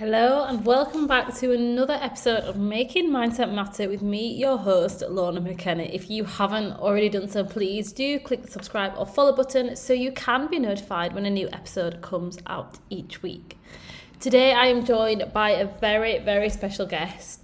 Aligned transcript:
Hello, 0.00 0.44
and 0.44 0.64
welcome 0.64 1.06
back 1.06 1.34
to 1.40 1.52
another 1.52 1.92
episode 1.92 2.44
of 2.44 2.56
Making 2.56 3.10
Mindset 3.10 3.52
Matter 3.52 3.86
with 3.86 4.00
me, 4.00 4.32
your 4.32 4.56
host, 4.56 5.02
Lorna 5.06 5.42
McKenna. 5.42 5.82
If 5.82 6.08
you 6.08 6.24
haven't 6.24 6.72
already 6.78 7.10
done 7.10 7.28
so, 7.28 7.44
please 7.44 7.92
do 7.92 8.18
click 8.18 8.40
the 8.40 8.50
subscribe 8.50 8.94
or 8.96 9.04
follow 9.04 9.36
button 9.36 9.76
so 9.76 9.92
you 9.92 10.10
can 10.12 10.46
be 10.48 10.58
notified 10.58 11.12
when 11.12 11.26
a 11.26 11.30
new 11.30 11.50
episode 11.52 12.00
comes 12.00 12.38
out 12.46 12.78
each 12.88 13.22
week. 13.22 13.58
Today, 14.20 14.54
I 14.54 14.68
am 14.68 14.86
joined 14.86 15.34
by 15.34 15.50
a 15.50 15.66
very, 15.66 16.16
very 16.20 16.48
special 16.48 16.86
guest 16.86 17.42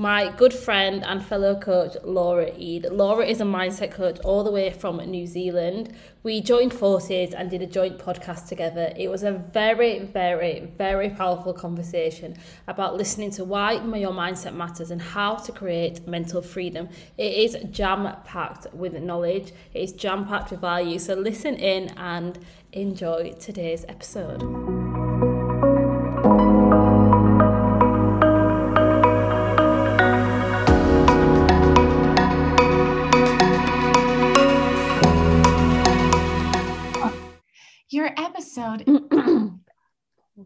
my 0.00 0.30
good 0.36 0.54
friend 0.54 1.04
and 1.04 1.24
fellow 1.24 1.58
coach 1.58 1.96
Laura 2.04 2.52
Ead. 2.56 2.86
Laura 2.92 3.26
is 3.26 3.40
a 3.40 3.44
mindset 3.44 3.90
coach 3.90 4.16
all 4.20 4.44
the 4.44 4.50
way 4.50 4.70
from 4.70 4.98
New 4.98 5.26
Zealand. 5.26 5.92
We 6.22 6.40
joined 6.40 6.72
forces 6.72 7.34
and 7.34 7.50
did 7.50 7.62
a 7.62 7.66
joint 7.66 7.98
podcast 7.98 8.46
together. 8.46 8.92
It 8.96 9.08
was 9.08 9.24
a 9.24 9.32
very, 9.32 9.98
very, 9.98 10.72
very 10.78 11.10
powerful 11.10 11.52
conversation 11.52 12.36
about 12.68 12.96
listening 12.96 13.32
to 13.32 13.44
why 13.44 13.72
your 13.72 14.12
mindset 14.12 14.54
matters 14.54 14.92
and 14.92 15.02
how 15.02 15.34
to 15.34 15.50
create 15.50 16.06
mental 16.06 16.42
freedom. 16.42 16.88
It 17.16 17.32
is 17.32 17.56
jam 17.72 18.14
packed 18.24 18.72
with 18.72 18.94
knowledge, 18.94 19.52
it 19.74 19.80
is 19.80 19.92
jam 19.92 20.28
packed 20.28 20.52
with 20.52 20.60
value. 20.60 21.00
So 21.00 21.14
listen 21.14 21.56
in 21.56 21.88
and 21.96 22.38
enjoy 22.72 23.32
today's 23.32 23.84
episode. 23.88 25.27
Episode. 38.18 38.84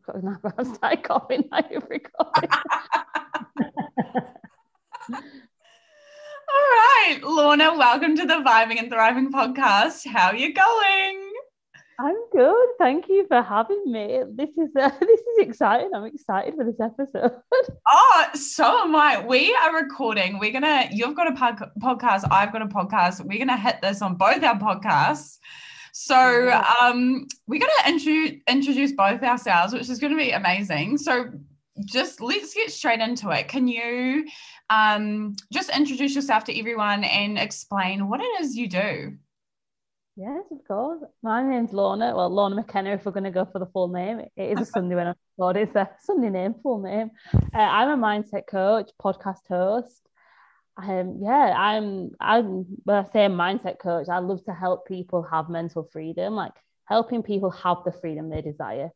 Got 0.07 1.03
coughing 1.03 1.49
now 1.51 1.61
you've 1.71 1.89
recorded. 1.91 2.51
All 5.11 6.69
right, 6.71 7.19
Lorna, 7.23 7.77
welcome 7.77 8.17
to 8.17 8.25
the 8.27 8.35
Vibing 8.35 8.79
and 8.79 8.89
Thriving 8.91 9.33
podcast. 9.33 10.07
How 10.07 10.29
are 10.29 10.37
you 10.37 10.55
going? 10.55 11.33
I'm 11.99 12.17
good. 12.33 12.69
Thank 12.79 13.09
you 13.09 13.27
for 13.27 13.43
having 13.43 13.83
me. 13.87 14.23
This 14.35 14.51
is 14.51 14.71
uh, 14.81 14.91
this 15.01 15.21
is 15.21 15.39
exciting. 15.39 15.91
I'm 15.95 16.05
excited 16.05 16.55
for 16.55 16.65
this 16.65 16.81
episode. 16.81 17.33
Oh, 17.95 18.29
so 18.35 18.65
am 18.65 18.97
I. 18.97 19.25
We 19.27 19.55
are 19.55 19.75
recording. 19.83 20.39
We're 20.39 20.53
gonna. 20.53 20.87
You've 20.91 21.17
got 21.17 21.31
a 21.31 21.35
pod- 21.35 21.71
podcast. 21.81 22.27
I've 22.31 22.53
got 22.53 22.63
a 22.63 22.67
podcast. 22.67 23.25
We're 23.25 23.39
gonna 23.39 23.57
hit 23.57 23.83
this 23.83 24.01
on 24.01 24.15
both 24.15 24.43
our 24.43 24.59
podcasts. 24.59 25.39
So 25.93 26.51
um, 26.81 27.27
we're 27.47 27.61
going 27.61 27.71
to 27.85 27.89
intro- 27.89 28.39
introduce 28.49 28.93
both 28.93 29.23
ourselves, 29.23 29.75
which 29.75 29.91
is 29.91 29.99
going 29.99 30.13
to 30.13 30.19
be 30.19 30.31
amazing. 30.31 30.99
So 30.99 31.27
just 31.85 32.21
let's 32.21 32.55
get 32.55 32.71
straight 32.71 33.01
into 33.01 33.31
it. 33.31 33.49
Can 33.49 33.69
you 33.69 34.27
um, 34.71 35.37
just 35.53 35.69
introduce 35.75 36.15
yourself 36.15 36.45
to 36.45 36.59
everyone 36.59 37.05
and 37.05 37.39
explain 37.39 38.09
what 38.09 38.21
it 38.21 38.41
is 38.41 38.57
you 38.57 38.69
do? 38.69 39.17
Yes, 40.17 40.45
of 40.51 40.59
course. 40.67 41.03
My 41.23 41.43
name's 41.43 41.73
Lorna. 41.73 42.15
Well, 42.15 42.29
Lorna 42.29 42.57
McKenna, 42.57 42.91
if 42.91 43.05
we're 43.05 43.13
going 43.13 43.25
to 43.25 43.31
go 43.31 43.47
for 43.47 43.59
the 43.59 43.67
full 43.67 43.89
name. 43.89 44.21
It 44.37 44.59
is 44.59 44.61
a 44.61 44.71
Sunday 44.71 44.95
when 44.95 45.09
I 45.09 45.15
thought 45.39 45.57
it's 45.57 45.75
a 45.75 45.89
Sunday 46.01 46.29
name, 46.29 46.55
full 46.63 46.81
name. 46.81 47.11
Uh, 47.35 47.59
I'm 47.59 47.89
a 47.89 48.03
mindset 48.03 48.47
coach, 48.47 48.91
podcast 49.03 49.47
host, 49.49 50.03
um, 50.77 51.19
yeah, 51.21 51.55
I'm 51.57 52.13
I'm 52.21 52.65
when 52.85 52.97
I 52.97 53.05
say 53.13 53.25
a 53.27 53.29
mindset 53.29 53.79
coach, 53.79 54.09
I 54.09 54.19
love 54.19 54.45
to 54.45 54.53
help 54.53 54.87
people 54.87 55.23
have 55.23 55.49
mental 55.49 55.89
freedom, 55.93 56.35
like 56.35 56.53
helping 56.87 57.23
people 57.23 57.51
have 57.51 57.79
the 57.85 57.93
freedom 57.93 58.31
they 58.31 58.43
desire, 58.43 58.91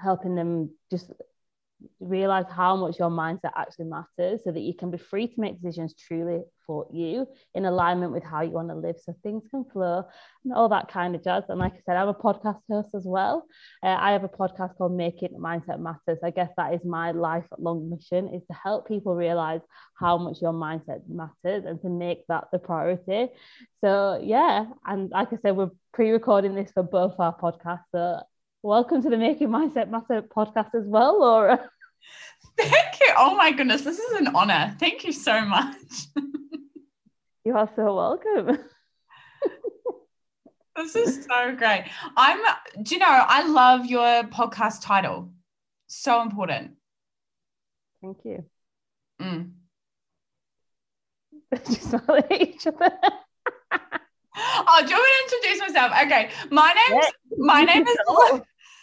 helping 0.00 0.34
them 0.34 0.70
just 0.90 1.10
realize 2.00 2.46
how 2.50 2.76
much 2.76 2.98
your 2.98 3.10
mindset 3.10 3.52
actually 3.56 3.84
matters 3.84 4.40
so 4.44 4.50
that 4.50 4.60
you 4.60 4.74
can 4.74 4.90
be 4.90 4.98
free 4.98 5.26
to 5.28 5.40
make 5.40 5.60
decisions 5.60 5.94
truly 5.94 6.42
for 6.66 6.86
you 6.92 7.26
in 7.54 7.64
alignment 7.64 8.12
with 8.12 8.22
how 8.22 8.40
you 8.42 8.50
want 8.50 8.68
to 8.68 8.74
live 8.74 8.96
so 9.02 9.14
things 9.22 9.44
can 9.50 9.64
flow 9.72 10.04
and 10.44 10.52
all 10.52 10.68
that 10.68 10.90
kind 10.90 11.14
of 11.14 11.22
jazz. 11.22 11.44
And 11.48 11.58
like 11.58 11.74
i 11.74 11.80
said 11.86 11.96
i'm 11.96 12.08
a 12.08 12.14
podcast 12.14 12.60
host 12.70 12.90
as 12.94 13.04
well. 13.06 13.44
Uh, 13.82 13.96
i 13.98 14.12
have 14.12 14.24
a 14.24 14.28
podcast 14.28 14.76
called 14.76 14.92
making 14.92 15.30
mindset 15.38 15.80
matters. 15.80 16.18
I 16.22 16.30
guess 16.30 16.50
that 16.56 16.74
is 16.74 16.84
my 16.84 17.12
lifelong 17.12 17.90
mission 17.90 18.28
is 18.34 18.42
to 18.46 18.54
help 18.54 18.88
people 18.88 19.14
realize 19.14 19.60
how 19.98 20.18
much 20.18 20.42
your 20.42 20.52
mindset 20.52 21.00
matters 21.08 21.64
and 21.64 21.80
to 21.82 21.88
make 21.88 22.26
that 22.28 22.48
the 22.52 22.58
priority. 22.58 23.28
So 23.80 24.20
yeah 24.22 24.66
and 24.86 25.10
like 25.10 25.32
i 25.32 25.36
said 25.42 25.56
we're 25.56 25.70
pre-recording 25.92 26.54
this 26.54 26.70
for 26.72 26.82
both 26.82 27.14
our 27.18 27.36
podcasts 27.36 27.84
so 27.92 28.20
Welcome 28.64 29.02
to 29.02 29.08
the 29.08 29.16
Making 29.16 29.50
Mindset 29.50 29.88
Matter 29.88 30.20
podcast 30.20 30.74
as 30.74 30.84
well, 30.84 31.20
Laura. 31.20 31.70
Thank 32.58 33.00
you. 33.00 33.12
Oh 33.16 33.36
my 33.36 33.52
goodness, 33.52 33.82
this 33.82 34.00
is 34.00 34.20
an 34.20 34.34
honor. 34.34 34.74
Thank 34.80 35.04
you 35.04 35.12
so 35.12 35.42
much. 35.42 35.76
you 37.44 37.56
are 37.56 37.70
so 37.76 37.94
welcome. 37.94 38.58
this 40.76 40.96
is 40.96 41.24
so 41.24 41.54
great. 41.54 41.84
I'm, 42.16 42.40
do 42.82 42.96
you 42.96 42.98
know, 42.98 43.06
I 43.06 43.46
love 43.46 43.86
your 43.86 44.24
podcast 44.24 44.82
title. 44.82 45.30
So 45.86 46.20
important. 46.20 46.72
Thank 48.02 48.18
you. 48.24 48.44
Mm. 49.22 49.52
Just 51.64 51.94
each 52.32 52.66
other. 52.66 52.90
Oh, 54.38 54.82
do 54.84 54.90
you 54.90 54.96
want 54.96 55.30
to 55.30 55.36
introduce 55.36 55.60
myself? 55.68 55.92
Okay, 56.04 56.30
my 56.50 56.72
name's 56.72 57.04
yeah. 57.04 57.36
my 57.38 57.64
name 57.64 57.86
is 57.86 57.96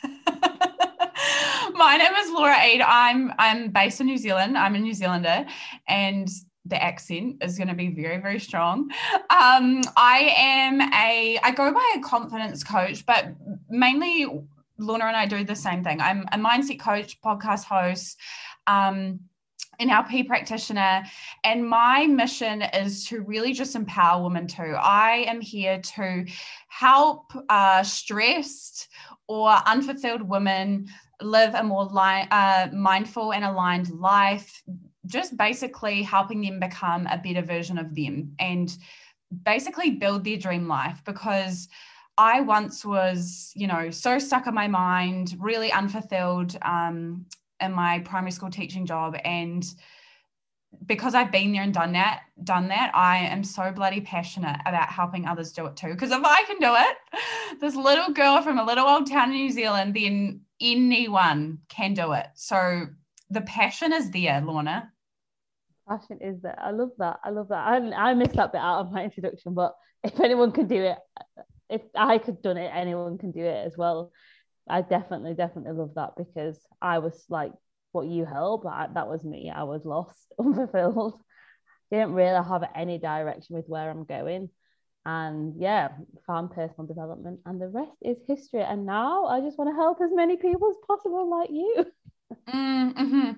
my 1.73 1.97
name 1.97 2.13
is 2.13 2.31
Laura 2.31 2.55
Eade. 2.65 2.81
I'm 2.81 3.33
I'm 3.39 3.69
based 3.69 4.01
in 4.01 4.07
New 4.07 4.17
Zealand. 4.17 4.57
I'm 4.57 4.75
a 4.75 4.79
New 4.79 4.93
Zealander, 4.93 5.45
and 5.87 6.29
the 6.65 6.81
accent 6.81 7.43
is 7.43 7.57
going 7.57 7.67
to 7.67 7.75
be 7.75 7.89
very 7.89 8.17
very 8.17 8.39
strong. 8.39 8.89
Um, 9.29 9.81
I 9.95 10.33
am 10.35 10.81
a 10.81 11.39
I 11.43 11.51
go 11.51 11.73
by 11.73 11.95
a 11.97 12.01
confidence 12.01 12.63
coach, 12.63 13.05
but 13.05 13.27
mainly 13.69 14.25
Lorna 14.77 15.05
and 15.05 15.15
I 15.15 15.25
do 15.25 15.43
the 15.43 15.55
same 15.55 15.83
thing. 15.83 16.01
I'm 16.01 16.25
a 16.31 16.37
mindset 16.37 16.79
coach, 16.79 17.21
podcast 17.21 17.63
host. 17.63 18.17
Um, 18.67 19.21
NLP 19.79 20.27
practitioner, 20.27 21.03
and 21.43 21.67
my 21.67 22.05
mission 22.07 22.61
is 22.61 23.05
to 23.05 23.21
really 23.21 23.53
just 23.53 23.75
empower 23.75 24.23
women 24.23 24.47
too. 24.47 24.75
I 24.79 25.25
am 25.27 25.41
here 25.41 25.79
to 25.79 26.25
help 26.67 27.31
uh, 27.49 27.83
stressed 27.83 28.87
or 29.27 29.49
unfulfilled 29.65 30.21
women 30.21 30.87
live 31.21 31.55
a 31.55 31.63
more 31.63 31.85
li- 31.85 32.27
uh, 32.31 32.67
mindful 32.73 33.33
and 33.33 33.45
aligned 33.45 33.89
life, 33.91 34.63
just 35.05 35.37
basically 35.37 36.01
helping 36.03 36.41
them 36.41 36.59
become 36.59 37.07
a 37.07 37.17
better 37.17 37.41
version 37.41 37.77
of 37.77 37.95
them 37.95 38.33
and 38.39 38.77
basically 39.43 39.91
build 39.91 40.23
their 40.23 40.37
dream 40.37 40.67
life 40.67 41.01
because. 41.05 41.67
I 42.17 42.39
once 42.39 42.85
was, 42.85 43.51
you 43.55 43.67
know, 43.67 43.91
so 43.91 44.19
stuck 44.19 44.47
in 44.47 44.53
my 44.53 44.69
mind, 44.69 45.35
really 45.37 45.69
unfulfilled, 45.69 46.55
um, 46.61 47.25
in 47.61 47.71
my 47.71 47.99
primary 47.99 48.31
school 48.31 48.49
teaching 48.49 48.85
job 48.85 49.15
and 49.23 49.65
because 50.85 51.15
I've 51.15 51.31
been 51.31 51.53
there 51.53 51.63
and 51.63 51.73
done 51.73 51.93
that, 51.93 52.23
done 52.43 52.67
that, 52.67 52.91
I 52.93 53.17
am 53.17 53.43
so 53.43 53.71
bloody 53.71 54.01
passionate 54.01 54.59
about 54.65 54.89
helping 54.89 55.25
others 55.25 55.51
do 55.51 55.65
it 55.67 55.75
too. 55.75 55.89
Because 55.89 56.11
if 56.11 56.23
I 56.23 56.43
can 56.43 56.59
do 56.59 56.75
it, 56.75 57.59
this 57.61 57.75
little 57.75 58.11
girl 58.11 58.41
from 58.41 58.59
a 58.59 58.65
little 58.65 58.85
old 58.85 59.09
town 59.09 59.31
in 59.31 59.37
New 59.37 59.51
Zealand, 59.51 59.93
then 59.93 60.41
anyone 60.59 61.59
can 61.69 61.93
do 61.93 62.13
it. 62.13 62.27
So 62.35 62.87
the 63.29 63.41
passion 63.41 63.93
is 63.93 64.11
there, 64.11 64.41
Lorna. 64.41 64.91
Passion 65.87 66.19
is 66.21 66.41
there. 66.41 66.59
I 66.59 66.71
love 66.71 66.91
that. 66.97 67.19
I 67.23 67.29
love 67.29 67.49
that. 67.49 67.67
I, 67.67 67.77
I 67.77 68.13
missed 68.13 68.33
that 68.33 68.51
bit 68.51 68.61
out 68.61 68.79
of 68.79 68.91
my 68.91 69.03
introduction, 69.03 69.53
but 69.53 69.75
if 70.03 70.19
anyone 70.19 70.51
can 70.51 70.67
do 70.67 70.83
it, 70.83 70.97
if 71.69 71.81
I 71.95 72.17
could 72.17 72.41
done 72.41 72.57
it, 72.57 72.71
anyone 72.73 73.17
can 73.17 73.31
do 73.31 73.43
it 73.43 73.65
as 73.65 73.77
well. 73.77 74.11
I 74.67 74.81
definitely, 74.81 75.33
definitely 75.35 75.73
love 75.73 75.93
that 75.95 76.13
because 76.17 76.59
I 76.81 76.99
was 76.99 77.23
like 77.29 77.51
what 77.91 78.07
you 78.07 78.25
help. 78.25 78.65
I, 78.65 78.87
that 78.93 79.07
was 79.07 79.23
me. 79.23 79.51
I 79.55 79.63
was 79.63 79.85
lost, 79.85 80.33
unfulfilled. 80.39 81.21
Didn't 81.91 82.13
really 82.13 82.43
have 82.43 82.63
any 82.75 82.97
direction 82.97 83.55
with 83.55 83.67
where 83.67 83.89
I'm 83.89 84.05
going. 84.05 84.49
And 85.05 85.53
yeah, 85.59 85.89
found 86.25 86.51
personal 86.51 86.87
development, 86.87 87.41
and 87.45 87.61
the 87.61 87.67
rest 87.67 87.91
is 88.01 88.17
history. 88.27 88.63
And 88.63 88.87
now 88.87 89.25
I 89.25 89.39
just 89.39 89.57
want 89.57 89.69
to 89.69 89.75
help 89.75 90.01
as 90.01 90.09
many 90.11 90.35
people 90.35 90.71
as 90.71 90.77
possible, 90.87 91.29
like 91.29 91.51
you. 91.51 91.85
Mm-hmm. 92.49 93.31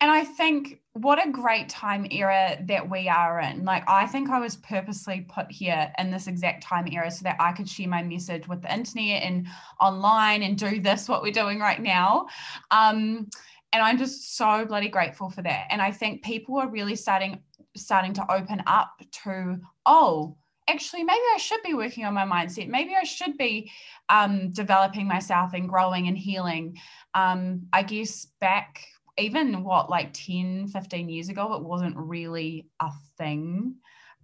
And 0.00 0.10
I 0.10 0.24
think 0.24 0.80
what 0.92 1.24
a 1.24 1.30
great 1.30 1.68
time 1.68 2.06
era 2.10 2.58
that 2.66 2.88
we 2.88 3.08
are 3.08 3.40
in. 3.40 3.64
Like, 3.64 3.88
I 3.88 4.06
think 4.06 4.30
I 4.30 4.40
was 4.40 4.56
purposely 4.56 5.26
put 5.28 5.50
here 5.50 5.92
in 5.98 6.10
this 6.10 6.26
exact 6.26 6.62
time 6.62 6.88
era 6.90 7.10
so 7.10 7.22
that 7.24 7.36
I 7.40 7.52
could 7.52 7.68
share 7.68 7.88
my 7.88 8.02
message 8.02 8.48
with 8.48 8.62
the 8.62 8.72
internet 8.72 9.22
and 9.22 9.46
online 9.80 10.42
and 10.42 10.56
do 10.56 10.80
this, 10.80 11.08
what 11.08 11.22
we're 11.22 11.32
doing 11.32 11.58
right 11.60 11.80
now. 11.80 12.26
Um, 12.70 13.28
and 13.72 13.82
I'm 13.82 13.98
just 13.98 14.36
so 14.36 14.64
bloody 14.64 14.88
grateful 14.88 15.30
for 15.30 15.42
that. 15.42 15.66
And 15.70 15.82
I 15.82 15.90
think 15.90 16.22
people 16.22 16.56
are 16.58 16.68
really 16.68 16.96
starting 16.96 17.42
starting 17.76 18.12
to 18.14 18.32
open 18.32 18.62
up 18.66 18.90
to, 19.12 19.60
oh, 19.86 20.36
actually 20.68 21.02
maybe 21.02 21.20
i 21.34 21.38
should 21.38 21.62
be 21.62 21.74
working 21.74 22.04
on 22.04 22.14
my 22.14 22.24
mindset. 22.24 22.68
Maybe 22.68 22.94
i 22.94 23.04
should 23.04 23.36
be 23.36 23.70
um, 24.08 24.52
developing 24.52 25.06
myself 25.06 25.52
and 25.54 25.68
growing 25.68 26.08
and 26.08 26.16
healing. 26.18 26.78
Um, 27.14 27.66
i 27.72 27.82
guess 27.82 28.26
back 28.40 28.84
even 29.16 29.64
what 29.64 29.90
like 29.90 30.12
10 30.12 30.68
15 30.68 31.08
years 31.08 31.28
ago 31.28 31.54
it 31.54 31.64
wasn't 31.64 31.96
really 31.96 32.68
a 32.80 32.90
thing. 33.16 33.76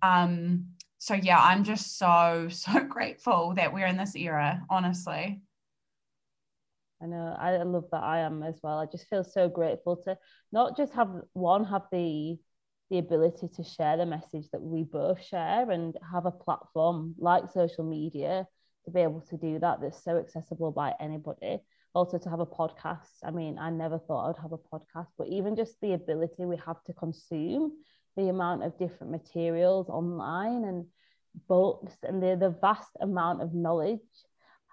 Um 0.02 0.66
so 0.98 1.14
yeah 1.14 1.38
i'm 1.40 1.64
just 1.64 1.98
so 1.98 2.48
so 2.50 2.84
grateful 2.84 3.54
that 3.56 3.72
we're 3.72 3.86
in 3.86 3.96
this 3.96 4.16
era 4.16 4.62
honestly. 4.70 5.40
I 7.02 7.06
know. 7.06 7.36
I 7.38 7.62
love 7.62 7.84
that 7.92 8.02
I 8.02 8.20
am 8.20 8.42
as 8.42 8.60
well. 8.62 8.78
I 8.78 8.86
just 8.86 9.08
feel 9.08 9.24
so 9.24 9.48
grateful 9.48 9.96
to 10.04 10.16
not 10.52 10.74
just 10.76 10.94
have 10.94 11.10
one 11.34 11.64
have 11.64 11.82
the 11.92 12.38
the 12.90 12.98
ability 12.98 13.48
to 13.56 13.64
share 13.64 13.96
the 13.96 14.06
message 14.06 14.46
that 14.52 14.62
we 14.62 14.84
both 14.84 15.22
share 15.22 15.70
and 15.70 15.96
have 16.12 16.26
a 16.26 16.30
platform 16.30 17.14
like 17.18 17.50
social 17.52 17.84
media 17.84 18.46
to 18.84 18.90
be 18.90 19.00
able 19.00 19.22
to 19.22 19.36
do 19.36 19.58
that 19.58 19.80
that's 19.80 20.04
so 20.04 20.18
accessible 20.18 20.70
by 20.70 20.92
anybody. 21.00 21.58
Also 21.94 22.18
to 22.18 22.28
have 22.28 22.40
a 22.40 22.46
podcast. 22.46 23.22
I 23.22 23.30
mean 23.30 23.58
i 23.58 23.70
never 23.70 23.98
thought 23.98 24.24
i 24.24 24.26
would 24.28 24.42
have 24.42 24.52
a 24.52 24.58
podcast 24.58 25.08
but 25.16 25.28
even 25.28 25.56
just 25.56 25.80
the 25.80 25.92
ability 25.94 26.44
we 26.44 26.58
have 26.66 26.82
to 26.84 26.92
consume 26.92 27.72
the 28.16 28.28
amount 28.28 28.62
of 28.62 28.78
different 28.78 29.12
materials 29.12 29.88
online 29.88 30.64
and 30.64 30.86
books 31.48 31.94
and 32.02 32.22
the, 32.22 32.36
the 32.36 32.50
vast 32.60 32.90
amount 33.00 33.42
of 33.42 33.54
knowledge 33.54 33.98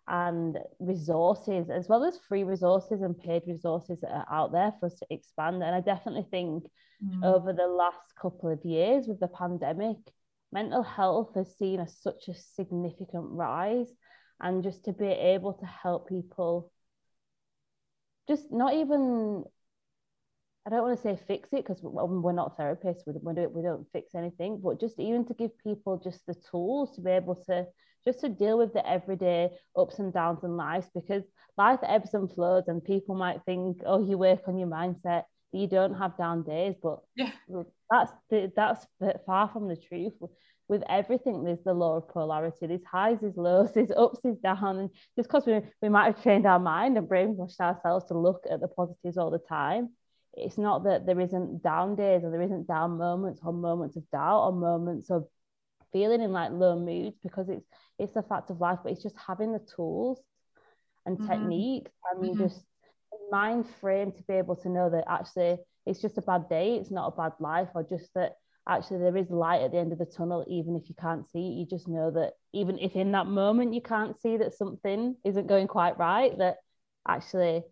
and 0.07 0.57
resources 0.79 1.69
as 1.69 1.87
well 1.87 2.03
as 2.03 2.19
free 2.27 2.43
resources 2.43 3.01
and 3.01 3.19
paid 3.19 3.43
resources 3.47 3.99
that 4.01 4.11
are 4.11 4.27
out 4.31 4.51
there 4.51 4.73
for 4.79 4.87
us 4.87 4.95
to 4.95 5.05
expand. 5.09 5.63
And 5.63 5.75
i 5.75 5.79
definitely 5.79 6.25
think 6.29 6.65
mm. 7.03 7.23
over 7.23 7.53
the 7.53 7.67
last 7.67 8.15
couple 8.21 8.51
of 8.51 8.63
years 8.63 9.07
with 9.07 9.19
the 9.19 9.27
pandemic 9.27 9.97
mental 10.51 10.83
health 10.83 11.33
has 11.35 11.55
seen 11.57 11.79
a, 11.79 11.87
such 11.87 12.27
a 12.27 12.33
significant 12.33 13.25
rise 13.29 13.87
and 14.39 14.63
just 14.63 14.85
to 14.85 14.93
be 14.93 15.07
able 15.07 15.53
to 15.53 15.65
help 15.65 16.09
people 16.09 16.71
just 18.27 18.51
not 18.51 18.73
even 18.73 19.43
I 20.65 20.69
don't 20.69 20.83
want 20.83 20.97
to 20.97 21.01
say 21.01 21.19
fix 21.27 21.49
it 21.53 21.65
because 21.65 21.79
we're 21.81 22.33
not 22.33 22.55
therapists. 22.55 23.01
We, 23.07 23.13
we, 23.19 23.33
don't, 23.33 23.51
we 23.51 23.63
don't 23.63 23.87
fix 23.91 24.13
anything, 24.13 24.61
but 24.63 24.79
just 24.79 24.99
even 24.99 25.25
to 25.25 25.33
give 25.33 25.57
people 25.57 25.99
just 26.03 26.23
the 26.27 26.35
tools 26.51 26.93
to 26.95 27.01
be 27.01 27.09
able 27.09 27.35
to 27.47 27.65
just 28.05 28.19
to 28.21 28.29
deal 28.29 28.57
with 28.57 28.73
the 28.73 28.87
everyday 28.87 29.49
ups 29.75 29.99
and 29.99 30.13
downs 30.13 30.43
in 30.43 30.57
life 30.57 30.85
because 30.93 31.23
life 31.57 31.79
ebbs 31.83 32.13
and 32.13 32.31
flows, 32.31 32.63
and 32.67 32.83
people 32.83 33.15
might 33.15 33.41
think, 33.45 33.77
oh, 33.85 34.07
you 34.07 34.17
work 34.17 34.41
on 34.47 34.57
your 34.57 34.67
mindset, 34.67 35.23
you 35.51 35.67
don't 35.67 35.95
have 35.95 36.17
down 36.17 36.43
days, 36.43 36.75
but 36.81 36.99
yeah. 37.15 37.31
that's 37.89 38.11
the, 38.29 38.51
that's 38.55 38.85
far 39.25 39.49
from 39.49 39.67
the 39.67 39.75
truth 39.75 40.13
with 40.71 40.83
everything, 40.87 41.43
there's 41.43 41.61
the 41.65 41.73
law 41.73 41.97
of 41.97 42.07
polarity. 42.07 42.65
There's 42.65 42.85
highs, 42.89 43.17
there's 43.19 43.35
lows, 43.35 43.73
there's 43.73 43.91
ups, 43.91 44.19
there's 44.23 44.37
downs. 44.37 44.79
And 44.79 44.89
just 45.17 45.27
because 45.27 45.45
we, 45.45 45.59
we 45.81 45.89
might 45.89 46.05
have 46.05 46.23
trained 46.23 46.47
our 46.47 46.59
mind 46.59 46.97
and 46.97 47.09
brainwashed 47.09 47.59
ourselves 47.59 48.05
to 48.05 48.17
look 48.17 48.45
at 48.49 48.61
the 48.61 48.69
positives 48.69 49.17
all 49.17 49.29
the 49.29 49.39
time, 49.49 49.89
it's 50.33 50.57
not 50.57 50.85
that 50.85 51.05
there 51.05 51.19
isn't 51.19 51.61
down 51.61 51.97
days 51.97 52.23
or 52.23 52.31
there 52.31 52.41
isn't 52.41 52.67
down 52.67 52.97
moments 52.97 53.41
or 53.43 53.51
moments 53.51 53.97
of 53.97 54.09
doubt 54.11 54.45
or 54.45 54.53
moments 54.53 55.11
of 55.11 55.25
feeling 55.91 56.21
in 56.21 56.31
like 56.31 56.51
low 56.53 56.79
moods 56.79 57.17
because 57.21 57.49
it's 57.49 57.65
it's 57.99 58.15
a 58.15 58.23
fact 58.23 58.49
of 58.49 58.61
life, 58.61 58.79
but 58.81 58.93
it's 58.93 59.03
just 59.03 59.17
having 59.17 59.51
the 59.51 59.67
tools 59.75 60.21
and 61.05 61.17
mm-hmm. 61.17 61.27
techniques 61.27 61.91
and 62.09 62.23
mm-hmm. 62.23 62.43
just 62.43 62.63
mind 63.31 63.65
frame 63.79 64.11
to 64.11 64.23
be 64.23 64.33
able 64.33 64.55
to 64.57 64.69
know 64.69 64.89
that 64.89 65.05
actually 65.07 65.57
it's 65.85 66.01
just 66.01 66.17
a 66.17 66.21
bad 66.21 66.47
day, 66.49 66.75
it's 66.75 66.91
not 66.91 67.13
a 67.13 67.15
bad 67.15 67.33
life, 67.39 67.69
or 67.73 67.83
just 67.83 68.13
that 68.13 68.35
actually 68.67 68.99
there 68.99 69.17
is 69.17 69.29
light 69.29 69.61
at 69.61 69.71
the 69.71 69.77
end 69.77 69.91
of 69.91 69.97
the 69.97 70.05
tunnel 70.05 70.45
even 70.47 70.75
if 70.75 70.87
you 70.87 70.95
can't 70.99 71.27
see 71.31 71.47
it. 71.47 71.53
You 71.59 71.65
just 71.65 71.87
know 71.87 72.11
that 72.11 72.33
even 72.53 72.77
if 72.77 72.95
in 72.95 73.11
that 73.13 73.25
moment 73.27 73.73
you 73.73 73.81
can't 73.81 74.19
see 74.21 74.37
that 74.37 74.53
something 74.53 75.15
isn't 75.25 75.47
going 75.47 75.67
quite 75.67 75.97
right 75.97 76.37
that 76.37 76.57
actually 77.07 77.63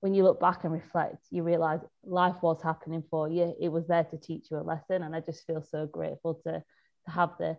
when 0.00 0.14
you 0.14 0.22
look 0.22 0.38
back 0.38 0.62
and 0.62 0.72
reflect 0.72 1.26
you 1.30 1.42
realize 1.42 1.80
life 2.04 2.36
was 2.42 2.62
happening 2.62 3.02
for 3.10 3.28
you. 3.28 3.54
It 3.60 3.70
was 3.70 3.88
there 3.88 4.04
to 4.04 4.16
teach 4.16 4.46
you 4.50 4.58
a 4.58 4.60
lesson 4.60 5.02
and 5.02 5.14
i 5.16 5.20
just 5.20 5.44
feel 5.46 5.62
so 5.62 5.86
grateful 5.86 6.34
to, 6.44 6.62
to 7.06 7.10
have 7.10 7.30
the 7.38 7.56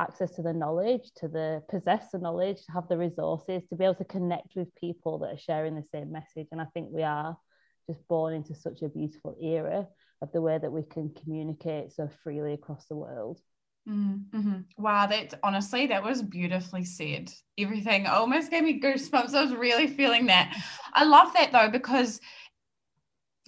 access 0.00 0.30
to 0.32 0.42
the 0.42 0.52
knowledge 0.52 1.10
to 1.16 1.28
the 1.28 1.62
possess 1.68 2.10
the 2.10 2.18
knowledge 2.18 2.64
to 2.64 2.72
have 2.72 2.88
the 2.88 2.96
resources 2.96 3.62
to 3.68 3.76
be 3.76 3.84
able 3.84 3.94
to 3.94 4.04
connect 4.04 4.56
with 4.56 4.74
people 4.74 5.18
that 5.18 5.34
are 5.34 5.38
sharing 5.38 5.74
the 5.74 5.84
same 5.92 6.10
message 6.10 6.48
and 6.52 6.60
i 6.60 6.66
think 6.72 6.88
we 6.90 7.02
are 7.02 7.36
just 7.90 8.06
born 8.08 8.34
into 8.34 8.54
such 8.54 8.82
a 8.82 8.88
beautiful 8.88 9.36
era 9.42 9.86
of 10.22 10.32
the 10.32 10.40
way 10.40 10.58
that 10.58 10.70
we 10.70 10.82
can 10.82 11.12
communicate 11.22 11.92
so 11.92 12.08
freely 12.22 12.52
across 12.52 12.86
the 12.86 12.96
world. 12.96 13.40
Mm-hmm. 13.88 14.60
Wow, 14.76 15.06
that 15.06 15.34
honestly, 15.42 15.86
that 15.86 16.04
was 16.04 16.22
beautifully 16.22 16.84
said. 16.84 17.32
Everything 17.58 18.06
almost 18.06 18.50
gave 18.50 18.62
me 18.62 18.80
goosebumps. 18.80 19.34
I 19.34 19.42
was 19.42 19.54
really 19.54 19.86
feeling 19.86 20.26
that. 20.26 20.54
I 20.92 21.04
love 21.04 21.32
that 21.34 21.52
though, 21.52 21.70
because 21.70 22.20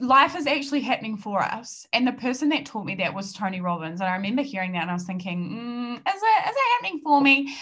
life 0.03 0.35
is 0.37 0.49
actually 0.49 0.81
happening 0.81 1.17
for 1.17 1.41
us. 1.41 1.87
And 1.93 2.07
the 2.07 2.13
person 2.13 2.49
that 2.49 2.67
taught 2.67 2.85
me 2.85 2.97
that 2.97 3.15
was 3.15 3.33
Tony 3.33 3.61
Robbins. 3.61 4.01
And 4.01 4.11
I 4.11 4.17
remember 4.17 4.43
hearing 4.43 4.73
that 4.73 4.83
and 4.83 4.91
I 4.91 4.95
was 4.95 5.05
thinking, 5.05 5.51
mm, 5.51 5.93
is 5.95 6.01
it 6.23 6.49
is 6.49 6.57
it 6.57 6.73
happening 6.75 7.01
for 7.03 7.21
me? 7.21 7.55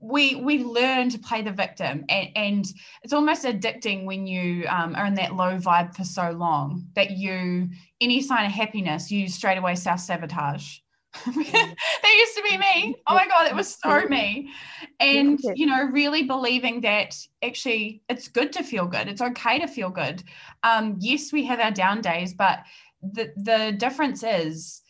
We 0.00 0.36
we 0.36 0.64
learn 0.64 1.10
to 1.10 1.18
play 1.18 1.42
the 1.42 1.52
victim, 1.52 2.04
and, 2.08 2.28
and 2.34 2.66
it's 3.02 3.12
almost 3.12 3.44
addicting 3.44 4.06
when 4.06 4.26
you 4.26 4.66
um, 4.68 4.96
are 4.96 5.06
in 5.06 5.14
that 5.14 5.34
low 5.34 5.58
vibe 5.58 5.94
for 5.94 6.04
so 6.04 6.30
long 6.30 6.86
that 6.94 7.10
you 7.10 7.68
any 8.00 8.20
sign 8.22 8.46
of 8.46 8.52
happiness 8.52 9.10
you 9.10 9.28
straight 9.28 9.58
away 9.58 9.74
self 9.74 10.00
sabotage. 10.00 10.78
that 11.26 12.16
used 12.18 12.36
to 12.36 12.42
be 12.42 12.58
me. 12.58 12.96
Oh 13.06 13.14
my 13.14 13.26
God, 13.26 13.46
it 13.46 13.54
was 13.54 13.76
so 13.76 14.06
me. 14.08 14.50
And, 15.00 15.40
you 15.54 15.66
know, 15.66 15.84
really 15.84 16.24
believing 16.24 16.80
that 16.82 17.16
actually 17.42 18.02
it's 18.08 18.28
good 18.28 18.52
to 18.52 18.62
feel 18.62 18.86
good. 18.86 19.08
It's 19.08 19.22
okay 19.22 19.58
to 19.58 19.66
feel 19.66 19.90
good. 19.90 20.22
Um, 20.62 20.96
yes, 21.00 21.32
we 21.32 21.44
have 21.44 21.60
our 21.60 21.70
down 21.70 22.00
days, 22.00 22.34
but 22.34 22.60
the, 23.02 23.32
the 23.36 23.74
difference 23.78 24.22
is 24.22 24.82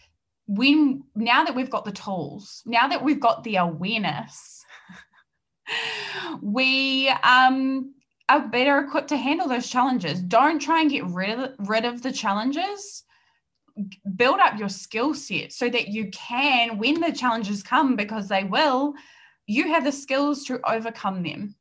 when 0.46 1.04
now 1.14 1.44
that 1.44 1.54
we've 1.54 1.70
got 1.70 1.84
the 1.84 1.92
tools, 1.92 2.62
now 2.66 2.88
that 2.88 3.02
we've 3.02 3.20
got 3.20 3.44
the 3.44 3.56
awareness, 3.56 4.64
we 6.42 7.08
um, 7.22 7.94
are 8.28 8.48
better 8.48 8.78
equipped 8.78 9.08
to 9.08 9.16
handle 9.16 9.48
those 9.48 9.68
challenges. 9.68 10.20
Don't 10.20 10.58
try 10.58 10.80
and 10.80 10.90
get 10.90 11.04
rid 11.04 11.38
of, 11.38 11.54
rid 11.58 11.84
of 11.84 12.02
the 12.02 12.12
challenges 12.12 13.04
build 14.16 14.40
up 14.40 14.58
your 14.58 14.68
skill 14.68 15.14
set 15.14 15.52
so 15.52 15.68
that 15.68 15.88
you 15.88 16.10
can, 16.10 16.78
when 16.78 17.00
the 17.00 17.12
challenges 17.12 17.62
come, 17.62 17.96
because 17.96 18.28
they 18.28 18.44
will, 18.44 18.94
you 19.46 19.68
have 19.68 19.84
the 19.84 19.92
skills 19.92 20.44
to 20.44 20.60
overcome 20.68 21.22
them. 21.22 21.54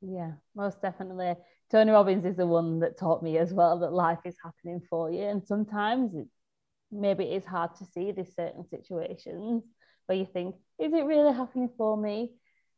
Yeah, 0.00 0.32
most 0.54 0.82
definitely. 0.82 1.34
Tony 1.70 1.92
Robbins 1.92 2.24
is 2.24 2.36
the 2.36 2.46
one 2.46 2.80
that 2.80 2.98
taught 2.98 3.22
me 3.22 3.38
as 3.38 3.52
well 3.52 3.78
that 3.80 3.92
life 3.92 4.18
is 4.24 4.36
happening 4.42 4.82
for 4.90 5.10
you. 5.10 5.22
And 5.22 5.46
sometimes 5.46 6.14
it, 6.14 6.26
maybe 6.90 7.24
it 7.24 7.36
is 7.36 7.46
hard 7.46 7.74
to 7.76 7.84
see 7.86 8.12
these 8.12 8.34
certain 8.34 8.64
situations 8.68 9.62
where 10.06 10.18
you 10.18 10.26
think, 10.26 10.56
is 10.78 10.92
it 10.92 11.04
really 11.04 11.32
happening 11.32 11.70
for 11.76 11.96
me? 11.96 12.32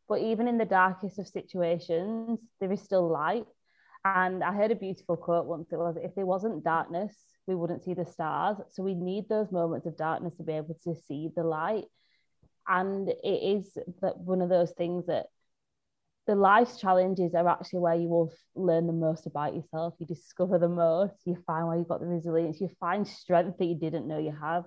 But 0.08 0.20
even 0.20 0.48
in 0.48 0.58
the 0.58 0.64
darkest 0.64 1.18
of 1.18 1.26
situations, 1.26 2.38
there 2.60 2.70
is 2.70 2.82
still 2.82 3.08
light. 3.08 3.46
And 4.04 4.44
I 4.44 4.52
heard 4.52 4.70
a 4.70 4.76
beautiful 4.76 5.16
quote 5.16 5.46
once. 5.46 5.73
It 5.73 5.76
was, 5.76 5.96
if 5.96 6.14
there 6.14 6.26
wasn't 6.26 6.62
darkness, 6.62 7.14
we 7.46 7.54
wouldn't 7.54 7.84
see 7.84 7.94
the 7.94 8.04
stars. 8.04 8.58
So 8.70 8.82
we 8.82 8.94
need 8.94 9.28
those 9.28 9.50
moments 9.50 9.87
of 9.87 9.96
darkness 9.96 10.34
to 10.37 10.42
be 10.42 10.52
able 10.52 10.78
to 10.84 10.94
see 10.94 11.30
the 11.34 11.42
light. 11.42 11.84
And 12.68 13.08
it 13.08 13.18
is 13.23 13.78
that 14.02 14.18
one 14.18 14.42
of 14.42 14.50
those 14.50 14.73
things 14.73 15.06
that 15.06 15.26
the 16.26 16.34
life's 16.34 16.78
challenges 16.78 17.34
are 17.34 17.49
actually 17.49 17.80
where 17.80 17.94
you 17.94 18.08
will 18.08 18.32
learn 18.54 18.87
the 18.87 18.92
most 18.92 19.26
about 19.26 19.54
yourself. 19.54 19.94
You 19.99 20.06
discover 20.06 20.58
the 20.58 20.68
most, 20.68 21.14
you 21.25 21.37
find 21.46 21.66
where 21.66 21.76
you've 21.76 21.88
got 21.88 22.00
the 22.00 22.06
resilience, 22.06 22.61
you 22.61 22.70
find 22.80 23.06
strength 23.06 23.58
that 23.58 23.66
you 23.66 23.75
didn't 23.75 24.08
know 24.08 24.18
you 24.18 24.34
have. 24.38 24.64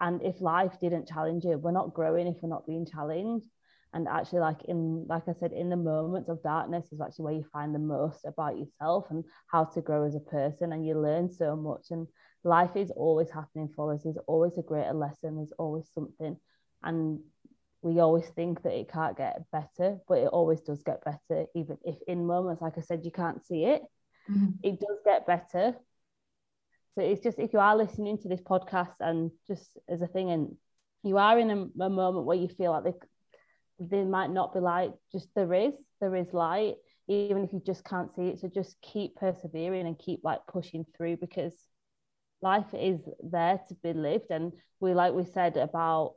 And 0.00 0.22
if 0.22 0.40
life 0.40 0.72
didn't 0.80 1.08
challenge 1.08 1.44
you, 1.44 1.58
we're 1.58 1.72
not 1.72 1.94
growing 1.94 2.26
if 2.26 2.36
we're 2.42 2.48
not 2.48 2.66
being 2.66 2.86
challenged 2.86 3.46
and 3.94 4.08
actually 4.08 4.40
like 4.40 4.64
in 4.64 5.06
like 5.08 5.22
i 5.28 5.32
said 5.38 5.52
in 5.52 5.70
the 5.70 5.76
moments 5.76 6.28
of 6.28 6.42
darkness 6.42 6.84
is 6.92 7.00
actually 7.00 7.24
where 7.24 7.34
you 7.34 7.44
find 7.52 7.74
the 7.74 7.78
most 7.78 8.24
about 8.26 8.58
yourself 8.58 9.06
and 9.10 9.24
how 9.46 9.64
to 9.64 9.80
grow 9.80 10.04
as 10.04 10.16
a 10.16 10.20
person. 10.20 10.72
And 10.72 10.84
you 10.86 11.00
learn 11.00 11.30
so 11.30 11.56
much. 11.56 11.86
And 11.90 12.08
life 12.42 12.74
is 12.74 12.90
always 12.90 13.30
happening 13.30 13.70
for 13.74 13.94
us. 13.94 14.02
There's 14.02 14.18
always 14.26 14.58
a 14.58 14.62
greater 14.62 14.92
lesson. 14.92 15.36
There's 15.36 15.52
always 15.58 15.88
something. 15.94 16.36
And 16.82 17.20
we 17.82 18.00
always 18.00 18.26
think 18.30 18.62
that 18.62 18.72
it 18.72 18.90
can't 18.90 19.16
get 19.16 19.42
better 19.52 19.98
but 20.08 20.18
it 20.18 20.28
always 20.28 20.62
does 20.62 20.82
get 20.82 21.04
better 21.04 21.44
even 21.54 21.76
if 21.84 21.96
in 22.08 22.26
moments 22.26 22.62
like 22.62 22.78
i 22.78 22.80
said 22.80 23.04
you 23.04 23.10
can't 23.10 23.44
see 23.44 23.64
it. 23.64 23.82
Mm-hmm. 24.30 24.52
it 24.62 24.80
does 24.80 24.98
get 25.04 25.26
better. 25.26 25.76
So 26.94 27.02
it's 27.02 27.22
just 27.22 27.38
if 27.38 27.52
you 27.52 27.58
are 27.58 27.76
listening 27.76 28.16
to 28.18 28.28
this 28.28 28.40
podcast 28.40 28.94
and 29.00 29.30
just 29.46 29.76
as 29.86 30.00
a 30.00 30.06
thing 30.06 30.30
and 30.30 30.56
you 31.02 31.18
are 31.18 31.38
in 31.38 31.50
a, 31.50 31.84
a 31.84 31.90
moment 31.90 32.24
where 32.24 32.38
you 32.38 32.48
feel 32.48 32.70
like 32.70 32.84
the, 32.84 32.94
there 33.78 34.04
might 34.04 34.30
not 34.30 34.52
be 34.54 34.60
light 34.60 34.92
just 35.12 35.28
there 35.34 35.52
is 35.54 35.74
there 36.00 36.14
is 36.14 36.32
light 36.32 36.76
even 37.08 37.44
if 37.44 37.52
you 37.52 37.60
just 37.66 37.84
can't 37.84 38.14
see 38.14 38.28
it 38.28 38.38
so 38.38 38.48
just 38.48 38.80
keep 38.80 39.16
persevering 39.16 39.86
and 39.86 39.98
keep 39.98 40.20
like 40.24 40.40
pushing 40.46 40.84
through 40.96 41.16
because 41.16 41.52
life 42.42 42.72
is 42.74 43.00
there 43.22 43.60
to 43.68 43.74
be 43.82 43.92
lived 43.92 44.30
and 44.30 44.52
we 44.80 44.94
like 44.94 45.12
we 45.12 45.24
said 45.24 45.56
about 45.56 46.14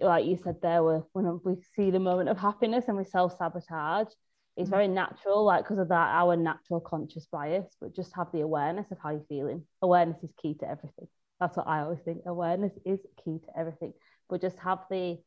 like 0.00 0.24
you 0.24 0.36
said 0.36 0.56
there 0.62 0.82
were 0.82 1.02
when 1.12 1.40
we 1.44 1.54
see 1.76 1.90
the 1.90 1.98
moment 1.98 2.28
of 2.28 2.38
happiness 2.38 2.84
and 2.88 2.96
we 2.96 3.04
self-sabotage 3.04 4.08
It's 4.56 4.68
Mm. 4.70 4.76
very 4.78 4.88
natural, 4.88 5.44
like 5.44 5.64
because 5.64 5.78
of 5.78 5.88
that, 5.88 6.08
our 6.14 6.36
natural 6.36 6.80
conscious 6.80 7.26
bias, 7.26 7.76
but 7.80 7.94
just 7.94 8.14
have 8.14 8.30
the 8.32 8.40
awareness 8.42 8.90
of 8.92 8.98
how 9.02 9.10
you're 9.10 9.26
feeling. 9.28 9.66
Awareness 9.82 10.22
is 10.22 10.32
key 10.40 10.54
to 10.60 10.68
everything. 10.70 11.08
That's 11.40 11.56
what 11.56 11.66
I 11.66 11.80
always 11.80 12.00
think. 12.04 12.22
Awareness 12.26 12.72
is 12.84 13.00
key 13.24 13.38
to 13.44 13.58
everything. 13.58 13.92
But 14.28 14.40
just 14.42 14.58
have 14.58 14.80
the 14.90 15.18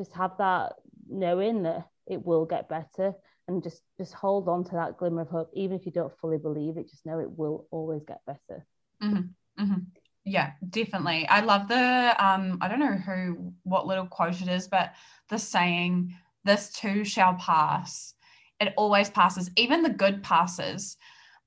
just 0.00 0.14
have 0.14 0.32
that 0.38 0.72
knowing 1.08 1.62
that 1.64 1.86
it 2.06 2.24
will 2.24 2.46
get 2.46 2.68
better 2.68 3.12
and 3.46 3.62
just 3.62 3.82
just 3.98 4.14
hold 4.14 4.48
on 4.48 4.64
to 4.64 4.72
that 4.72 4.96
glimmer 4.96 5.22
of 5.22 5.28
hope 5.28 5.50
even 5.54 5.76
if 5.76 5.84
you 5.84 5.92
don't 5.92 6.16
fully 6.20 6.38
believe 6.38 6.78
it 6.78 6.88
just 6.88 7.04
know 7.04 7.18
it 7.18 7.30
will 7.30 7.66
always 7.70 8.02
get 8.04 8.20
better 8.26 8.66
Mhm. 9.02 9.86
Yeah, 10.24 10.52
definitely. 10.68 11.26
I 11.28 11.40
love 11.40 11.68
the 11.68 12.14
um 12.24 12.58
I 12.60 12.68
don't 12.68 12.80
know 12.80 12.96
who 12.96 13.52
what 13.62 13.86
little 13.86 14.06
quote 14.06 14.40
it 14.40 14.48
is, 14.48 14.68
but 14.68 14.94
the 15.28 15.38
saying 15.38 16.14
this 16.44 16.72
too 16.72 17.04
shall 17.04 17.34
pass. 17.34 18.14
It 18.60 18.74
always 18.76 19.10
passes, 19.10 19.50
even 19.56 19.82
the 19.82 19.90
good 19.90 20.22
passes. 20.22 20.96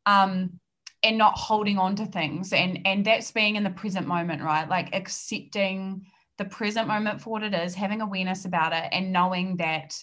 Um 0.06 0.60
and 1.04 1.18
not 1.18 1.38
holding 1.38 1.78
on 1.78 1.96
to 1.98 2.06
things 2.06 2.54
and 2.54 2.80
and 2.86 3.06
that's 3.06 3.32
being 3.32 3.56
in 3.56 3.64
the 3.64 3.70
present 3.70 4.08
moment, 4.08 4.42
right? 4.42 4.68
Like 4.70 4.96
accepting 4.96 6.06
the 6.38 6.46
present 6.46 6.88
moment 6.88 7.22
for 7.22 7.30
what 7.30 7.44
it 7.44 7.54
is, 7.54 7.76
having 7.76 8.02
awareness 8.02 8.46
about 8.46 8.74
it 8.74 8.90
and 8.92 9.14
knowing 9.14 9.58
that 9.58 9.96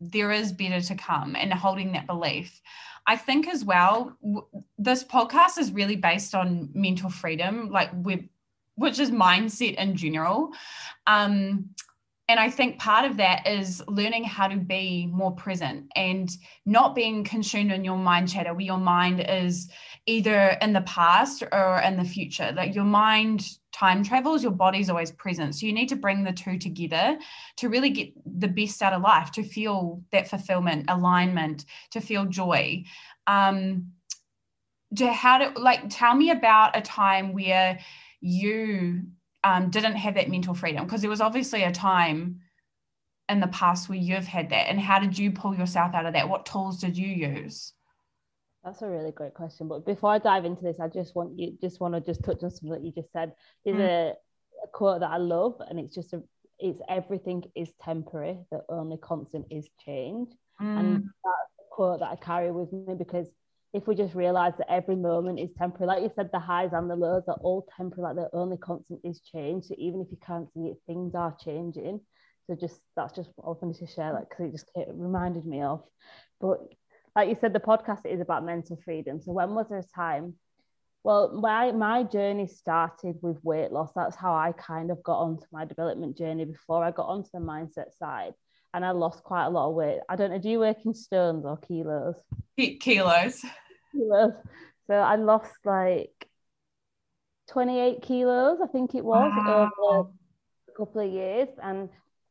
there 0.00 0.32
is 0.32 0.52
better 0.52 0.80
to 0.80 0.94
come 0.96 1.36
and 1.36 1.52
holding 1.52 1.92
that 1.92 2.06
belief. 2.06 2.60
I 3.06 3.16
think 3.16 3.48
as 3.48 3.64
well, 3.64 4.16
w- 4.22 4.46
this 4.78 5.04
podcast 5.04 5.58
is 5.58 5.72
really 5.72 5.96
based 5.96 6.34
on 6.34 6.70
mental 6.74 7.10
freedom, 7.10 7.70
like 7.70 7.90
we 7.94 8.28
which 8.74 8.98
is 8.98 9.10
mindset 9.10 9.74
in 9.76 9.96
general. 9.96 10.50
Um, 11.06 11.70
and 12.28 12.38
I 12.38 12.48
think 12.48 12.78
part 12.78 13.04
of 13.04 13.16
that 13.16 13.46
is 13.46 13.82
learning 13.88 14.24
how 14.24 14.46
to 14.46 14.56
be 14.56 15.06
more 15.06 15.32
present 15.32 15.90
and 15.96 16.30
not 16.64 16.94
being 16.94 17.24
consumed 17.24 17.72
in 17.72 17.84
your 17.84 17.96
mind 17.96 18.28
chatter 18.28 18.54
where 18.54 18.64
your 18.64 18.78
mind 18.78 19.24
is 19.28 19.68
either 20.06 20.56
in 20.62 20.72
the 20.72 20.82
past 20.82 21.42
or 21.52 21.80
in 21.80 21.96
the 21.96 22.04
future. 22.04 22.52
Like 22.54 22.74
your 22.74 22.84
mind 22.84 23.44
time 23.72 24.04
travels, 24.04 24.42
your 24.42 24.52
body's 24.52 24.88
always 24.88 25.10
present. 25.10 25.56
So 25.56 25.66
you 25.66 25.72
need 25.72 25.88
to 25.88 25.96
bring 25.96 26.22
the 26.22 26.32
two 26.32 26.58
together 26.58 27.18
to 27.56 27.68
really 27.68 27.90
get 27.90 28.12
the 28.24 28.48
best 28.48 28.82
out 28.82 28.92
of 28.92 29.02
life, 29.02 29.32
to 29.32 29.42
feel 29.42 30.02
that 30.12 30.28
fulfillment, 30.28 30.86
alignment, 30.88 31.64
to 31.90 32.00
feel 32.00 32.24
joy. 32.26 32.84
Um, 33.26 33.88
to 34.96 35.12
how 35.12 35.38
to 35.38 35.58
like 35.58 35.84
tell 35.88 36.14
me 36.14 36.30
about 36.30 36.76
a 36.76 36.82
time 36.82 37.32
where 37.32 37.78
you 38.20 39.02
um, 39.44 39.70
didn't 39.70 39.96
have 39.96 40.14
that 40.14 40.30
mental 40.30 40.54
freedom. 40.54 40.84
Because 40.84 41.00
there 41.00 41.10
was 41.10 41.20
obviously 41.20 41.62
a 41.64 41.72
time 41.72 42.40
in 43.28 43.40
the 43.40 43.46
past 43.48 43.88
where 43.88 43.98
you've 43.98 44.26
had 44.26 44.50
that. 44.50 44.68
And 44.68 44.78
how 44.80 44.98
did 44.98 45.18
you 45.18 45.30
pull 45.30 45.54
yourself 45.54 45.94
out 45.94 46.06
of 46.06 46.12
that? 46.14 46.28
What 46.28 46.46
tools 46.46 46.78
did 46.80 46.96
you 46.96 47.08
use? 47.08 47.72
That's 48.64 48.82
a 48.82 48.88
really 48.88 49.10
great 49.10 49.34
question. 49.34 49.66
But 49.68 49.84
before 49.84 50.10
i 50.12 50.18
dive 50.18 50.44
into 50.44 50.62
this 50.62 50.78
i 50.80 50.86
just 50.88 51.16
want 51.16 51.38
you 51.38 51.56
just 51.60 51.80
want 51.80 51.94
to 51.94 52.00
just 52.00 52.22
touch 52.22 52.42
on 52.42 52.50
something 52.50 52.70
that 52.70 52.84
you 52.84 52.92
just 52.92 53.12
said. 53.12 53.32
There's 53.64 53.78
Mm. 53.78 53.88
a, 53.88 54.12
a 54.64 54.68
quote 54.72 55.00
that 55.00 55.10
i 55.10 55.16
love 55.16 55.56
and 55.68 55.78
it's 55.78 55.94
just 55.94 56.12
a 56.12 56.22
it's 56.58 56.80
everything 56.88 57.42
is 57.56 57.72
temporary. 57.82 58.38
The 58.52 58.62
only 58.68 58.96
constant 58.98 59.46
is 59.50 59.68
change. 59.84 60.28
And 60.76 60.94
Mm, 60.94 61.10
that's 61.24 61.52
a 61.60 61.74
quote 61.74 61.98
that 62.00 62.10
I 62.10 62.16
carry 62.16 62.52
with 62.52 62.72
me 62.72 62.94
because 62.94 63.26
if 63.72 63.86
we 63.86 63.94
just 63.94 64.14
realize 64.14 64.52
that 64.58 64.70
every 64.70 64.96
moment 64.96 65.40
is 65.40 65.50
temporary, 65.56 65.86
like 65.86 66.02
you 66.02 66.12
said, 66.14 66.30
the 66.32 66.38
highs 66.38 66.70
and 66.72 66.90
the 66.90 66.96
lows 66.96 67.24
are 67.26 67.38
all 67.40 67.66
temporary, 67.74 68.14
like 68.14 68.30
the 68.30 68.36
only 68.36 68.58
constant 68.58 69.00
is 69.02 69.20
change. 69.20 69.64
So 69.64 69.74
even 69.78 70.00
if 70.02 70.08
you 70.10 70.18
can't 70.24 70.52
see 70.52 70.68
it, 70.68 70.76
things 70.86 71.14
are 71.14 71.34
changing. 71.42 72.00
So 72.46 72.54
just 72.54 72.80
that's 72.96 73.14
just 73.14 73.30
what 73.36 73.46
I 73.56 73.64
wanted 73.64 73.78
to 73.78 73.92
share, 73.92 74.12
like 74.12 74.28
because 74.28 74.46
it 74.46 74.52
just 74.52 74.70
it 74.74 74.88
reminded 74.92 75.46
me 75.46 75.62
of. 75.62 75.82
But 76.40 76.60
like 77.16 77.28
you 77.28 77.36
said, 77.40 77.54
the 77.54 77.60
podcast 77.60 78.04
is 78.04 78.20
about 78.20 78.44
mental 78.44 78.78
freedom. 78.84 79.20
So 79.22 79.32
when 79.32 79.54
was 79.54 79.68
there 79.68 79.78
a 79.78 79.82
time? 79.82 80.34
Well, 81.04 81.32
my 81.32 81.72
my 81.72 82.02
journey 82.02 82.48
started 82.48 83.16
with 83.22 83.42
weight 83.42 83.72
loss. 83.72 83.92
That's 83.94 84.16
how 84.16 84.34
I 84.34 84.52
kind 84.52 84.90
of 84.90 85.02
got 85.02 85.20
onto 85.20 85.46
my 85.50 85.64
development 85.64 86.18
journey 86.18 86.44
before 86.44 86.84
I 86.84 86.90
got 86.90 87.06
onto 87.06 87.30
the 87.32 87.40
mindset 87.40 87.96
side. 87.98 88.34
And 88.74 88.84
I 88.84 88.90
lost 88.90 89.22
quite 89.22 89.46
a 89.46 89.50
lot 89.50 89.68
of 89.68 89.74
weight. 89.74 90.00
I 90.08 90.16
don't 90.16 90.30
know, 90.30 90.38
do 90.38 90.48
you 90.48 90.58
work 90.58 90.78
in 90.86 90.94
stones 90.94 91.44
or 91.44 91.58
kilos? 91.58 92.16
kilos 92.56 93.44
Kilos. 93.92 94.32
So 94.86 94.94
I 94.94 95.16
lost 95.16 95.54
like 95.64 96.28
28 97.48 98.02
kilos, 98.02 98.58
I 98.62 98.66
think 98.66 98.94
it 98.94 99.04
was, 99.04 99.32
over 99.46 100.08
a 100.68 100.72
couple 100.76 101.02
of 101.02 101.12
years. 101.12 101.48
And 101.62 101.88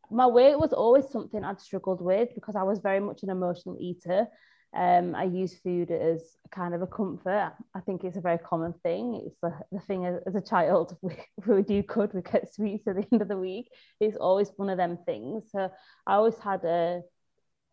my 0.10 0.28
weight 0.28 0.60
was 0.60 0.74
always 0.74 1.08
something 1.10 1.44
I'd 1.44 1.62
struggled 1.62 2.02
with 2.02 2.30
because 2.36 2.56
I 2.56 2.64
was 2.64 2.80
very 2.80 3.00
much 3.00 3.24
an 3.24 3.30
emotional 3.30 3.78
eater. 3.80 4.28
Um, 4.74 5.16
I 5.16 5.24
use 5.24 5.60
food 5.60 5.92
as 5.92 6.38
kind 6.50 6.74
of 6.74 6.82
a 6.82 6.88
comfort. 6.88 7.54
I 7.76 7.80
think 7.82 8.04
it's 8.04 8.18
a 8.18 8.22
very 8.22 8.38
common 8.38 8.74
thing. 8.84 9.22
It's 9.26 9.36
the, 9.42 9.54
the 9.72 9.80
thing 9.82 10.06
as, 10.06 10.22
as 10.26 10.36
a 10.36 10.42
child, 10.42 10.98
we, 11.02 11.16
we 11.46 11.62
do 11.62 11.82
good, 11.84 12.14
we 12.14 12.22
get 12.22 12.54
sweets 12.54 12.88
at 12.88 12.96
the 12.96 13.08
end 13.12 13.22
of 13.22 13.28
the 13.28 13.38
week. 13.38 13.70
It's 14.00 14.18
always 14.18 14.50
one 14.56 14.70
of 14.70 14.78
them 14.78 14.98
things. 15.06 15.44
So 15.52 15.72
I 16.08 16.14
always 16.14 16.38
had 16.38 16.64
a, 16.64 17.02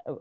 a 0.06 0.14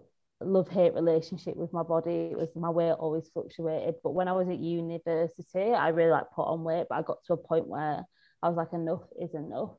love 0.46 0.70
hate 0.70 0.94
relationship 0.94 1.56
with 1.56 1.74
my 1.74 1.84
body. 1.84 2.30
It 2.32 2.38
was 2.38 2.50
my 2.56 2.70
weight 2.70 2.92
always 2.92 3.28
fluctuated. 3.30 3.96
But 4.04 4.12
when 4.12 4.28
I 4.28 4.34
was 4.34 4.48
at 4.48 4.60
university, 4.60 5.74
I 5.74 5.90
really 5.90 6.12
like 6.12 6.32
put 6.36 6.48
on 6.48 6.64
weight, 6.64 6.86
but 6.90 6.96
I 6.96 7.02
got 7.02 7.24
to 7.26 7.34
a 7.34 7.38
point 7.38 7.68
where 7.68 8.04
I 8.44 8.48
was 8.48 8.58
like, 8.58 8.74
enough 8.74 9.04
is 9.20 9.34
enough. 9.34 9.72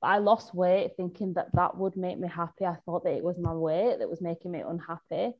But 0.00 0.08
I 0.08 0.18
lost 0.18 0.54
weight 0.54 0.92
thinking 0.96 1.34
that 1.34 1.48
that 1.54 1.76
would 1.76 1.96
make 1.96 2.18
me 2.18 2.28
happy. 2.28 2.64
I 2.64 2.76
thought 2.84 3.04
that 3.04 3.14
it 3.14 3.24
was 3.24 3.38
my 3.38 3.52
weight 3.52 3.98
that 3.98 4.08
was 4.08 4.22
making 4.22 4.52
me 4.52 4.60
unhappy. 4.60 5.34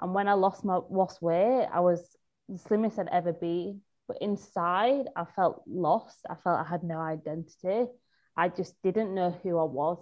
And 0.00 0.14
when 0.14 0.28
I 0.28 0.34
lost 0.34 0.64
my 0.64 0.80
lost 0.90 1.22
weight, 1.22 1.66
I 1.72 1.80
was 1.80 2.16
the 2.48 2.58
slimmest 2.58 2.98
I'd 2.98 3.08
ever 3.08 3.32
be. 3.32 3.78
But 4.08 4.18
inside, 4.20 5.06
I 5.16 5.24
felt 5.24 5.62
lost. 5.66 6.18
I 6.28 6.34
felt 6.34 6.60
I 6.60 6.68
had 6.68 6.82
no 6.82 6.98
identity. 6.98 7.90
I 8.36 8.48
just 8.48 8.74
didn't 8.82 9.14
know 9.14 9.30
who 9.42 9.58
I 9.58 9.64
was. 9.64 9.98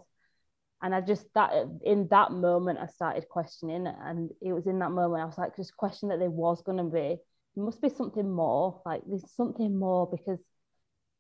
And 0.83 0.95
I 0.95 1.01
just 1.01 1.27
that 1.35 1.53
in 1.85 2.09
that 2.09 2.33
moment 2.33 2.79
I 2.79 2.87
started 2.87 3.29
questioning, 3.29 3.87
and 3.87 4.31
it 4.41 4.53
was 4.53 4.67
in 4.67 4.79
that 4.79 4.91
moment 4.91 5.23
I 5.23 5.27
was 5.27 5.39
like 5.39 5.57
just 5.57 5.77
questioning 5.77 6.11
that 6.11 6.23
there 6.23 6.31
was 6.31 6.63
gonna 6.63 6.85
be 6.85 7.19
there 7.55 7.65
must 7.65 7.83
be 7.83 7.89
something 7.89 8.31
more. 8.31 8.81
Like 8.87 9.03
there's 9.07 9.31
something 9.35 9.79
more 9.79 10.09
because 10.11 10.39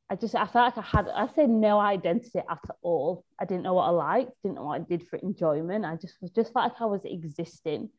I 0.09 0.17
just 0.17 0.35
I 0.35 0.47
felt 0.47 0.77
like 0.77 0.79
I 0.79 0.97
had 0.97 1.09
I 1.09 1.27
say 1.35 1.47
no 1.47 1.79
identity 1.79 2.39
at 2.39 2.59
all. 2.83 3.25
I 3.39 3.45
didn't 3.45 3.63
know 3.63 3.75
what 3.75 3.87
I 3.87 3.91
liked, 3.91 4.33
didn't 4.43 4.57
know 4.57 4.65
what 4.65 4.81
I 4.81 4.85
did 4.85 5.07
for 5.09 5.17
enjoyment. 5.17 5.85
I 5.85 5.97
just 5.97 6.15
was 6.21 6.31
just 6.31 6.55
like 6.55 6.73
I 6.81 6.87
was 6.87 7.03
existing. 7.05 7.91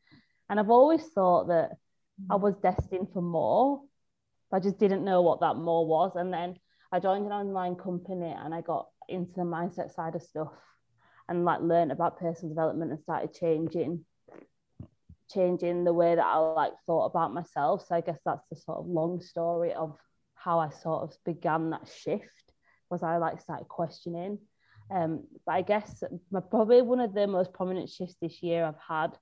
And 0.50 0.58
I've 0.58 0.70
always 0.70 1.02
thought 1.14 1.48
that 1.48 1.70
I 2.30 2.36
was 2.36 2.54
destined 2.56 3.08
for 3.12 3.22
more. 3.22 3.82
But 4.50 4.58
I 4.58 4.60
just 4.60 4.78
didn't 4.78 5.04
know 5.04 5.22
what 5.22 5.40
that 5.40 5.56
more 5.56 5.86
was. 5.86 6.12
And 6.16 6.32
then 6.32 6.56
I 6.90 6.98
joined 6.98 7.24
an 7.24 7.32
online 7.32 7.76
company 7.76 8.34
and 8.36 8.52
I 8.54 8.60
got 8.60 8.88
into 9.08 9.32
the 9.36 9.42
mindset 9.42 9.94
side 9.94 10.14
of 10.14 10.22
stuff 10.22 10.52
and 11.28 11.44
like 11.44 11.60
learned 11.60 11.92
about 11.92 12.18
personal 12.18 12.50
development 12.50 12.90
and 12.90 13.00
started 13.00 13.32
changing 13.34 14.04
changing 15.32 15.84
the 15.84 15.92
way 15.92 16.14
that 16.14 16.26
I 16.26 16.36
like 16.36 16.72
thought 16.86 17.06
about 17.06 17.32
myself. 17.32 17.86
So 17.86 17.94
I 17.94 18.00
guess 18.00 18.18
that's 18.24 18.46
the 18.50 18.56
sort 18.56 18.78
of 18.78 18.86
long 18.86 19.20
story 19.22 19.72
of 19.72 19.96
how 20.34 20.58
I 20.58 20.70
sort 20.70 21.02
of 21.02 21.16
began 21.24 21.70
that 21.70 21.88
shift 21.88 22.52
was 22.90 23.02
I 23.02 23.16
like 23.16 23.40
started 23.40 23.68
questioning. 23.68 24.38
Um, 24.90 25.24
but 25.46 25.52
I 25.52 25.62
guess 25.62 26.02
my, 26.30 26.40
probably 26.40 26.82
one 26.82 27.00
of 27.00 27.14
the 27.14 27.26
most 27.26 27.52
prominent 27.52 27.88
shifts 27.88 28.16
this 28.20 28.42
year 28.42 28.64
I've 28.64 28.74
had 28.86 29.16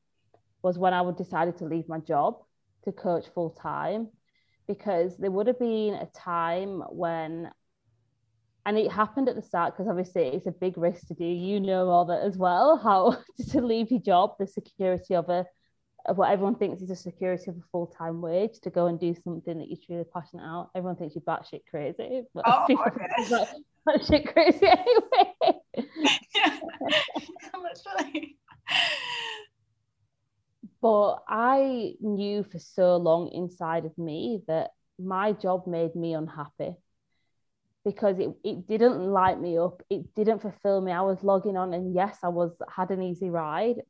was 0.62 0.78
when 0.78 0.92
I 0.92 1.02
would 1.02 1.16
decided 1.16 1.58
to 1.58 1.66
leave 1.66 1.88
my 1.88 1.98
job 1.98 2.38
to 2.84 2.92
coach 2.92 3.26
full 3.34 3.50
time 3.50 4.08
because 4.66 5.16
there 5.16 5.30
would 5.30 5.46
have 5.46 5.58
been 5.58 5.94
a 5.94 6.06
time 6.06 6.82
when 6.90 7.50
and 8.66 8.78
it 8.78 8.90
happened 8.90 9.28
at 9.28 9.36
the 9.36 9.42
start 9.42 9.74
because 9.74 9.88
obviously 9.88 10.28
it's 10.28 10.46
a 10.46 10.52
big 10.52 10.76
risk 10.76 11.06
to 11.08 11.14
do. 11.14 11.24
You 11.24 11.60
know 11.60 11.88
all 11.88 12.04
that 12.06 12.22
as 12.22 12.36
well 12.36 12.76
how 12.82 13.18
to 13.50 13.60
leave 13.60 13.90
your 13.90 14.00
job 14.00 14.34
the 14.38 14.46
security 14.46 15.14
of 15.14 15.28
a 15.28 15.46
of 16.06 16.16
what 16.16 16.30
everyone 16.30 16.54
thinks 16.54 16.80
is 16.80 16.90
a 16.90 16.96
security 16.96 17.50
of 17.50 17.56
a 17.56 17.62
full-time 17.70 18.22
wage 18.22 18.58
to 18.62 18.70
go 18.70 18.86
and 18.86 18.98
do 18.98 19.14
something 19.22 19.58
that 19.58 19.68
you're 19.68 19.78
truly 19.84 20.04
passionate 20.10 20.42
about. 20.42 20.70
Everyone 20.74 20.96
thinks 20.96 21.14
you're 21.14 21.22
batshit 21.22 21.60
crazy 21.70 22.22
but 22.34 22.44
Oh, 22.46 22.64
okay. 22.70 23.44
batshit 23.86 24.32
crazy 24.32 24.66
anyway. 24.66 25.60
Yeah 26.34 26.58
literally 27.54 28.36
but 30.80 31.18
I 31.28 31.94
knew 32.00 32.44
for 32.44 32.58
so 32.58 32.96
long 32.96 33.30
inside 33.32 33.84
of 33.84 33.96
me 33.98 34.42
that 34.48 34.70
my 34.98 35.32
job 35.32 35.66
made 35.66 35.94
me 35.94 36.14
unhappy 36.14 36.74
because 37.84 38.18
it, 38.18 38.30
it 38.44 38.66
didn't 38.66 38.98
light 38.98 39.40
me 39.40 39.58
up 39.58 39.82
it 39.88 40.14
didn't 40.14 40.40
fulfill 40.40 40.80
me. 40.80 40.92
I 40.92 41.00
was 41.02 41.22
logging 41.22 41.56
on 41.56 41.72
and 41.74 41.94
yes 41.94 42.18
i 42.22 42.28
was 42.28 42.52
had 42.74 42.90
an 42.90 43.02
easy 43.02 43.30
ride 43.30 43.82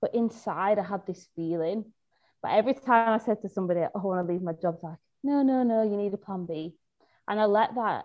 but 0.00 0.14
inside 0.14 0.78
i 0.78 0.82
had 0.82 1.06
this 1.06 1.28
feeling. 1.34 1.84
But 2.42 2.52
every 2.52 2.74
time 2.74 3.12
i 3.12 3.18
said 3.18 3.40
to 3.42 3.48
somebody 3.48 3.80
oh, 3.80 3.90
i 3.94 3.98
want 3.98 4.26
to 4.26 4.32
leave 4.32 4.42
my 4.42 4.52
job 4.52 4.78
like 4.82 4.98
no 5.22 5.42
no 5.42 5.62
no 5.62 5.82
you 5.82 5.96
need 5.96 6.14
a 6.14 6.18
plan 6.18 6.46
b. 6.46 6.74
And 7.28 7.40
i 7.40 7.44
let 7.44 7.74
that 7.74 8.04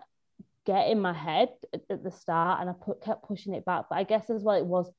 get 0.64 0.88
in 0.88 1.00
my 1.00 1.12
head 1.12 1.48
at, 1.74 1.82
at 1.90 2.04
the 2.04 2.10
start 2.10 2.60
and 2.60 2.70
i 2.70 2.72
put, 2.72 3.02
kept 3.02 3.24
pushing 3.24 3.54
it 3.54 3.64
back. 3.64 3.86
But 3.90 3.98
i 3.98 4.04
guess 4.04 4.30
as 4.30 4.42
well 4.42 4.56
it 4.56 4.66
was 4.66 4.90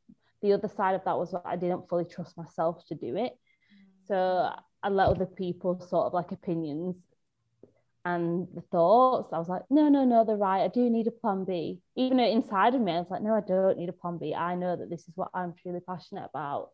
the 0.43 0.53
other 0.53 0.67
side 0.67 0.93
of 0.93 1.05
that 1.05 1.17
was 1.17 1.33
I 1.45 1.55
didn't 1.55 1.87
fully 1.89 2.05
trust 2.05 2.37
myself 2.37 2.85
to 2.87 2.95
do 2.95 3.15
it. 3.15 3.31
Mm. 3.31 4.07
So 4.07 4.49
I 4.83 4.89
let 4.89 5.07
other 5.07 5.25
people 5.25 5.79
sort 5.79 6.07
of 6.07 6.13
like 6.13 6.33
opinions 6.33 6.97
and 8.05 8.47
the 8.53 8.61
thoughts. 8.61 9.31
I 9.33 9.39
was 9.39 9.49
like, 9.49 9.63
no, 9.69 9.89
no, 9.89 10.03
no, 10.03 10.25
they're 10.25 10.35
right. 10.35 10.63
I 10.63 10.67
do 10.67 10.89
need 10.89 11.07
a 11.07 11.11
plan 11.11 11.45
B. 11.45 11.81
Even 11.95 12.17
though 12.17 12.25
inside 12.25 12.75
of 12.75 12.81
me, 12.81 12.91
I 12.91 12.99
was 12.99 13.09
like, 13.09 13.21
no, 13.21 13.33
I 13.33 13.41
don't 13.41 13.77
need 13.77 13.89
a 13.89 13.93
plan 13.93 14.17
B. 14.17 14.33
I 14.33 14.55
know 14.55 14.75
that 14.75 14.89
this 14.89 15.07
is 15.07 15.13
what 15.15 15.29
I'm 15.33 15.53
truly 15.61 15.79
passionate 15.79 16.29
about. 16.29 16.69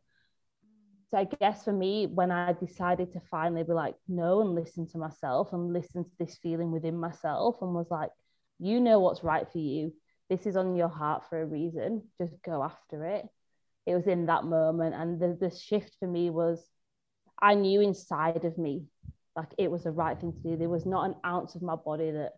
So 1.11 1.17
I 1.17 1.25
guess 1.25 1.63
for 1.63 1.73
me, 1.73 2.05
when 2.07 2.31
I 2.31 2.53
decided 2.53 3.13
to 3.13 3.21
finally 3.31 3.63
be 3.63 3.73
like, 3.73 3.95
no, 4.07 4.41
and 4.41 4.53
listen 4.53 4.87
to 4.89 4.97
myself 4.97 5.53
and 5.53 5.73
listen 5.73 6.03
to 6.03 6.11
this 6.19 6.37
feeling 6.41 6.71
within 6.71 6.97
myself, 6.97 7.57
and 7.61 7.73
was 7.73 7.89
like, 7.89 8.11
you 8.59 8.79
know 8.79 8.99
what's 8.99 9.23
right 9.23 9.47
for 9.51 9.57
you. 9.57 9.93
This 10.29 10.45
is 10.45 10.55
on 10.55 10.75
your 10.75 10.89
heart 10.89 11.23
for 11.29 11.41
a 11.41 11.45
reason. 11.45 12.03
Just 12.21 12.33
go 12.43 12.63
after 12.63 13.05
it. 13.05 13.25
It 13.87 13.95
was 13.95 14.05
in 14.05 14.27
that 14.27 14.43
moment. 14.43 14.93
And 14.93 15.19
the, 15.19 15.35
the 15.39 15.55
shift 15.55 15.95
for 15.99 16.07
me 16.07 16.29
was 16.29 16.63
I 17.41 17.55
knew 17.55 17.81
inside 17.81 18.45
of 18.45 18.57
me 18.57 18.83
like 19.39 19.53
it 19.57 19.71
was 19.71 19.83
the 19.83 19.91
right 19.91 20.19
thing 20.19 20.33
to 20.33 20.39
do. 20.39 20.57
There 20.57 20.69
was 20.69 20.85
not 20.85 21.05
an 21.05 21.15
ounce 21.25 21.55
of 21.55 21.61
my 21.61 21.75
body 21.75 22.11
that 22.11 22.33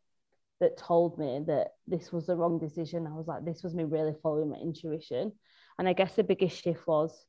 that 0.60 0.78
told 0.78 1.18
me 1.18 1.42
that 1.48 1.70
this 1.88 2.12
was 2.12 2.28
the 2.28 2.36
wrong 2.36 2.60
decision. 2.60 3.08
I 3.08 3.14
was 3.14 3.28
like, 3.28 3.44
this 3.44 3.64
was 3.64 3.74
me 3.74 3.84
really 3.84 4.14
following 4.22 4.52
my 4.52 4.58
intuition. 4.58 5.32
And 5.80 5.90
I 5.90 5.94
guess 5.94 6.14
the 6.16 6.24
biggest 6.24 6.64
shift 6.64 6.86
was 6.86 7.26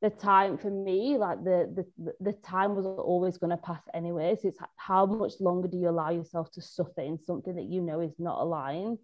the 0.00 0.08
time 0.08 0.56
for 0.56 0.70
me, 0.70 1.18
like 1.18 1.44
the 1.44 1.84
the 1.98 2.12
the 2.20 2.32
time 2.32 2.74
was 2.74 2.86
always 2.86 3.36
going 3.36 3.50
to 3.50 3.58
pass 3.58 3.82
anyways. 3.92 4.44
It's 4.44 4.58
how 4.76 5.04
much 5.04 5.34
longer 5.40 5.68
do 5.68 5.76
you 5.76 5.90
allow 5.90 6.10
yourself 6.10 6.50
to 6.52 6.62
suffer 6.62 7.02
in 7.02 7.18
something 7.18 7.54
that 7.56 7.70
you 7.74 7.82
know 7.82 8.00
is 8.00 8.14
not 8.18 8.40
aligned? 8.40 8.98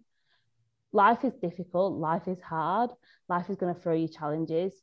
Life 0.91 1.23
is 1.23 1.33
difficult, 1.47 1.99
life 1.99 2.27
is 2.27 2.41
hard, 2.41 2.89
life 3.29 3.49
is 3.49 3.57
going 3.57 3.73
to 3.73 3.81
throw 3.81 3.93
you 3.93 4.07
challenges, 4.07 4.73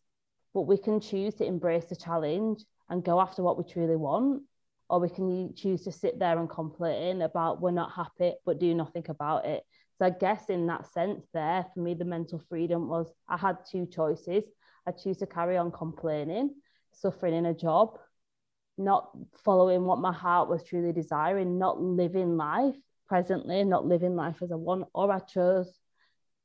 but 0.55 0.63
we 0.63 0.77
can 0.77 1.01
choose 1.01 1.35
to 1.35 1.45
embrace 1.45 1.87
the 1.87 1.97
challenge 1.97 2.65
and 2.89 3.05
go 3.05 3.21
after 3.21 3.43
what 3.43 3.57
we 3.57 3.65
truly 3.65 3.97
want 3.97 4.43
or 4.91 4.99
we 4.99 5.09
can 5.09 5.55
choose 5.55 5.85
to 5.85 5.93
sit 5.93 6.19
there 6.19 6.39
and 6.39 6.51
complain 6.51 7.23
about 7.23 7.63
we're 7.63 7.71
not 7.71 7.93
happy 7.93 8.35
but 8.45 8.59
do 8.59 8.75
nothing 8.75 9.05
about 9.09 9.47
it. 9.47 9.63
So 9.97 10.07
i 10.07 10.11
guess 10.11 10.51
in 10.51 10.67
that 10.67 10.93
sense 10.93 11.25
there 11.33 11.65
for 11.73 11.81
me 11.81 11.95
the 11.95 12.05
mental 12.05 12.41
freedom 12.49 12.89
was 12.89 13.07
i 13.29 13.37
had 13.37 13.59
two 13.71 13.87
choices. 13.87 14.45
I 14.87 14.93
choose 14.93 15.19
to 15.19 15.27
carry 15.27 15.57
on 15.57 15.71
complaining 15.71 16.55
suffering 16.93 17.35
in 17.35 17.47
a 17.47 17.55
job 17.55 17.99
not 18.77 19.11
following 19.45 19.85
what 19.85 19.99
my 19.99 20.13
heart 20.13 20.49
was 20.49 20.65
truly 20.65 20.93
desiring 20.93 21.59
not 21.59 21.81
living 21.81 22.37
life 22.37 22.77
presently 23.09 23.63
not 23.65 23.87
living 23.87 24.17
life 24.17 24.43
as 24.43 24.51
i 24.51 24.57
want 24.57 24.89
or 24.95 25.13
i 25.13 25.19
chose 25.21 25.71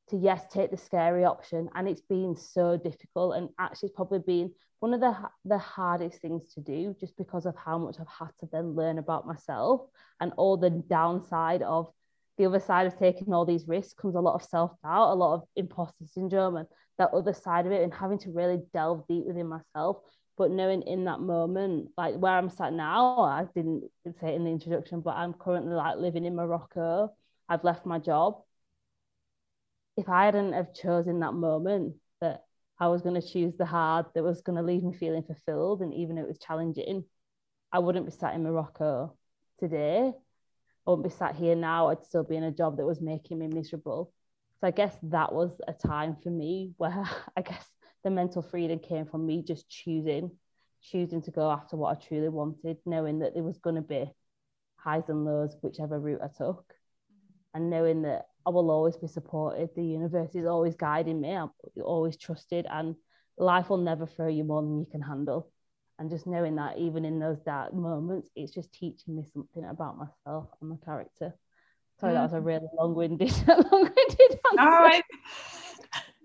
to 0.09 0.17
yes 0.17 0.43
take 0.51 0.71
the 0.71 0.77
scary 0.77 1.25
option 1.25 1.69
and 1.75 1.87
it's 1.87 2.01
been 2.01 2.35
so 2.35 2.77
difficult 2.77 3.35
and 3.35 3.49
actually 3.59 3.87
it's 3.87 3.95
probably 3.95 4.19
been 4.19 4.51
one 4.79 4.93
of 4.93 4.99
the 4.99 5.15
the 5.45 5.57
hardest 5.57 6.21
things 6.21 6.53
to 6.53 6.61
do 6.61 6.95
just 6.99 7.17
because 7.17 7.45
of 7.45 7.55
how 7.55 7.77
much 7.77 7.95
I've 7.99 8.07
had 8.07 8.31
to 8.39 8.49
then 8.51 8.75
learn 8.75 8.99
about 8.99 9.25
myself 9.25 9.81
and 10.19 10.31
all 10.37 10.57
the 10.57 10.69
downside 10.69 11.61
of 11.63 11.91
the 12.37 12.45
other 12.45 12.59
side 12.59 12.85
of 12.85 12.99
taking 12.99 13.33
all 13.33 13.45
these 13.45 13.67
risks 13.67 13.93
comes 13.93 14.15
a 14.15 14.19
lot 14.19 14.35
of 14.35 14.43
self-doubt 14.43 15.11
a 15.11 15.15
lot 15.15 15.35
of 15.35 15.43
imposter 15.55 16.05
syndrome 16.05 16.57
and 16.57 16.67
that 16.97 17.11
other 17.11 17.33
side 17.33 17.65
of 17.65 17.71
it 17.71 17.83
and 17.83 17.93
having 17.93 18.19
to 18.19 18.31
really 18.31 18.61
delve 18.73 19.03
deep 19.09 19.25
within 19.25 19.47
myself. 19.47 19.97
But 20.37 20.51
knowing 20.51 20.81
in 20.83 21.05
that 21.05 21.19
moment 21.19 21.89
like 21.97 22.15
where 22.15 22.33
I'm 22.33 22.49
sat 22.49 22.73
now 22.73 23.19
I 23.21 23.45
didn't 23.55 23.85
say 24.19 24.35
in 24.35 24.43
the 24.43 24.51
introduction 24.51 24.99
but 25.01 25.15
I'm 25.15 25.33
currently 25.33 25.73
like 25.73 25.97
living 25.97 26.25
in 26.25 26.35
Morocco. 26.35 27.11
I've 27.47 27.63
left 27.63 27.85
my 27.85 27.99
job 27.99 28.41
if 29.97 30.09
I 30.09 30.25
hadn't 30.25 30.53
have 30.53 30.73
chosen 30.73 31.19
that 31.19 31.33
moment 31.33 31.95
that 32.21 32.43
I 32.79 32.87
was 32.87 33.01
going 33.01 33.19
to 33.19 33.27
choose 33.27 33.55
the 33.55 33.65
hard 33.65 34.07
that 34.13 34.23
was 34.23 34.41
going 34.41 34.57
to 34.57 34.63
leave 34.63 34.83
me 34.83 34.93
feeling 34.93 35.23
fulfilled 35.23 35.81
and 35.81 35.93
even 35.93 36.17
it 36.17 36.27
was 36.27 36.37
challenging, 36.37 37.05
I 37.71 37.79
wouldn't 37.79 38.05
be 38.05 38.11
sat 38.11 38.35
in 38.35 38.43
Morocco 38.43 39.15
today. 39.59 40.11
I 40.85 40.89
wouldn't 40.89 41.07
be 41.07 41.17
sat 41.17 41.35
here 41.35 41.55
now. 41.55 41.89
I'd 41.89 42.03
still 42.03 42.23
be 42.23 42.35
in 42.35 42.43
a 42.43 42.51
job 42.51 42.77
that 42.77 42.85
was 42.85 43.01
making 43.01 43.39
me 43.39 43.47
miserable. 43.47 44.11
So 44.59 44.67
I 44.67 44.71
guess 44.71 44.95
that 45.03 45.33
was 45.33 45.51
a 45.67 45.73
time 45.73 46.17
for 46.21 46.29
me 46.29 46.73
where 46.77 47.03
I 47.37 47.41
guess 47.41 47.65
the 48.03 48.09
mental 48.09 48.41
freedom 48.41 48.79
came 48.79 49.05
from 49.05 49.25
me 49.25 49.43
just 49.43 49.69
choosing, 49.69 50.31
choosing 50.81 51.21
to 51.23 51.31
go 51.31 51.49
after 51.49 51.77
what 51.77 51.97
I 51.97 52.07
truly 52.07 52.29
wanted, 52.29 52.77
knowing 52.85 53.19
that 53.19 53.33
there 53.33 53.43
was 53.43 53.57
going 53.57 53.77
to 53.77 53.81
be 53.81 54.11
highs 54.75 55.09
and 55.09 55.25
lows, 55.25 55.55
whichever 55.61 55.99
route 55.99 56.21
I 56.23 56.27
took, 56.27 56.73
and 57.53 57.69
knowing 57.69 58.03
that 58.03 58.27
I 58.45 58.51
will 58.51 58.69
always 58.69 58.97
be 58.97 59.07
supported. 59.07 59.69
The 59.75 59.83
universe 59.83 60.35
is 60.35 60.45
always 60.45 60.75
guiding 60.75 61.21
me. 61.21 61.31
I'm 61.31 61.51
always 61.83 62.17
trusted, 62.17 62.65
and 62.69 62.95
life 63.37 63.69
will 63.69 63.77
never 63.77 64.05
throw 64.05 64.27
you 64.27 64.43
more 64.43 64.61
than 64.61 64.79
you 64.79 64.85
can 64.85 65.01
handle. 65.01 65.51
And 65.97 66.09
just 66.09 66.27
knowing 66.27 66.55
that, 66.55 66.77
even 66.77 67.05
in 67.05 67.19
those 67.19 67.39
dark 67.39 67.73
moments, 67.73 68.29
it's 68.35 68.53
just 68.53 68.73
teaching 68.73 69.15
me 69.15 69.23
something 69.33 69.63
about 69.63 69.97
myself 69.97 70.49
and 70.61 70.69
my 70.69 70.75
character. 70.83 71.33
Sorry, 71.99 72.11
mm. 72.11 72.15
that 72.15 72.23
was 72.23 72.33
a 72.33 72.37
mm. 72.37 72.45
really 72.45 72.67
long-winded, 72.77 73.47
long-winded 73.47 74.39
answer. 74.59 75.03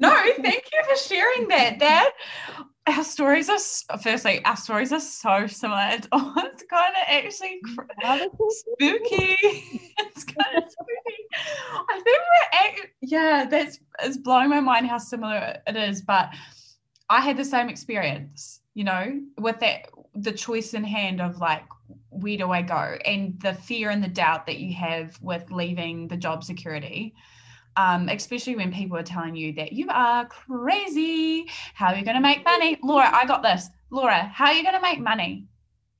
No, 0.00 0.08
no, 0.08 0.32
thank 0.42 0.64
you 0.72 0.82
for 0.88 0.96
sharing 0.96 1.48
that. 1.48 1.78
That 1.78 2.12
our 2.86 3.04
stories 3.04 3.48
are 3.48 3.98
firstly, 3.98 4.44
our 4.44 4.56
stories 4.56 4.92
are 4.92 5.00
so 5.00 5.46
similar. 5.46 5.90
It's, 5.92 6.08
it's 6.36 6.64
kind 6.70 6.94
of 6.96 7.04
actually 7.08 7.60
spooky. 8.48 9.36
it's 9.98 10.24
kind 10.24 10.56
of 10.56 10.70
spooky. 10.70 10.99
I 11.34 12.00
think 12.02 12.18
we're 12.18 12.88
yeah, 13.02 13.46
that's 13.50 13.80
it's 14.02 14.16
blowing 14.16 14.50
my 14.50 14.60
mind 14.60 14.86
how 14.86 14.98
similar 14.98 15.56
it 15.66 15.76
is. 15.76 16.02
But 16.02 16.30
I 17.08 17.20
had 17.20 17.36
the 17.36 17.44
same 17.44 17.68
experience, 17.68 18.60
you 18.74 18.84
know, 18.84 19.20
with 19.38 19.58
that 19.60 19.86
the 20.14 20.32
choice 20.32 20.74
in 20.74 20.84
hand 20.84 21.20
of 21.20 21.38
like 21.38 21.64
where 22.10 22.36
do 22.36 22.50
I 22.50 22.62
go 22.62 22.98
and 23.04 23.40
the 23.40 23.54
fear 23.54 23.90
and 23.90 24.02
the 24.02 24.08
doubt 24.08 24.46
that 24.46 24.58
you 24.58 24.74
have 24.74 25.18
with 25.22 25.50
leaving 25.50 26.08
the 26.08 26.16
job 26.16 26.44
security 26.44 27.14
um, 27.76 28.08
especially 28.08 28.56
when 28.56 28.72
people 28.72 28.96
are 28.96 29.02
telling 29.02 29.36
you 29.36 29.52
that 29.54 29.72
you 29.72 29.86
are 29.90 30.26
crazy. 30.26 31.48
How 31.74 31.86
are 31.88 31.96
you 31.96 32.04
going 32.04 32.16
to 32.16 32.20
make 32.20 32.44
money? 32.44 32.78
Laura, 32.82 33.08
I 33.12 33.24
got 33.26 33.42
this. 33.42 33.68
Laura, 33.90 34.26
how 34.34 34.46
are 34.46 34.52
you 34.52 34.62
going 34.62 34.74
to 34.74 34.82
make 34.82 35.00
money? 35.00 35.46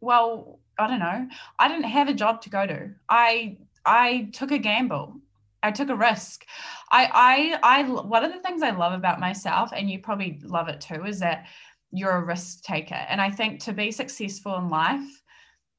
Well, 0.00 0.58
I 0.78 0.86
don't 0.86 0.98
know. 0.98 1.28
I 1.58 1.68
didn't 1.68 1.84
have 1.84 2.08
a 2.08 2.14
job 2.14 2.42
to 2.42 2.50
go 2.50 2.66
to. 2.66 2.90
I 3.08 3.58
I 3.84 4.30
took 4.32 4.50
a 4.50 4.58
gamble. 4.58 5.16
I 5.62 5.70
took 5.70 5.90
a 5.90 5.96
risk. 5.96 6.46
I 6.90 7.58
I 7.62 7.80
I 7.80 7.82
one 7.88 8.24
of 8.24 8.32
the 8.32 8.40
things 8.40 8.62
I 8.62 8.70
love 8.70 8.92
about 8.92 9.20
myself, 9.20 9.70
and 9.74 9.90
you 9.90 9.98
probably 9.98 10.40
love 10.42 10.68
it 10.68 10.80
too, 10.80 11.04
is 11.04 11.20
that 11.20 11.46
you're 11.92 12.16
a 12.16 12.24
risk 12.24 12.62
taker. 12.62 12.94
And 12.94 13.20
I 13.20 13.30
think 13.30 13.60
to 13.64 13.72
be 13.72 13.90
successful 13.90 14.56
in 14.56 14.68
life, 14.68 15.22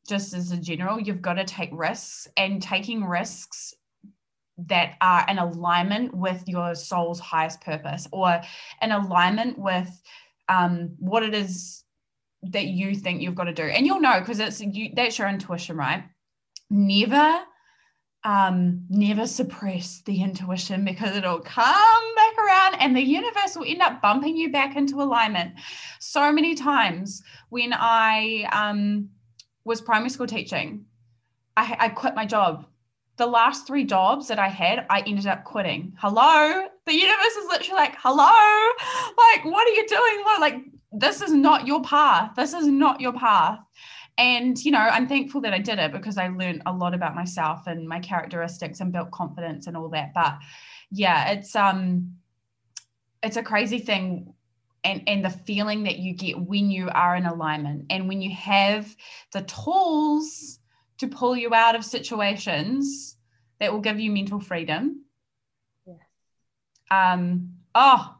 just 0.07 0.33
as 0.33 0.51
a 0.51 0.57
general, 0.57 0.99
you've 0.99 1.21
got 1.21 1.35
to 1.35 1.45
take 1.45 1.69
risks, 1.73 2.27
and 2.37 2.61
taking 2.61 3.05
risks 3.05 3.73
that 4.67 4.95
are 5.01 5.25
in 5.27 5.39
alignment 5.39 6.13
with 6.13 6.43
your 6.47 6.75
soul's 6.75 7.19
highest 7.19 7.61
purpose 7.61 8.07
or 8.11 8.41
in 8.81 8.91
alignment 8.91 9.57
with 9.57 9.89
um, 10.49 10.95
what 10.99 11.23
it 11.23 11.33
is 11.33 11.83
that 12.43 12.65
you 12.65 12.95
think 12.95 13.21
you've 13.21 13.35
got 13.35 13.45
to 13.45 13.53
do 13.53 13.63
and 13.63 13.85
you'll 13.85 14.01
know 14.01 14.19
because 14.19 14.39
it's 14.39 14.61
you 14.61 14.89
that's 14.95 15.19
your 15.19 15.27
intuition 15.27 15.77
right 15.77 16.03
never 16.69 17.39
um 18.23 18.85
never 18.89 19.25
suppress 19.25 20.01
the 20.05 20.21
intuition 20.21 20.85
because 20.85 21.15
it'll 21.15 21.39
come 21.39 22.15
back 22.15 22.37
around 22.37 22.75
and 22.79 22.95
the 22.95 23.01
universe 23.01 23.55
will 23.55 23.65
end 23.65 23.81
up 23.81 24.01
bumping 24.01 24.37
you 24.37 24.51
back 24.51 24.75
into 24.75 25.01
alignment 25.01 25.53
so 25.99 26.31
many 26.31 26.53
times 26.53 27.23
when 27.49 27.73
i 27.73 28.47
um 28.51 29.09
was 29.65 29.81
primary 29.81 30.09
school 30.09 30.27
teaching 30.27 30.85
I, 31.57 31.75
I 31.79 31.89
quit 31.89 32.15
my 32.15 32.25
job 32.25 32.65
the 33.21 33.27
last 33.27 33.67
three 33.67 33.83
jobs 33.83 34.27
that 34.27 34.39
I 34.39 34.47
had, 34.47 34.85
I 34.89 35.01
ended 35.01 35.27
up 35.27 35.43
quitting. 35.43 35.93
Hello? 35.99 36.65
The 36.87 36.93
universe 36.93 37.35
is 37.37 37.47
literally 37.49 37.79
like, 37.79 37.95
hello? 37.99 38.25
Like, 39.17 39.45
what 39.45 39.67
are 39.67 39.71
you 39.71 39.87
doing? 39.87 40.23
Like, 40.39 40.55
this 40.91 41.21
is 41.21 41.31
not 41.31 41.67
your 41.67 41.83
path. 41.83 42.31
This 42.35 42.53
is 42.53 42.65
not 42.65 42.99
your 42.99 43.13
path. 43.13 43.59
And, 44.17 44.63
you 44.63 44.71
know, 44.71 44.79
I'm 44.79 45.07
thankful 45.07 45.41
that 45.41 45.53
I 45.53 45.59
did 45.59 45.79
it 45.79 45.91
because 45.91 46.17
I 46.17 46.27
learned 46.27 46.63
a 46.65 46.73
lot 46.73 46.93
about 46.93 47.15
myself 47.15 47.65
and 47.67 47.87
my 47.87 47.99
characteristics 47.99 48.79
and 48.79 48.91
built 48.91 49.11
confidence 49.11 49.67
and 49.67 49.75
all 49.75 49.89
that. 49.89 50.13
But 50.13 50.37
yeah, 50.91 51.31
it's 51.31 51.55
um 51.55 52.15
it's 53.23 53.37
a 53.37 53.43
crazy 53.43 53.79
thing 53.79 54.33
and 54.83 55.03
and 55.07 55.23
the 55.23 55.29
feeling 55.29 55.83
that 55.83 55.99
you 55.99 56.13
get 56.13 56.39
when 56.39 56.69
you 56.69 56.89
are 56.89 57.15
in 57.15 57.25
alignment 57.25 57.85
and 57.89 58.07
when 58.07 58.21
you 58.21 58.31
have 58.31 58.95
the 59.31 59.41
tools 59.43 60.59
to 60.97 61.07
pull 61.07 61.35
you 61.35 61.53
out 61.53 61.75
of 61.75 61.83
situations 61.83 63.17
that 63.59 63.71
will 63.71 63.79
give 63.79 63.99
you 63.99 64.11
mental 64.11 64.39
freedom. 64.39 65.05
Yes. 65.85 65.97
Um, 66.89 67.53
oh, 67.75 68.15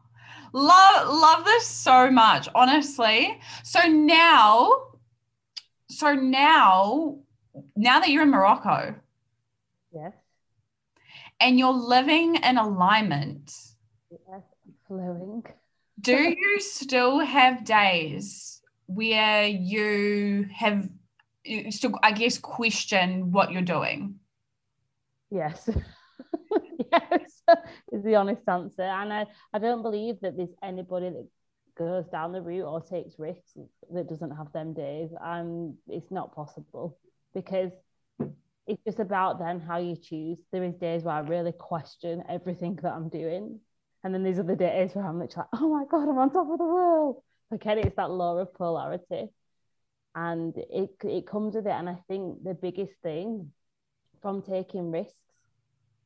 love 0.52 1.08
love 1.08 1.44
this 1.44 1.66
so 1.66 2.10
much, 2.10 2.48
honestly. 2.54 3.40
So 3.64 3.86
now, 3.86 4.91
so 5.92 6.14
now, 6.14 7.18
now 7.76 8.00
that 8.00 8.08
you're 8.08 8.22
in 8.22 8.30
Morocco, 8.30 8.94
yes, 9.92 10.12
and 11.40 11.58
you're 11.58 11.72
living 11.72 12.36
in 12.36 12.58
alignment, 12.58 13.52
yes, 14.10 14.42
flowing. 14.86 15.44
Do 16.00 16.16
you 16.38 16.60
still 16.60 17.20
have 17.20 17.64
days 17.64 18.62
where 18.86 19.46
you 19.46 20.48
have 20.54 20.88
you 21.44 21.70
still, 21.72 21.98
I 22.02 22.12
guess, 22.12 22.38
question 22.38 23.32
what 23.32 23.52
you're 23.52 23.62
doing? 23.62 24.18
Yes. 25.30 25.68
yes, 26.92 27.42
is 27.92 28.04
the 28.04 28.14
honest 28.16 28.42
answer. 28.48 28.82
And 28.82 29.12
I, 29.12 29.26
I 29.52 29.58
don't 29.58 29.82
believe 29.82 30.20
that 30.20 30.36
there's 30.36 30.54
anybody 30.62 31.10
that 31.10 31.26
goes 31.76 32.06
down 32.06 32.32
the 32.32 32.42
route 32.42 32.66
or 32.66 32.80
takes 32.80 33.18
risks 33.18 33.52
that 33.92 34.08
doesn't 34.08 34.36
have 34.36 34.52
them 34.52 34.72
days. 34.72 35.10
And 35.20 35.74
it's 35.88 36.10
not 36.10 36.34
possible 36.34 36.98
because 37.34 37.72
it's 38.66 38.82
just 38.84 39.00
about 39.00 39.38
then 39.38 39.60
how 39.60 39.78
you 39.78 39.96
choose. 39.96 40.38
There 40.52 40.64
is 40.64 40.74
days 40.74 41.02
where 41.02 41.14
I 41.14 41.20
really 41.20 41.52
question 41.52 42.22
everything 42.28 42.78
that 42.82 42.92
I'm 42.92 43.08
doing. 43.08 43.60
And 44.04 44.14
then 44.14 44.22
there's 44.22 44.38
other 44.38 44.56
days 44.56 44.94
where 44.94 45.06
I'm 45.06 45.18
like, 45.18 45.32
oh 45.52 45.68
my 45.68 45.84
God, 45.90 46.08
I'm 46.08 46.18
on 46.18 46.30
top 46.30 46.50
of 46.50 46.58
the 46.58 46.64
world. 46.64 47.22
Again, 47.50 47.78
it's 47.78 47.96
that 47.96 48.10
law 48.10 48.38
of 48.38 48.54
polarity. 48.54 49.28
And 50.14 50.56
it, 50.56 50.90
it 51.04 51.26
comes 51.26 51.54
with 51.54 51.66
it. 51.66 51.72
And 51.72 51.88
I 51.88 51.96
think 52.08 52.42
the 52.44 52.54
biggest 52.54 52.92
thing 53.02 53.52
from 54.20 54.42
taking 54.42 54.90
risks 54.90 55.14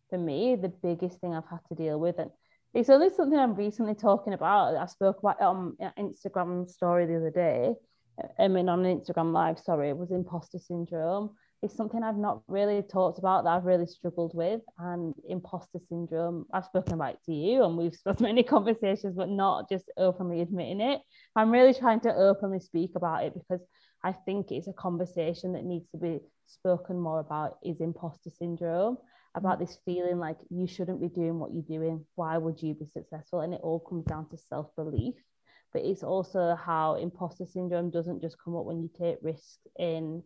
for 0.09 0.19
me, 0.19 0.57
the 0.57 0.69
biggest 0.69 1.21
thing 1.21 1.35
I've 1.35 1.49
had 1.49 1.61
to 1.69 1.75
deal 1.75 1.99
with, 1.99 2.19
and 2.19 2.31
it's 2.75 2.91
only 2.91 3.11
something 3.11 3.39
I'm 3.39 3.55
recently 3.55 3.95
talking 3.95 4.33
about. 4.33 4.77
I 4.77 4.87
spoke 4.87 5.19
about 5.21 5.37
it 5.41 5.45
on 5.45 5.77
Instagram 5.99 6.69
story 6.69 7.07
the 7.07 7.17
other 7.17 7.31
day. 7.31 7.75
I 8.39 8.49
mean, 8.49 8.69
on 8.69 8.83
Instagram 8.85 9.33
live, 9.33 9.59
sorry, 9.59 9.91
it 9.91 9.97
was 9.97 10.11
imposter 10.11 10.59
syndrome 10.59 11.31
It's 11.63 11.77
something 11.77 12.03
I've 12.03 12.17
not 12.17 12.43
really 12.49 12.83
talked 12.83 13.19
about 13.19 13.45
that 13.45 13.51
I've 13.51 13.65
really 13.65 13.87
struggled 13.87 14.35
with. 14.35 14.63
And 14.79 15.15
imposter 15.29 15.81
syndrome, 15.89 16.47
I've 16.53 16.65
spoken 16.65 16.95
about 16.95 17.23
to 17.25 17.33
you 17.33 17.65
and 17.65 17.77
we've 17.77 17.95
spent 18.03 18.21
many 18.21 18.43
conversations, 18.43 19.15
but 19.17 19.29
not 19.29 19.69
just 19.69 19.91
openly 19.97 20.41
admitting 20.41 20.81
it. 20.81 21.01
I'm 21.35 21.51
really 21.51 21.75
trying 21.75 22.01
to 22.01 22.15
openly 22.15 22.61
speak 22.61 22.93
about 22.95 23.25
it 23.25 23.35
because 23.35 23.61
I 24.03 24.13
think 24.13 24.51
it's 24.51 24.69
a 24.69 24.73
conversation 24.73 25.53
that 25.55 25.65
needs 25.65 25.89
to 25.91 25.99
be 25.99 26.21
spoken 26.47 26.99
more 26.99 27.21
about 27.21 27.59
is 27.65 27.81
imposter 27.81 28.31
syndrome 28.31 28.99
about 29.37 29.59
this 29.59 29.79
feeling 29.85 30.19
like 30.19 30.39
you 30.51 30.67
shouldn't 30.67 31.01
be 31.01 31.09
doing 31.09 31.39
what 31.39 31.53
you're 31.53 31.63
doing 31.79 32.05
why 32.15 32.37
would 32.37 32.61
you 32.63 32.75
be 32.75 32.87
successful 32.87 33.41
and 33.41 33.55
it 33.55 33.61
all 33.63 33.81
comes 33.81 34.05
down 34.05 34.29
to 34.29 34.37
self-belief 34.37 35.15
but 35.73 35.85
it's 35.85 36.03
also 36.03 36.57
how 36.57 36.95
imposter 36.95 37.45
syndrome 37.45 37.91
doesn't 37.91 38.23
just 38.23 38.37
come 38.43 38.57
up 38.57 38.65
when 38.65 38.81
you 38.81 38.91
take 38.99 39.19
risks 39.23 39.59
in 39.79 40.23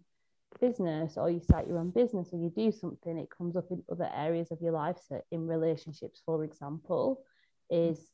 business 0.61 1.17
or 1.17 1.31
you 1.31 1.41
start 1.41 1.67
your 1.67 1.79
own 1.79 1.91
business 1.91 2.29
or 2.33 2.39
you 2.39 2.51
do 2.51 2.73
something, 2.73 3.19
it 3.19 3.29
comes 3.37 3.57
up 3.57 3.67
in 3.71 3.83
other 3.91 4.09
areas 4.15 4.51
of 4.51 4.61
your 4.61 4.73
life. 4.73 4.97
So, 5.09 5.21
in 5.31 5.47
relationships, 5.47 6.23
for 6.25 6.45
example, 6.45 7.23
is 7.71 8.11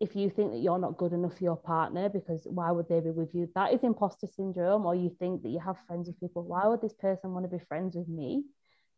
if 0.00 0.14
you 0.14 0.30
think 0.30 0.52
that 0.52 0.58
you're 0.58 0.78
not 0.78 0.96
good 0.96 1.12
enough 1.12 1.36
for 1.38 1.44
your 1.44 1.56
partner 1.56 2.08
because 2.08 2.46
why 2.46 2.70
would 2.70 2.88
they 2.88 3.00
be 3.00 3.10
with 3.10 3.34
you? 3.34 3.48
That 3.54 3.72
is 3.72 3.82
imposter 3.82 4.28
syndrome. 4.28 4.86
Or 4.86 4.94
you 4.94 5.10
think 5.18 5.42
that 5.42 5.48
you 5.48 5.58
have 5.60 5.76
friends 5.86 6.06
with 6.08 6.20
people, 6.20 6.44
why 6.44 6.66
would 6.66 6.80
this 6.80 6.94
person 6.94 7.32
want 7.32 7.50
to 7.50 7.56
be 7.56 7.64
friends 7.64 7.96
with 7.96 8.08
me? 8.08 8.44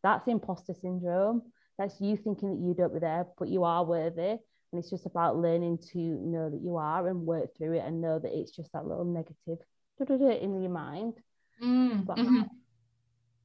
That's 0.03 0.27
imposter 0.27 0.73
syndrome. 0.73 1.43
That's 1.77 1.99
you 1.99 2.17
thinking 2.17 2.51
that 2.51 2.67
you 2.67 2.73
don't 2.73 2.93
be 2.93 2.99
there, 2.99 3.27
but 3.37 3.47
you 3.47 3.63
are 3.63 3.83
worthy. 3.83 4.37
And 4.71 4.79
it's 4.79 4.89
just 4.89 5.05
about 5.05 5.37
learning 5.37 5.79
to 5.91 5.97
know 5.97 6.49
that 6.49 6.61
you 6.61 6.77
are 6.77 7.07
and 7.07 7.25
work 7.25 7.57
through 7.57 7.73
it 7.73 7.83
and 7.85 8.01
know 8.01 8.19
that 8.19 8.37
it's 8.37 8.51
just 8.51 8.71
that 8.73 8.85
little 8.85 9.05
negative 9.05 9.59
in 9.99 10.61
your 10.61 10.71
mind 10.71 11.13
Mm, 11.61 12.05
but, 12.05 12.17
mm-hmm. 12.17 12.41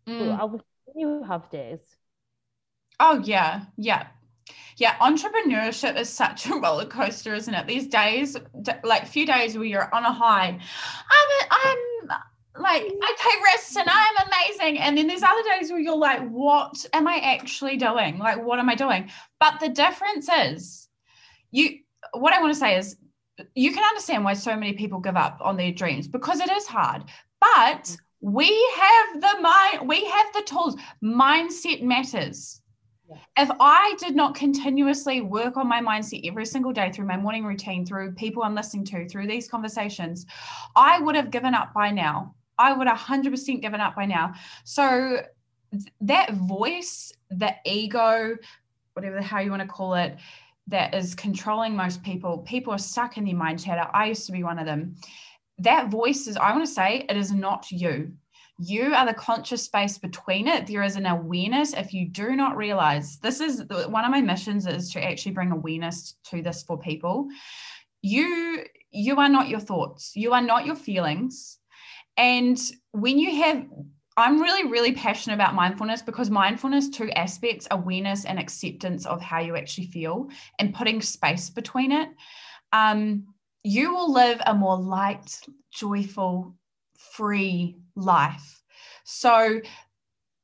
mm. 0.09 0.39
I 0.39 0.45
wish 0.45 0.63
you 0.95 1.23
have 1.25 1.51
days. 1.51 1.81
Oh 2.99 3.21
yeah, 3.25 3.65
yeah. 3.77 4.07
Yeah, 4.77 4.95
entrepreneurship 4.99 5.99
is 5.99 6.09
such 6.09 6.47
a 6.47 6.55
roller 6.61 6.87
coaster, 6.87 7.35
isn't 7.35 7.53
it? 7.53 7.67
These 7.67 7.89
days, 7.89 8.37
like 8.85 9.07
few 9.07 9.27
days 9.27 9.57
where 9.57 9.67
you're 9.67 9.95
on 9.95 10.05
a 10.05 10.13
high. 10.13 10.49
I'm, 10.49 10.59
a, 10.59 11.49
I'm 11.51 11.79
like, 12.61 12.83
I 12.83 13.15
take 13.19 13.43
risks 13.55 13.77
and 13.77 13.89
I'm 13.89 14.27
amazing. 14.27 14.79
And 14.79 14.97
then 14.97 15.07
there's 15.07 15.23
other 15.23 15.43
days 15.43 15.71
where 15.71 15.81
you're 15.81 15.97
like, 15.97 16.27
what 16.29 16.85
am 16.93 17.07
I 17.09 17.17
actually 17.17 17.77
doing? 17.77 18.19
Like, 18.19 18.43
what 18.43 18.59
am 18.59 18.69
I 18.69 18.75
doing? 18.75 19.11
But 19.41 19.61
the 19.61 19.69
difference 19.69 20.29
is, 20.29 20.89
you, 21.51 21.79
what 22.13 22.33
I 22.33 22.41
want 22.41 22.53
to 22.55 22.59
say 22.59 22.77
is, 22.77 22.97
you 23.55 23.73
can 23.73 23.85
understand 23.85 24.25
why 24.25 24.33
so 24.33 24.57
many 24.57 24.73
people 24.73 24.99
give 24.99 25.17
up 25.17 25.39
on 25.43 25.57
their 25.57 25.73
dreams 25.73 26.09
because 26.09 26.41
it 26.41 26.51
is 26.51 26.67
hard. 26.67 27.05
But 27.41 27.97
we 28.21 28.75
have 28.77 29.21
the 29.21 29.41
mind 29.41 29.89
we 29.89 30.05
have 30.05 30.27
the 30.33 30.43
tools 30.47 30.77
mindset 31.05 31.83
matters 31.83 32.61
if 33.37 33.49
i 33.61 33.95
did 33.99 34.17
not 34.17 34.35
continuously 34.35 35.21
work 35.21 35.57
on 35.57 35.69
my 35.69 35.81
mindset 35.81 36.27
every 36.27 36.47
single 36.47 36.73
day 36.73 36.91
through 36.91 37.07
my 37.07 37.17
morning 37.17 37.45
routine 37.45 37.85
through 37.85 38.13
people 38.13 38.43
i'm 38.43 38.55
listening 38.55 38.85
to 38.85 39.09
through 39.09 39.27
these 39.27 39.49
conversations 39.49 40.27
i 40.75 40.99
would 40.99 41.15
have 41.15 41.31
given 41.31 41.55
up 41.55 41.73
by 41.75 41.91
now 41.91 42.35
i 42.59 42.73
would 42.73 42.87
have 42.87 42.99
100% 42.99 43.61
given 43.61 43.81
up 43.81 43.95
by 43.95 44.07
now 44.07 44.35
so 44.65 45.23
that 46.01 46.33
voice 46.35 47.13
the 47.31 47.55
ego 47.65 48.37
whatever 48.95 49.17
the 49.17 49.23
hell 49.23 49.43
you 49.43 49.51
want 49.51 49.63
to 49.63 49.69
call 49.69 49.95
it 49.95 50.17
that 50.69 50.95
is 50.95 51.15
controlling 51.15 51.77
most 51.77 52.03
people 52.03 52.39
people 52.39 52.73
are 52.73 52.79
stuck 52.79 53.17
in 53.19 53.25
their 53.25 53.35
mind 53.35 53.63
chatter 53.63 53.89
i 53.93 54.07
used 54.07 54.27
to 54.27 54.33
be 54.33 54.43
one 54.43 54.59
of 54.59 54.67
them 54.67 54.97
that 55.59 55.89
voice 55.89 56.27
is, 56.27 56.37
I 56.37 56.53
want 56.53 56.67
to 56.67 56.73
say, 56.73 57.07
it 57.09 57.17
is 57.17 57.33
not 57.33 57.71
you. 57.71 58.13
You 58.59 58.95
are 58.95 59.07
the 59.07 59.15
conscious 59.15 59.63
space 59.63 59.99
between 59.99 60.49
it. 60.49 60.67
There 60.67 60.83
is 60.83 60.97
an 60.97 61.07
awareness. 61.07 61.75
If 61.75 61.93
you 61.93 62.09
do 62.09 62.37
not 62.37 62.57
realize, 62.57 63.19
this 63.19 63.41
is 63.41 63.65
one 63.69 64.05
of 64.05 64.11
my 64.11 64.23
missions 64.23 64.67
is 64.67 64.91
to 64.93 65.05
actually 65.05 65.33
bring 65.33 65.53
awareness 65.53 66.15
to 66.31 66.43
this 66.43 66.63
for 66.63 66.79
people. 66.79 67.29
You 68.01 68.65
you 68.91 69.17
are 69.17 69.29
not 69.29 69.49
your 69.49 69.61
thoughts. 69.61 70.13
You 70.15 70.33
are 70.33 70.41
not 70.41 70.65
your 70.65 70.77
feelings. 70.77 71.56
And 72.17 72.59
when 72.93 73.19
you 73.19 73.43
have 73.43 73.67
I'm 74.19 74.41
really, 74.41 74.67
really 74.71 74.93
passionate 74.93 75.35
about 75.35 75.55
mindfulness 75.55 76.01
because 76.01 76.31
mindfulness, 76.31 76.89
two 76.89 77.11
aspects 77.11 77.69
awareness 77.71 78.25
and 78.25 78.39
acceptance 78.39 79.05
of 79.05 79.21
how 79.21 79.41
you 79.41 79.57
actually 79.57 79.89
feel 79.89 80.31
and 80.59 80.75
putting 80.75 81.03
space 81.03 81.51
between 81.51 81.93
it. 81.93 82.09
Um, 82.73 83.27
you 83.63 83.93
will 83.93 84.11
live 84.11 84.41
a 84.47 84.55
more 84.55 84.79
light, 84.79 85.39
joyful, 85.71 86.55
free 86.97 87.77
life. 87.95 88.63
So, 89.05 89.61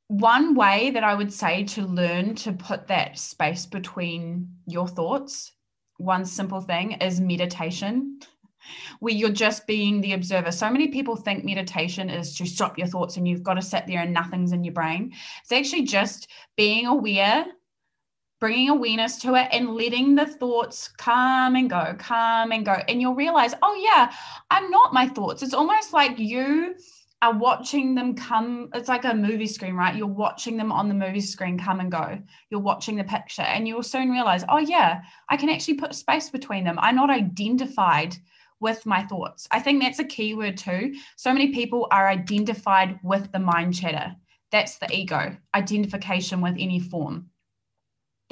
one 0.08 0.54
way 0.54 0.90
that 0.90 1.04
I 1.04 1.14
would 1.14 1.32
say 1.32 1.64
to 1.64 1.86
learn 1.86 2.34
to 2.36 2.52
put 2.52 2.88
that 2.88 3.18
space 3.18 3.64
between 3.64 4.48
your 4.66 4.86
thoughts, 4.86 5.52
one 5.96 6.26
simple 6.26 6.60
thing 6.60 6.92
is 6.92 7.20
meditation, 7.20 8.18
where 9.00 9.14
you're 9.14 9.30
just 9.30 9.66
being 9.66 10.00
the 10.00 10.12
observer. 10.12 10.52
So 10.52 10.70
many 10.70 10.88
people 10.88 11.16
think 11.16 11.44
meditation 11.44 12.10
is 12.10 12.36
to 12.36 12.46
stop 12.46 12.78
your 12.78 12.86
thoughts 12.86 13.16
and 13.16 13.26
you've 13.26 13.42
got 13.42 13.54
to 13.54 13.62
sit 13.62 13.86
there 13.86 14.00
and 14.00 14.12
nothing's 14.12 14.52
in 14.52 14.64
your 14.64 14.74
brain. 14.74 15.12
It's 15.42 15.52
actually 15.52 15.82
just 15.82 16.28
being 16.56 16.86
aware 16.86 17.46
bringing 18.42 18.70
awareness 18.70 19.18
to 19.18 19.36
it 19.36 19.46
and 19.52 19.76
letting 19.76 20.16
the 20.16 20.26
thoughts 20.26 20.88
come 20.98 21.54
and 21.54 21.70
go, 21.70 21.94
come 21.96 22.50
and 22.50 22.66
go. 22.66 22.72
And 22.88 23.00
you'll 23.00 23.14
realize, 23.14 23.54
oh, 23.62 23.80
yeah, 23.80 24.12
I'm 24.50 24.68
not 24.68 24.92
my 24.92 25.06
thoughts. 25.06 25.44
It's 25.44 25.54
almost 25.54 25.92
like 25.92 26.18
you 26.18 26.74
are 27.22 27.38
watching 27.38 27.94
them 27.94 28.16
come. 28.16 28.68
It's 28.74 28.88
like 28.88 29.04
a 29.04 29.14
movie 29.14 29.46
screen, 29.46 29.76
right? 29.76 29.94
You're 29.94 30.08
watching 30.08 30.56
them 30.56 30.72
on 30.72 30.88
the 30.88 30.94
movie 30.94 31.20
screen 31.20 31.56
come 31.56 31.78
and 31.78 31.92
go. 31.92 32.18
You're 32.50 32.58
watching 32.58 32.96
the 32.96 33.04
picture, 33.04 33.42
and 33.42 33.68
you'll 33.68 33.84
soon 33.84 34.10
realize, 34.10 34.44
oh, 34.48 34.58
yeah, 34.58 35.02
I 35.28 35.36
can 35.36 35.48
actually 35.48 35.74
put 35.74 35.94
space 35.94 36.28
between 36.28 36.64
them. 36.64 36.80
I'm 36.80 36.96
not 36.96 37.10
identified 37.10 38.16
with 38.62 38.86
my 38.86 39.02
thoughts. 39.02 39.46
I 39.50 39.60
think 39.60 39.82
that's 39.82 39.98
a 39.98 40.04
key 40.04 40.32
word 40.34 40.56
too. 40.56 40.94
So 41.16 41.32
many 41.32 41.52
people 41.52 41.88
are 41.90 42.08
identified 42.08 42.98
with 43.02 43.30
the 43.32 43.38
mind 43.38 43.74
chatter. 43.74 44.14
That's 44.50 44.78
the 44.78 44.90
ego, 44.90 45.36
identification 45.54 46.40
with 46.40 46.56
any 46.58 46.80
form 46.80 47.30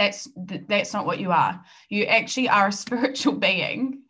that's 0.01 0.27
that's 0.67 0.95
not 0.95 1.05
what 1.05 1.21
you 1.21 1.31
are 1.31 1.63
you 1.91 2.05
actually 2.05 2.49
are 2.49 2.69
a 2.69 2.73
spiritual 2.85 3.35
being 3.35 4.01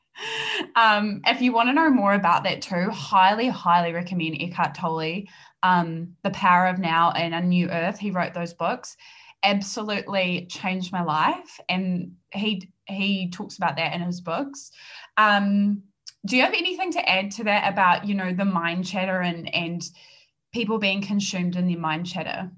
um, 0.77 1.21
if 1.27 1.41
you 1.41 1.53
want 1.53 1.69
to 1.69 1.73
know 1.73 1.91
more 1.91 2.15
about 2.15 2.45
that 2.45 2.63
too 2.63 2.89
highly 2.91 3.49
highly 3.49 3.93
recommend 3.93 4.37
eckhart 4.41 4.75
tolle 4.75 5.25
um, 5.65 6.15
the 6.23 6.31
power 6.31 6.67
of 6.67 6.79
now 6.79 7.11
and 7.13 7.35
a 7.35 7.41
new 7.41 7.69
earth 7.71 7.99
he 7.99 8.13
wrote 8.13 8.35
those 8.35 8.55
books 8.55 8.97
absolutely 9.43 10.47
changed 10.49 10.93
my 10.93 11.03
life 11.03 11.59
and 11.69 12.13
he 12.33 12.71
he 12.87 13.29
talks 13.31 13.57
about 13.57 13.77
that 13.77 13.93
in 13.93 14.01
his 14.01 14.21
books 14.21 14.71
um, 15.17 15.83
do 16.27 16.37
you 16.37 16.43
have 16.43 16.55
anything 16.55 16.93
to 16.93 17.09
add 17.09 17.31
to 17.31 17.45
that 17.45 17.73
about 17.73 18.07
you 18.07 18.15
know 18.15 18.33
the 18.33 18.45
mind 18.45 18.87
chatter 18.87 19.21
and 19.21 19.53
and 19.55 19.83
people 20.53 20.79
being 20.79 21.03
consumed 21.03 21.57
in 21.57 21.67
their 21.67 21.79
mind 21.79 22.07
chatter 22.07 22.51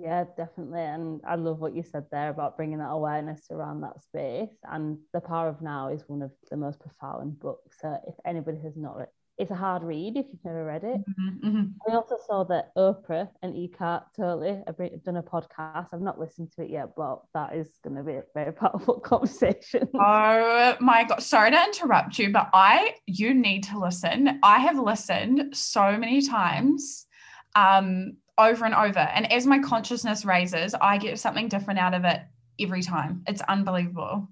yeah, 0.00 0.24
definitely. 0.36 0.82
And 0.82 1.20
I 1.26 1.34
love 1.34 1.58
what 1.58 1.74
you 1.74 1.82
said 1.82 2.06
there 2.12 2.28
about 2.28 2.56
bringing 2.56 2.78
that 2.78 2.90
awareness 2.90 3.40
around 3.50 3.80
that 3.80 4.00
space. 4.00 4.56
And 4.62 4.98
The 5.12 5.20
Power 5.20 5.48
of 5.48 5.60
Now 5.60 5.88
is 5.88 6.04
one 6.06 6.22
of 6.22 6.30
the 6.48 6.56
most 6.56 6.78
profound 6.78 7.40
books. 7.40 7.78
So 7.80 7.98
if 8.06 8.14
anybody 8.24 8.58
has 8.62 8.76
not 8.76 9.08
it's 9.38 9.52
a 9.52 9.54
hard 9.54 9.84
read 9.84 10.16
if 10.16 10.26
you've 10.32 10.44
never 10.44 10.64
read 10.64 10.82
it. 10.82 10.98
Mm-hmm, 10.98 11.48
mm-hmm. 11.48 11.62
We 11.86 11.94
also 11.94 12.16
saw 12.26 12.42
that 12.44 12.74
Oprah 12.76 13.28
and 13.42 13.56
Eckhart 13.56 14.02
Tolle 14.16 14.64
have 14.66 15.04
done 15.04 15.16
a 15.16 15.22
podcast. 15.22 15.88
I've 15.92 16.00
not 16.00 16.18
listened 16.18 16.50
to 16.56 16.62
it 16.62 16.70
yet, 16.70 16.90
but 16.96 17.22
that 17.34 17.54
is 17.54 17.68
going 17.84 17.96
to 17.96 18.02
be 18.02 18.14
a 18.14 18.24
very 18.34 18.52
powerful 18.54 18.98
conversation. 18.98 19.88
Oh 19.94 20.76
my 20.80 21.04
god! 21.04 21.22
Sorry 21.22 21.52
to 21.52 21.64
interrupt 21.64 22.18
you, 22.18 22.32
but 22.32 22.50
I 22.52 22.94
you 23.06 23.32
need 23.32 23.62
to 23.64 23.78
listen. 23.78 24.40
I 24.42 24.58
have 24.58 24.78
listened 24.78 25.56
so 25.56 25.96
many 25.96 26.20
times, 26.20 27.06
um, 27.54 28.16
over 28.38 28.64
and 28.64 28.74
over, 28.74 28.98
and 28.98 29.32
as 29.32 29.46
my 29.46 29.60
consciousness 29.60 30.24
raises, 30.24 30.74
I 30.74 30.98
get 30.98 31.18
something 31.20 31.48
different 31.48 31.78
out 31.78 31.94
of 31.94 32.04
it 32.04 32.20
every 32.60 32.82
time. 32.82 33.22
It's 33.28 33.42
unbelievable. 33.42 34.28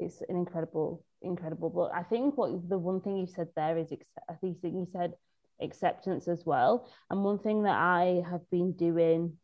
It's 0.00 0.20
an 0.28 0.36
incredible 0.36 1.04
incredible. 1.22 1.70
But 1.70 1.92
I 1.94 2.02
think 2.02 2.36
what 2.36 2.68
the 2.68 2.78
one 2.78 3.00
thing 3.00 3.16
you 3.16 3.26
said 3.26 3.48
there 3.56 3.76
is, 3.78 3.92
I 4.28 4.34
think 4.34 4.58
you 4.62 4.86
said 4.92 5.14
acceptance 5.60 6.28
as 6.28 6.44
well. 6.44 6.88
And 7.10 7.24
one 7.24 7.38
thing 7.38 7.62
that 7.64 7.76
I 7.76 8.22
have 8.28 8.48
been 8.50 8.72
doing 8.72 9.36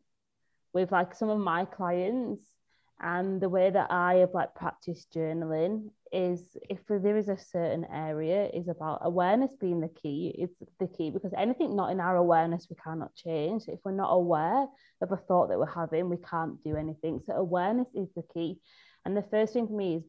with 0.73 0.91
like 0.91 1.15
some 1.15 1.29
of 1.29 1.39
my 1.39 1.65
clients 1.65 2.43
and 2.99 3.39
the 3.39 3.49
way 3.49 3.69
that 3.69 3.91
I 3.91 4.15
have 4.15 4.33
like 4.33 4.55
practiced 4.55 5.13
journaling 5.13 5.91
is 6.11 6.57
if 6.69 6.79
there 6.87 7.17
is 7.17 7.29
a 7.29 7.37
certain 7.37 7.85
area 7.93 8.49
is 8.53 8.67
about 8.67 8.99
awareness 9.03 9.51
being 9.59 9.81
the 9.81 9.89
key 9.89 10.33
it's 10.37 10.55
the 10.79 10.87
key 10.87 11.11
because 11.11 11.33
anything 11.37 11.75
not 11.75 11.91
in 11.91 11.99
our 11.99 12.15
awareness 12.15 12.67
we 12.69 12.75
cannot 12.77 13.13
change 13.13 13.63
if 13.67 13.79
we're 13.83 13.91
not 13.91 14.09
aware 14.09 14.65
of 15.01 15.11
a 15.11 15.17
thought 15.17 15.49
that 15.49 15.59
we're 15.59 15.65
having 15.65 16.09
we 16.09 16.17
can't 16.17 16.63
do 16.63 16.75
anything 16.75 17.19
so 17.25 17.33
awareness 17.33 17.87
is 17.93 18.07
the 18.15 18.23
key 18.33 18.57
and 19.05 19.17
the 19.17 19.21
first 19.21 19.53
thing 19.53 19.67
for 19.67 19.73
me 19.73 19.97
is 19.97 20.03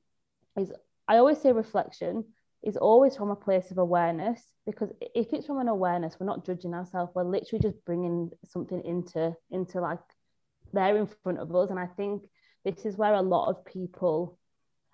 is 0.56 0.72
I 1.08 1.16
always 1.16 1.40
say 1.40 1.52
reflection 1.52 2.24
is 2.62 2.76
always 2.76 3.16
from 3.16 3.30
a 3.30 3.36
place 3.36 3.70
of 3.70 3.78
awareness 3.78 4.42
because 4.66 4.90
if 5.00 5.32
it's 5.32 5.46
from 5.46 5.58
an 5.58 5.68
awareness, 5.68 6.16
we're 6.18 6.26
not 6.26 6.44
judging 6.44 6.74
ourselves. 6.74 7.12
We're 7.14 7.24
literally 7.24 7.62
just 7.62 7.84
bringing 7.84 8.30
something 8.44 8.82
into 8.84 9.34
into 9.50 9.80
like 9.80 10.00
there 10.72 10.96
in 10.96 11.08
front 11.22 11.38
of 11.38 11.54
us. 11.54 11.70
And 11.70 11.78
I 11.78 11.86
think 11.86 12.22
this 12.64 12.84
is 12.84 12.96
where 12.96 13.14
a 13.14 13.22
lot 13.22 13.48
of 13.48 13.64
people, 13.64 14.38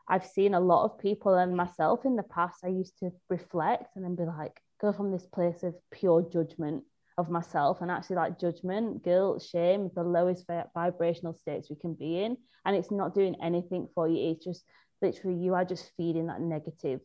I've 0.08 0.26
seen 0.26 0.54
a 0.54 0.60
lot 0.60 0.84
of 0.84 0.98
people 0.98 1.34
and 1.34 1.56
myself 1.56 2.04
in 2.04 2.16
the 2.16 2.22
past. 2.22 2.60
I 2.64 2.68
used 2.68 2.98
to 2.98 3.10
reflect 3.28 3.96
and 3.96 4.04
then 4.04 4.14
be 4.14 4.24
like, 4.24 4.60
go 4.80 4.92
from 4.92 5.10
this 5.10 5.26
place 5.26 5.62
of 5.62 5.74
pure 5.90 6.22
judgment 6.32 6.84
of 7.16 7.30
myself 7.30 7.80
and 7.80 7.90
actually 7.90 8.16
like 8.16 8.40
judgment, 8.40 9.04
guilt, 9.04 9.42
shame, 9.42 9.90
the 9.94 10.02
lowest 10.02 10.44
vibrational 10.74 11.34
states 11.34 11.70
we 11.70 11.76
can 11.76 11.94
be 11.94 12.22
in. 12.22 12.36
And 12.64 12.76
it's 12.76 12.90
not 12.90 13.14
doing 13.14 13.36
anything 13.42 13.88
for 13.94 14.08
you. 14.08 14.30
It's 14.30 14.44
just 14.44 14.64
literally 15.04 15.38
you 15.38 15.54
are 15.54 15.64
just 15.64 15.92
feeding 15.96 16.26
that 16.26 16.40
negative 16.40 17.00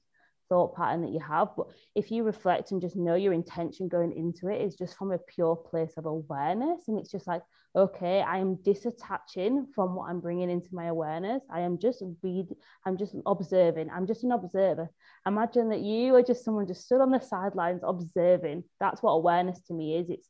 thought 0.49 0.75
pattern 0.75 1.01
that 1.01 1.11
you 1.11 1.19
have. 1.19 1.49
But 1.55 1.67
if 1.95 2.11
you 2.11 2.23
reflect 2.23 2.71
and 2.71 2.81
just 2.81 2.95
know 2.95 3.15
your 3.15 3.33
intention 3.33 3.87
going 3.87 4.11
into 4.11 4.49
it 4.49 4.61
is 4.61 4.75
just 4.75 4.97
from 4.97 5.11
a 5.11 5.17
pure 5.17 5.55
place 5.55 5.93
of 5.97 6.05
awareness, 6.05 6.87
and 6.87 6.99
it's 6.99 7.11
just 7.11 7.27
like, 7.27 7.43
okay, 7.75 8.21
I 8.21 8.39
am 8.39 8.57
disattaching 8.57 9.67
from 9.73 9.95
what 9.95 10.09
I'm 10.09 10.19
bringing 10.19 10.49
into 10.49 10.69
my 10.73 10.87
awareness. 10.87 11.43
I 11.51 11.61
am 11.61 11.77
just 11.77 12.03
read, 12.23 12.47
I'm 12.85 12.97
just 12.97 13.15
observing. 13.25 13.89
I'm 13.91 14.07
just 14.07 14.23
an 14.23 14.31
observer. 14.31 14.89
Imagine 15.27 15.69
that 15.69 15.81
you 15.81 16.15
are 16.15 16.23
just 16.23 16.43
someone 16.43 16.67
just 16.67 16.85
stood 16.85 17.01
on 17.01 17.11
the 17.11 17.19
sidelines 17.19 17.81
observing. 17.83 18.63
That's 18.79 19.03
what 19.03 19.11
awareness 19.11 19.61
to 19.67 19.73
me 19.73 19.97
is. 19.97 20.09
It's 20.09 20.27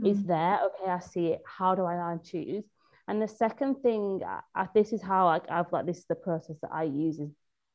mm-hmm. 0.00 0.10
it's 0.10 0.22
there. 0.22 0.60
Okay, 0.66 0.90
I 0.90 1.00
see 1.00 1.26
it. 1.28 1.42
How 1.44 1.74
do 1.74 1.84
I 1.84 1.96
now 1.96 2.20
choose? 2.24 2.64
And 3.08 3.20
the 3.20 3.28
second 3.28 3.76
thing, 3.82 4.20
I, 4.54 4.68
this 4.74 4.92
is 4.92 5.02
how 5.02 5.26
I, 5.28 5.40
I've 5.50 5.72
like 5.72 5.86
this 5.86 5.98
is 5.98 6.06
the 6.06 6.14
process 6.14 6.56
that 6.62 6.70
I 6.72 6.84
use 6.84 7.18
is 7.18 7.30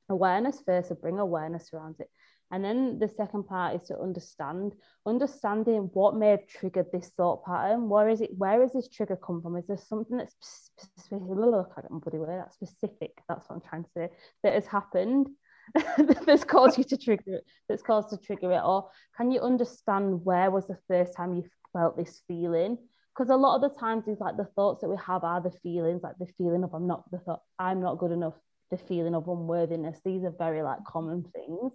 awareness 0.10 0.62
first, 0.66 0.90
to 0.90 0.96
bring 0.96 1.20
awareness 1.20 1.70
around 1.74 1.96
it. 2.00 2.10
And 2.52 2.64
then 2.64 3.00
the 3.00 3.08
second 3.08 3.48
part 3.48 3.76
is 3.76 3.88
to 3.88 4.00
understand, 4.00 4.76
understanding 5.08 5.90
what 5.94 6.16
may 6.16 6.30
have 6.30 6.48
triggered 6.48 6.86
this 6.94 7.10
thought 7.18 7.44
pattern. 7.44 7.90
Where 7.90 8.10
is 8.10 8.22
it? 8.22 8.30
Where 8.38 8.62
has 8.62 8.74
this 8.74 8.90
trigger 8.90 9.16
come 9.16 9.42
from? 9.42 9.58
Is 9.58 9.66
there 9.66 9.78
something 9.78 10.18
that's 10.18 10.36
specific? 10.40 11.24
I 11.24 11.82
don't 11.82 12.00
bloody 12.04 12.20
word. 12.20 12.44
That's 12.44 12.54
specific. 12.54 13.18
That's 13.28 13.50
what 13.50 13.56
I'm 13.56 13.62
trying 13.68 13.84
to 13.86 13.90
say. 13.98 14.10
That 14.44 14.54
has 14.54 14.68
happened 14.68 15.30
that's 16.26 16.44
caused 16.44 16.78
you 16.78 16.84
to 16.84 16.98
trigger 16.98 17.38
it. 17.38 17.46
That's 17.68 17.82
caused 17.82 18.10
to 18.10 18.18
trigger 18.18 18.52
it. 18.52 18.62
Or 18.64 18.90
can 19.18 19.32
you 19.32 19.42
understand 19.42 20.24
where 20.24 20.52
was 20.52 20.68
the 20.68 20.78
first 20.88 21.16
time 21.16 21.34
you 21.34 21.46
felt 21.72 21.98
this 21.98 22.22
feeling? 22.28 22.78
Because 23.16 23.30
a 23.30 23.36
lot 23.36 23.56
of 23.56 23.62
the 23.62 23.80
times 23.80 24.06
it's 24.08 24.20
like 24.20 24.38
the 24.38 24.50
thoughts 24.56 24.82
that 24.82 24.90
we 24.90 24.98
have 25.06 25.24
are 25.24 25.42
the 25.42 25.52
feelings 25.62 26.02
like 26.04 26.18
the 26.20 26.28
feeling 26.38 26.64
of 26.64 26.74
i'm 26.74 26.88
not 26.88 27.10
the 27.12 27.20
thought 27.20 27.42
i'm 27.60 27.82
not 27.82 27.98
good 28.00 28.12
enough 28.12 28.34
the 28.74 28.78
feeling 28.88 29.14
of 29.14 29.28
unworthiness. 29.28 30.00
These 30.04 30.24
are 30.24 30.34
very 30.38 30.64
like 30.64 30.84
common 30.86 31.24
things. 31.34 31.72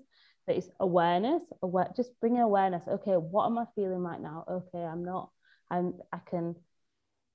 But 0.46 0.56
it's 0.56 0.70
awareness 0.80 1.42
aware 1.62 1.88
just 1.94 2.10
bringing 2.20 2.40
awareness. 2.40 2.82
Okay 2.88 3.12
what 3.12 3.46
am 3.46 3.58
i 3.58 3.64
feeling 3.74 4.02
right 4.02 4.20
now? 4.20 4.44
Okay 4.50 4.82
i'm 4.82 5.04
not 5.04 5.30
i'm 5.70 5.94
i 6.12 6.18
can 6.30 6.56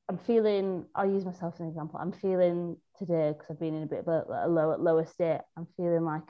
i'm 0.09 0.17
feeling 0.17 0.85
i'll 0.95 1.09
use 1.09 1.23
myself 1.23 1.53
as 1.53 1.59
an 1.59 1.67
example 1.67 1.99
i'm 2.01 2.11
feeling 2.11 2.75
today 2.97 3.31
because 3.31 3.45
i've 3.51 3.59
been 3.59 3.75
in 3.75 3.83
a 3.83 3.85
bit 3.85 3.99
of 3.99 4.07
a, 4.07 4.23
a 4.45 4.47
lower 4.47 4.77
lower 4.77 5.05
state 5.05 5.41
i'm 5.55 5.67
feeling 5.77 6.03
like 6.03 6.23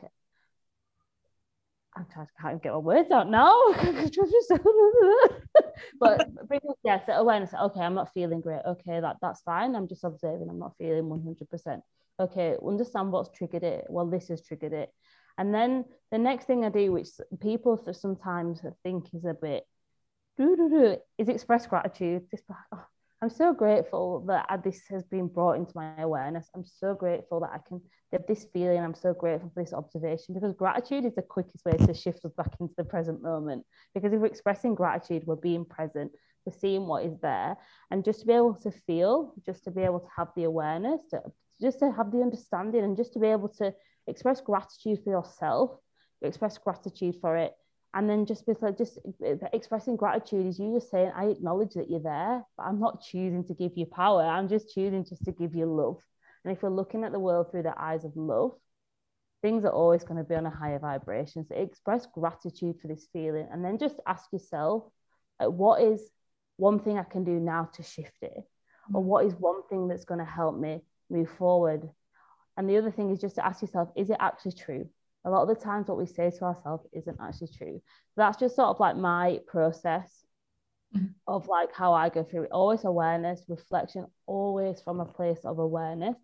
I'm 1.95 2.07
trying 2.11 2.25
to 2.25 2.31
can't 2.41 2.63
get 2.63 2.71
my 2.71 2.79
words 2.79 3.11
out 3.11 3.29
now. 3.29 3.53
but 5.99 6.47
bring 6.47 6.61
yeah, 6.83 7.03
so 7.05 7.13
awareness. 7.13 7.53
Okay, 7.53 7.81
I'm 7.81 7.95
not 7.95 8.13
feeling 8.13 8.41
great. 8.41 8.61
Okay, 8.65 8.99
that 8.99 9.17
that's 9.21 9.41
fine. 9.41 9.75
I'm 9.75 9.87
just 9.87 10.03
observing. 10.03 10.49
I'm 10.49 10.59
not 10.59 10.77
feeling 10.77 11.05
100%. 11.05 11.81
Okay, 12.19 12.55
understand 12.65 13.11
what's 13.11 13.35
triggered 13.35 13.63
it. 13.63 13.85
Well, 13.89 14.07
this 14.07 14.27
has 14.27 14.45
triggered 14.45 14.73
it. 14.73 14.89
And 15.37 15.53
then 15.53 15.85
the 16.11 16.19
next 16.19 16.45
thing 16.45 16.63
I 16.63 16.69
do, 16.69 16.91
which 16.91 17.09
people 17.41 17.79
sometimes 17.91 18.61
think 18.83 19.13
is 19.13 19.25
a 19.25 19.33
bit, 19.33 19.65
is 20.37 21.29
express 21.29 21.65
gratitude. 21.65 22.27
Just, 22.29 22.43
oh, 22.71 22.85
I'm 23.23 23.29
so 23.29 23.53
grateful 23.53 24.19
that 24.27 24.45
this 24.65 24.81
has 24.89 25.05
been 25.05 25.29
brought 25.29 25.53
into 25.53 25.71
my 25.75 26.01
awareness. 26.01 26.49
I'm 26.53 26.65
so 26.65 26.93
grateful 26.93 27.39
that 27.39 27.51
I 27.53 27.59
can 27.65 27.79
have 28.11 28.27
this 28.27 28.45
feeling. 28.51 28.79
I'm 28.79 28.93
so 28.93 29.13
grateful 29.13 29.49
for 29.53 29.63
this 29.63 29.71
observation 29.71 30.33
because 30.33 30.53
gratitude 30.53 31.05
is 31.05 31.15
the 31.15 31.21
quickest 31.21 31.63
way 31.63 31.71
to 31.71 31.93
shift 31.93 32.25
us 32.25 32.33
back 32.33 32.51
into 32.59 32.73
the 32.77 32.83
present 32.83 33.23
moment. 33.23 33.63
Because 33.95 34.11
if 34.11 34.19
we're 34.19 34.25
expressing 34.25 34.75
gratitude, 34.75 35.23
we're 35.25 35.37
being 35.37 35.63
present, 35.63 36.11
we're 36.45 36.59
seeing 36.59 36.85
what 36.85 37.05
is 37.05 37.17
there. 37.21 37.55
And 37.91 38.03
just 38.03 38.19
to 38.19 38.25
be 38.25 38.33
able 38.33 38.55
to 38.55 38.71
feel, 38.71 39.33
just 39.45 39.63
to 39.63 39.71
be 39.71 39.83
able 39.83 40.01
to 40.01 40.09
have 40.17 40.27
the 40.35 40.43
awareness, 40.43 40.99
to, 41.11 41.21
just 41.61 41.79
to 41.79 41.93
have 41.93 42.11
the 42.11 42.23
understanding, 42.23 42.83
and 42.83 42.97
just 42.97 43.13
to 43.13 43.19
be 43.19 43.27
able 43.27 43.47
to 43.59 43.73
express 44.05 44.41
gratitude 44.41 44.99
for 45.01 45.11
yourself, 45.11 45.71
express 46.21 46.57
gratitude 46.57 47.15
for 47.21 47.37
it 47.37 47.53
and 47.93 48.09
then 48.09 48.25
just 48.25 48.47
with 48.47 48.61
like 48.61 48.77
just 48.77 48.97
expressing 49.53 49.95
gratitude 49.95 50.47
is 50.47 50.59
you 50.59 50.73
just 50.73 50.89
saying 50.89 51.11
i 51.15 51.25
acknowledge 51.25 51.73
that 51.73 51.89
you're 51.89 51.99
there 51.99 52.43
but 52.57 52.63
i'm 52.63 52.79
not 52.79 53.01
choosing 53.01 53.43
to 53.43 53.53
give 53.53 53.71
you 53.75 53.85
power. 53.85 54.23
I'm 54.23 54.47
just 54.47 54.73
choosing 54.73 55.05
just 55.05 55.25
to 55.25 55.31
give 55.31 55.55
you 55.55 55.65
love. 55.65 55.97
And 56.43 56.55
if 56.55 56.61
we're 56.61 56.69
looking 56.69 57.03
at 57.03 57.11
the 57.11 57.19
world 57.19 57.51
through 57.51 57.63
the 57.63 57.79
eyes 57.79 58.03
of 58.05 58.15
love 58.15 58.51
things 59.41 59.65
are 59.65 59.71
always 59.71 60.05
going 60.05 60.17
to 60.17 60.23
be 60.23 60.35
on 60.35 60.45
a 60.45 60.49
higher 60.49 60.79
vibration. 60.79 61.45
So 61.45 61.53
express 61.55 62.07
gratitude 62.07 62.77
for 62.81 62.87
this 62.87 63.07
feeling 63.11 63.47
and 63.51 63.63
then 63.63 63.77
just 63.77 63.97
ask 64.07 64.31
yourself 64.31 64.85
what 65.39 65.81
is 65.81 66.01
one 66.57 66.79
thing 66.79 66.97
i 66.97 67.03
can 67.03 67.23
do 67.23 67.39
now 67.39 67.69
to 67.73 67.83
shift 67.83 68.17
it? 68.21 68.43
Or 68.93 69.01
mm. 69.01 69.05
what 69.05 69.25
is 69.25 69.33
one 69.33 69.63
thing 69.69 69.87
that's 69.87 70.05
going 70.05 70.19
to 70.19 70.25
help 70.25 70.57
me 70.57 70.81
move 71.09 71.29
forward? 71.29 71.89
And 72.55 72.69
the 72.69 72.77
other 72.77 72.91
thing 72.91 73.11
is 73.11 73.19
just 73.19 73.35
to 73.35 73.45
ask 73.45 73.61
yourself 73.61 73.89
is 73.95 74.09
it 74.09 74.17
actually 74.19 74.53
true 74.53 74.89
a 75.25 75.29
lot 75.29 75.43
of 75.43 75.47
the 75.47 75.63
times 75.63 75.87
what 75.87 75.97
we 75.97 76.05
say 76.05 76.29
to 76.29 76.45
ourselves 76.45 76.85
isn't 76.91 77.17
actually 77.21 77.49
true. 77.57 77.81
That's 78.17 78.37
just 78.37 78.55
sort 78.55 78.69
of 78.69 78.79
like 78.79 78.97
my 78.97 79.39
process 79.47 80.25
mm-hmm. 80.95 81.07
of 81.27 81.47
like 81.47 81.73
how 81.73 81.93
I 81.93 82.09
go 82.09 82.23
through 82.23 82.43
it. 82.43 82.51
Always 82.51 82.83
awareness, 82.83 83.43
reflection, 83.47 84.05
always 84.25 84.81
from 84.81 84.99
a 84.99 85.05
place 85.05 85.39
of 85.45 85.59
awareness. 85.59 86.17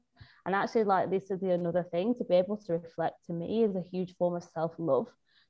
And 0.45 0.55
actually, 0.55 0.83
like 0.83 1.09
this 1.09 1.31
is 1.31 1.39
the 1.39 1.51
another 1.51 1.83
thing 1.83 2.15
to 2.15 2.23
be 2.23 2.35
able 2.35 2.57
to 2.57 2.73
reflect 2.73 3.25
to 3.27 3.33
me 3.33 3.63
is 3.63 3.75
a 3.75 3.81
huge 3.81 4.15
form 4.17 4.35
of 4.35 4.43
self-love. 4.43 5.07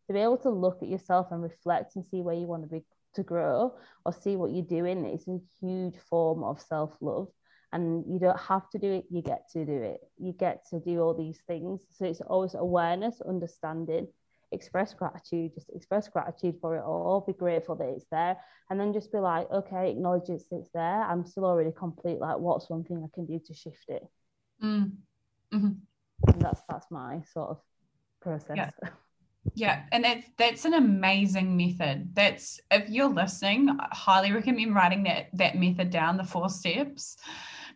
To 0.07 0.13
be 0.13 0.19
able 0.19 0.37
to 0.39 0.49
look 0.49 0.81
at 0.81 0.89
yourself 0.89 1.27
and 1.31 1.41
reflect 1.41 1.95
and 1.95 2.05
see 2.05 2.21
where 2.21 2.35
you 2.35 2.47
want 2.47 2.63
to 2.63 2.69
be 2.69 2.83
to 3.15 3.23
grow 3.23 3.73
or 4.05 4.13
see 4.13 4.35
what 4.35 4.51
you're 4.51 4.63
doing 4.63 5.05
is 5.05 5.27
a 5.27 5.39
huge 5.59 5.97
form 6.09 6.43
of 6.43 6.61
self-love 6.61 7.27
and 7.71 8.03
you 8.11 8.19
don't 8.19 8.39
have 8.39 8.69
to 8.69 8.79
do 8.79 8.91
it 8.91 9.05
you 9.09 9.21
get 9.21 9.49
to 9.51 9.65
do 9.65 9.81
it 9.81 10.01
you 10.17 10.33
get 10.33 10.65
to 10.69 10.79
do 10.79 10.99
all 10.99 11.13
these 11.13 11.39
things 11.47 11.81
so 11.97 12.05
it's 12.05 12.21
always 12.21 12.55
awareness 12.55 13.21
understanding 13.27 14.07
express 14.51 14.93
gratitude 14.93 15.51
just 15.53 15.69
express 15.75 16.07
gratitude 16.07 16.55
for 16.59 16.75
it 16.75 16.83
all 16.83 17.23
be 17.25 17.33
grateful 17.33 17.75
that 17.75 17.89
it's 17.89 18.07
there 18.11 18.35
and 18.69 18.79
then 18.79 18.93
just 18.93 19.11
be 19.11 19.19
like 19.19 19.49
okay 19.51 19.91
acknowledge 19.91 20.29
it's, 20.29 20.45
it's 20.51 20.69
there 20.73 21.03
i'm 21.03 21.25
still 21.25 21.45
already 21.45 21.71
complete 21.71 22.19
like 22.19 22.39
what's 22.39 22.69
one 22.69 22.83
thing 22.83 23.03
i 23.03 23.13
can 23.13 23.25
do 23.25 23.39
to 23.45 23.53
shift 23.53 23.85
it 23.87 24.03
mm. 24.63 24.91
mm-hmm. 25.53 25.71
and 26.27 26.41
that's 26.41 26.61
that's 26.67 26.89
my 26.89 27.21
sort 27.31 27.49
of 27.49 27.59
process 28.21 28.55
yeah. 28.55 28.71
Yeah, 29.55 29.83
and 29.91 30.03
that's 30.03 30.25
that's 30.37 30.65
an 30.65 30.73
amazing 30.73 31.55
method. 31.55 32.09
That's 32.13 32.59
if 32.71 32.89
you're 32.89 33.09
listening, 33.09 33.69
I 33.69 33.87
highly 33.91 34.31
recommend 34.31 34.75
writing 34.75 35.03
that 35.03 35.29
that 35.33 35.57
method 35.57 35.89
down, 35.89 36.17
the 36.17 36.23
four 36.23 36.49
steps, 36.49 37.17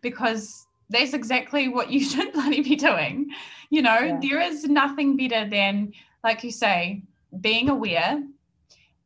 because 0.04 0.68
that's 0.90 1.14
exactly 1.14 1.66
what 1.66 1.90
you 1.90 2.00
should 2.10 2.32
bloody 2.32 2.62
be 2.62 2.76
doing. 2.76 3.30
You 3.70 3.82
know, 3.82 3.98
yeah. 3.98 4.18
there 4.22 4.40
is 4.40 4.62
nothing 4.64 5.16
better 5.16 5.50
than, 5.50 5.92
like 6.22 6.44
you 6.44 6.52
say, 6.52 7.02
being 7.40 7.68
aware 7.68 8.22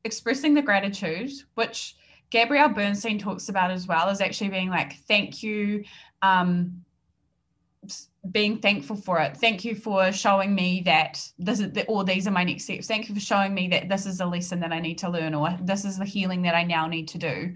expressing 0.04 0.54
the 0.54 0.62
gratitude, 0.62 1.30
which 1.54 1.96
Gabrielle 2.30 2.68
Bernstein 2.68 3.18
talks 3.18 3.48
about 3.48 3.70
as 3.70 3.86
well, 3.86 4.08
is 4.08 4.20
actually 4.20 4.50
being 4.50 4.70
like, 4.70 4.94
thank 5.06 5.42
you. 5.42 5.84
Um, 6.22 6.84
being 8.32 8.58
thankful 8.58 8.96
for 8.96 9.20
it. 9.20 9.36
Thank 9.36 9.64
you 9.64 9.74
for 9.74 10.12
showing 10.12 10.54
me 10.54 10.82
that 10.84 11.22
this 11.38 11.60
is 11.60 11.72
all 11.86 12.04
these 12.04 12.26
are 12.26 12.32
my 12.32 12.44
next 12.44 12.64
steps. 12.64 12.86
Thank 12.86 13.08
you 13.08 13.14
for 13.14 13.20
showing 13.20 13.54
me 13.54 13.68
that 13.68 13.88
this 13.88 14.04
is 14.06 14.20
a 14.20 14.26
lesson 14.26 14.60
that 14.60 14.72
I 14.72 14.80
need 14.80 14.98
to 14.98 15.08
learn, 15.08 15.34
or 15.34 15.56
this 15.62 15.84
is 15.84 15.98
the 15.98 16.04
healing 16.04 16.42
that 16.42 16.54
I 16.54 16.64
now 16.64 16.86
need 16.88 17.08
to 17.08 17.18
do. 17.18 17.54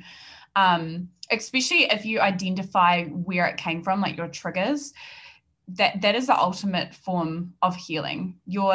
Um, 0.57 1.09
especially 1.31 1.85
if 1.85 2.05
you 2.05 2.21
identify 2.21 3.05
where 3.07 3.47
it 3.47 3.57
came 3.57 3.83
from, 3.83 4.01
like 4.01 4.17
your 4.17 4.29
triggers. 4.29 4.93
That 5.69 6.03
that 6.03 6.17
is 6.17 6.27
the 6.27 6.39
ultimate 6.39 6.93
form 6.93 7.55
of 7.63 7.77
healing. 7.77 8.37
Your 8.47 8.75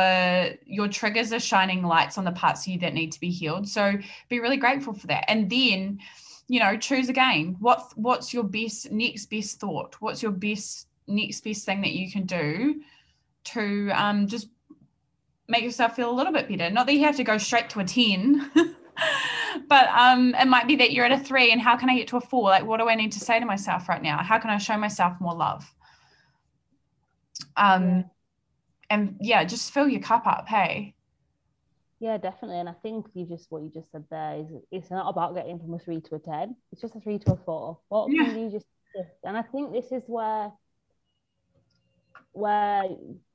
your 0.65 0.87
triggers 0.87 1.33
are 1.33 1.39
shining 1.39 1.83
lights 1.83 2.17
on 2.17 2.23
the 2.23 2.31
parts 2.31 2.65
of 2.65 2.73
you 2.73 2.79
that 2.79 2.93
need 2.93 3.11
to 3.11 3.19
be 3.19 3.29
healed. 3.29 3.67
So 3.67 3.93
be 4.29 4.39
really 4.39 4.57
grateful 4.57 4.93
for 4.93 5.05
that, 5.07 5.25
and 5.29 5.49
then 5.49 5.99
you 6.47 6.59
know 6.59 6.77
choose 6.77 7.09
again. 7.09 7.57
What 7.59 7.91
what's 7.95 8.33
your 8.33 8.43
best 8.43 8.89
next 8.89 9.25
best 9.25 9.59
thought? 9.59 9.97
What's 9.99 10.23
your 10.23 10.31
best 10.31 10.87
next 11.07 11.41
best 11.41 11.65
thing 11.65 11.81
that 11.81 11.91
you 11.91 12.09
can 12.09 12.25
do 12.25 12.81
to 13.43 13.89
um, 13.91 14.27
just 14.27 14.47
make 15.47 15.63
yourself 15.63 15.95
feel 15.95 16.09
a 16.09 16.11
little 16.11 16.33
bit 16.33 16.47
better. 16.47 16.69
Not 16.69 16.85
that 16.87 16.93
you 16.93 17.03
have 17.05 17.15
to 17.17 17.23
go 17.23 17.37
straight 17.37 17.69
to 17.71 17.79
a 17.79 17.85
10, 17.85 18.51
but 19.67 19.87
um, 19.89 20.35
it 20.35 20.47
might 20.47 20.67
be 20.67 20.75
that 20.77 20.91
you're 20.91 21.05
at 21.05 21.11
a 21.11 21.23
three 21.23 21.51
and 21.51 21.61
how 21.61 21.77
can 21.77 21.89
I 21.89 21.97
get 21.97 22.07
to 22.09 22.17
a 22.17 22.21
four? 22.21 22.43
Like, 22.43 22.65
what 22.65 22.79
do 22.79 22.89
I 22.89 22.95
need 22.95 23.11
to 23.13 23.19
say 23.19 23.39
to 23.39 23.45
myself 23.45 23.89
right 23.89 24.01
now? 24.01 24.17
How 24.17 24.39
can 24.39 24.49
I 24.49 24.57
show 24.57 24.77
myself 24.77 25.13
more 25.19 25.35
love? 25.35 25.71
Um, 27.55 27.89
yeah. 27.89 28.03
And 28.89 29.17
yeah, 29.19 29.43
just 29.43 29.73
fill 29.73 29.87
your 29.87 30.01
cup 30.01 30.25
up, 30.27 30.47
hey? 30.47 30.95
Yeah, 31.99 32.17
definitely. 32.17 32.59
And 32.59 32.69
I 32.69 32.73
think 32.83 33.07
you 33.13 33.25
just 33.25 33.51
what 33.51 33.63
you 33.63 33.69
just 33.73 33.91
said 33.91 34.05
there 34.11 34.39
is 34.39 34.47
it's 34.71 34.91
not 34.91 35.09
about 35.09 35.35
getting 35.35 35.59
from 35.59 35.73
a 35.73 35.79
three 35.79 35.99
to 36.01 36.15
a 36.15 36.19
ten. 36.19 36.55
It's 36.71 36.81
just 36.81 36.95
a 36.95 36.99
three 36.99 37.17
to 37.19 37.33
a 37.33 37.37
four. 37.37 37.79
What 37.89 38.09
yeah. 38.11 38.25
can 38.25 38.39
you 38.39 38.51
just 38.51 38.65
and 39.23 39.37
I 39.37 39.41
think 39.41 39.73
this 39.73 39.91
is 39.91 40.03
where 40.07 40.51
where 42.31 42.83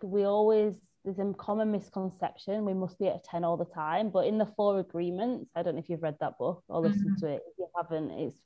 we 0.03 0.25
always 0.25 0.75
there's 1.05 1.19
a 1.19 1.35
common 1.35 1.71
misconception 1.73 2.65
we 2.65 2.75
must 2.75 2.99
be 2.99 3.09
at 3.09 3.17
a 3.17 3.21
10 3.25 3.45
all 3.45 3.57
the 3.57 3.65
time 3.65 4.11
but 4.11 4.27
in 4.27 4.39
the 4.39 4.47
four 4.57 4.79
agreements 4.79 5.51
i 5.57 5.63
don't 5.63 5.75
know 5.75 5.81
if 5.81 5.89
you've 5.89 6.03
read 6.03 6.17
that 6.21 6.39
book 6.39 6.63
or 6.69 6.81
listened 6.81 7.17
mm-hmm. 7.17 7.27
to 7.27 7.33
it 7.33 7.43
if 7.47 7.55
you 7.59 7.67
haven't 7.77 8.11
it's 8.11 8.37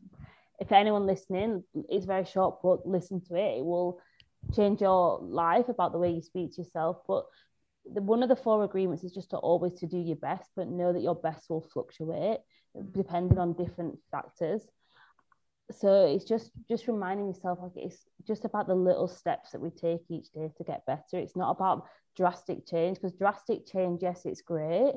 if 0.58 0.72
anyone 0.72 1.06
listening 1.06 1.62
it's 1.88 2.06
very 2.06 2.24
short 2.24 2.62
but 2.62 2.86
listen 2.86 3.20
to 3.20 3.34
it 3.34 3.58
it 3.58 3.64
will 3.64 4.00
change 4.54 4.80
your 4.80 5.18
life 5.22 5.68
about 5.68 5.92
the 5.92 5.98
way 5.98 6.10
you 6.10 6.22
speak 6.22 6.54
to 6.54 6.62
yourself 6.62 6.98
but 7.06 7.26
the, 7.92 8.00
one 8.00 8.22
of 8.22 8.28
the 8.28 8.36
four 8.36 8.64
agreements 8.64 9.04
is 9.04 9.12
just 9.12 9.30
to 9.30 9.36
always 9.36 9.74
to 9.74 9.86
do 9.86 9.98
your 9.98 10.16
best 10.16 10.50
but 10.56 10.68
know 10.68 10.92
that 10.92 11.02
your 11.02 11.14
best 11.14 11.50
will 11.50 11.66
fluctuate 11.72 12.38
depending 12.92 13.38
on 13.38 13.52
different 13.52 13.98
factors 14.10 14.62
so 15.70 16.06
it's 16.06 16.24
just 16.24 16.50
just 16.68 16.86
reminding 16.86 17.26
yourself 17.26 17.58
like 17.62 17.72
it's 17.76 18.06
just 18.26 18.44
about 18.44 18.68
the 18.68 18.74
little 18.74 19.08
steps 19.08 19.50
that 19.50 19.60
we 19.60 19.70
take 19.70 20.00
each 20.08 20.30
day 20.32 20.50
to 20.56 20.64
get 20.64 20.86
better. 20.86 21.18
It's 21.18 21.36
not 21.36 21.50
about 21.50 21.86
drastic 22.16 22.66
change 22.66 22.96
because 22.96 23.12
drastic 23.12 23.66
change 23.66 24.00
yes 24.02 24.24
it's 24.24 24.40
great 24.40 24.94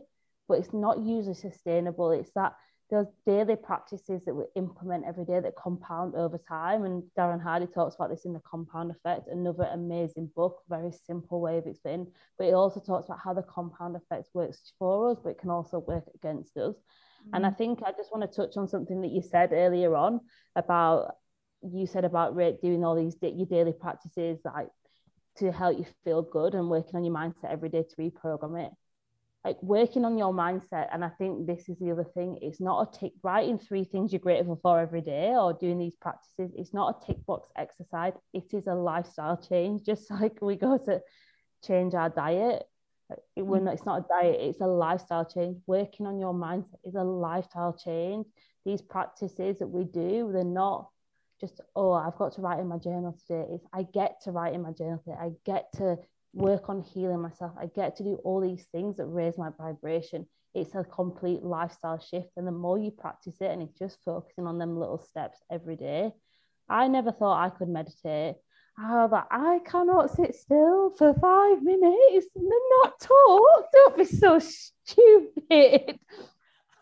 but 0.48 0.58
it's 0.58 0.74
not 0.74 1.00
usually 1.00 1.36
sustainable. 1.36 2.12
It's 2.12 2.34
that 2.34 2.54
those 2.90 3.06
daily 3.26 3.56
practices 3.56 4.24
that 4.26 4.34
we 4.34 4.44
implement 4.56 5.06
every 5.06 5.24
day 5.26 5.40
that 5.40 5.56
compound 5.56 6.16
over 6.16 6.40
time 6.40 6.86
and 6.86 7.04
darren 7.18 7.42
hardy 7.42 7.68
talks 7.68 7.96
about 7.96 8.10
this 8.10 8.26
in 8.26 8.34
the 8.34 8.42
compound 8.50 8.90
effect 8.90 9.28
another 9.28 9.70
amazing 9.74 10.30
book 10.36 10.62
very 10.70 10.92
simple 10.92 11.40
way 11.40 11.60
of 11.60 11.68
explaining 11.68 12.08
but 12.38 12.48
it 12.48 12.54
also 12.54 12.80
talks 12.80 13.06
about 13.06 13.20
how 13.24 13.34
the 13.34 13.44
compound 13.44 13.96
effect 13.96 14.28
works 14.34 14.74
for 14.80 15.12
us 15.12 15.20
but 15.24 15.30
it 15.30 15.38
can 15.38 15.52
also 15.52 15.80
work 15.80 16.04
against 16.16 16.58
us 16.58 16.76
and 17.34 17.46
I 17.46 17.50
mm. 17.50 17.58
think 17.58 17.80
I 17.86 17.92
just 17.92 18.12
want 18.12 18.30
to 18.30 18.36
touch 18.36 18.58
on 18.58 18.68
something 18.68 19.02
that 19.02 19.12
you 19.12 19.22
said 19.22 19.52
earlier 19.54 19.96
on 19.96 20.22
about 20.56 21.16
you 21.62 21.88
said 21.88 22.06
about 22.06 22.36
doing 22.62 22.84
all 22.84 22.96
these 22.96 23.16
your 23.22 23.46
daily 23.46 23.74
practices 23.74 24.40
like 24.46 24.70
to 25.40 25.52
help 25.52 25.78
you 25.78 25.86
feel 26.04 26.22
good 26.22 26.54
and 26.54 26.70
working 26.70 26.96
on 26.96 27.04
your 27.04 27.14
mindset 27.14 27.52
every 27.52 27.70
day 27.70 27.84
to 27.84 27.96
reprogram 27.96 28.66
it. 28.66 28.72
Like 29.46 29.62
working 29.64 30.04
on 30.04 30.18
your 30.18 30.34
mindset, 30.34 30.88
and 30.92 31.04
I 31.04 31.10
think 31.18 31.48
this 31.48 31.70
is 31.70 31.80
the 31.80 31.92
other 31.92 32.04
thing. 32.04 32.40
It's 32.42 32.60
not 32.60 32.90
a 32.94 33.00
tick 33.00 33.14
writing 33.24 33.58
three 33.58 33.86
things 33.86 34.12
you're 34.12 34.20
grateful 34.20 34.60
for 34.62 34.82
every 34.82 35.00
day 35.00 35.34
or 35.34 35.54
doing 35.54 35.80
these 35.80 35.96
practices. 35.96 36.52
It's 36.58 36.74
not 36.74 36.98
a 37.02 37.06
tick 37.06 37.26
box 37.26 37.48
exercise. 37.58 38.14
It 38.34 38.54
is 38.54 38.68
a 38.68 38.76
lifestyle 38.76 39.38
change. 39.38 39.86
Just 39.86 40.12
like 40.22 40.42
we 40.42 40.58
go 40.58 40.78
to 40.78 41.00
change 41.66 41.94
our 41.94 42.10
diet, 42.10 42.64
it, 43.36 43.42
when 43.42 43.64
mm. 43.64 43.74
it's 43.74 43.86
not 43.86 44.00
a 44.00 44.06
diet, 44.08 44.38
it's 44.40 44.62
a 44.62 44.68
lifestyle 44.68 45.26
change. 45.26 45.58
Working 45.68 46.08
on 46.08 46.20
your 46.20 46.34
mindset 46.34 46.80
is 46.84 46.96
a 46.96 47.04
lifestyle 47.04 47.74
change. 47.74 48.28
These 48.66 48.82
practices 48.82 49.60
that 49.60 49.68
we 49.68 49.86
do, 49.86 50.30
they're 50.32 50.44
not 50.44 50.90
just, 51.40 51.62
oh, 51.76 51.94
I've 51.94 52.18
got 52.18 52.34
to 52.34 52.42
write 52.42 52.60
in 52.60 52.68
my 52.68 52.78
journal 52.78 53.18
today. 53.26 53.46
It's 53.52 53.66
I 53.74 53.84
get 53.84 54.22
to 54.24 54.32
write 54.32 54.54
in 54.54 54.62
my 54.62 54.72
journal 54.72 55.00
today. 55.04 55.18
I 55.20 55.32
get 55.46 55.72
to 55.78 55.98
work 56.34 56.70
on 56.70 56.82
healing 56.82 57.22
myself. 57.22 57.54
I 57.60 57.68
get 57.68 57.96
to 57.98 58.04
do 58.04 58.20
all 58.24 58.42
these 58.42 58.66
things 58.72 58.98
that 58.98 59.06
raise 59.06 59.38
my 59.38 59.50
vibration. 59.58 60.28
It's 60.54 60.76
a 60.76 60.84
complete 60.84 61.44
lifestyle 61.44 62.00
shift. 62.00 62.30
And 62.38 62.46
the 62.46 62.52
more 62.52 62.78
you 62.78 62.92
practice 62.92 63.36
it 63.40 63.52
and 63.52 63.62
it's 63.62 63.78
just 63.78 63.98
focusing 64.04 64.46
on 64.46 64.58
them 64.58 64.78
little 64.78 65.00
steps 65.00 65.40
every 65.52 65.76
day. 65.76 66.12
I 66.68 66.88
never 66.88 67.12
thought 67.12 67.44
I 67.44 67.50
could 67.50 67.70
meditate 67.70 68.36
oh, 68.82 69.24
I 69.32 69.60
cannot 69.66 70.16
sit 70.16 70.36
still 70.36 70.92
for 70.92 71.14
five 71.16 71.62
minutes 71.62 72.28
and 72.36 72.46
then 72.46 72.60
not 72.82 73.00
talk. 73.00 73.66
Don't 73.74 73.98
be 73.98 74.06
so 74.06 74.40
stupid. 74.40 76.00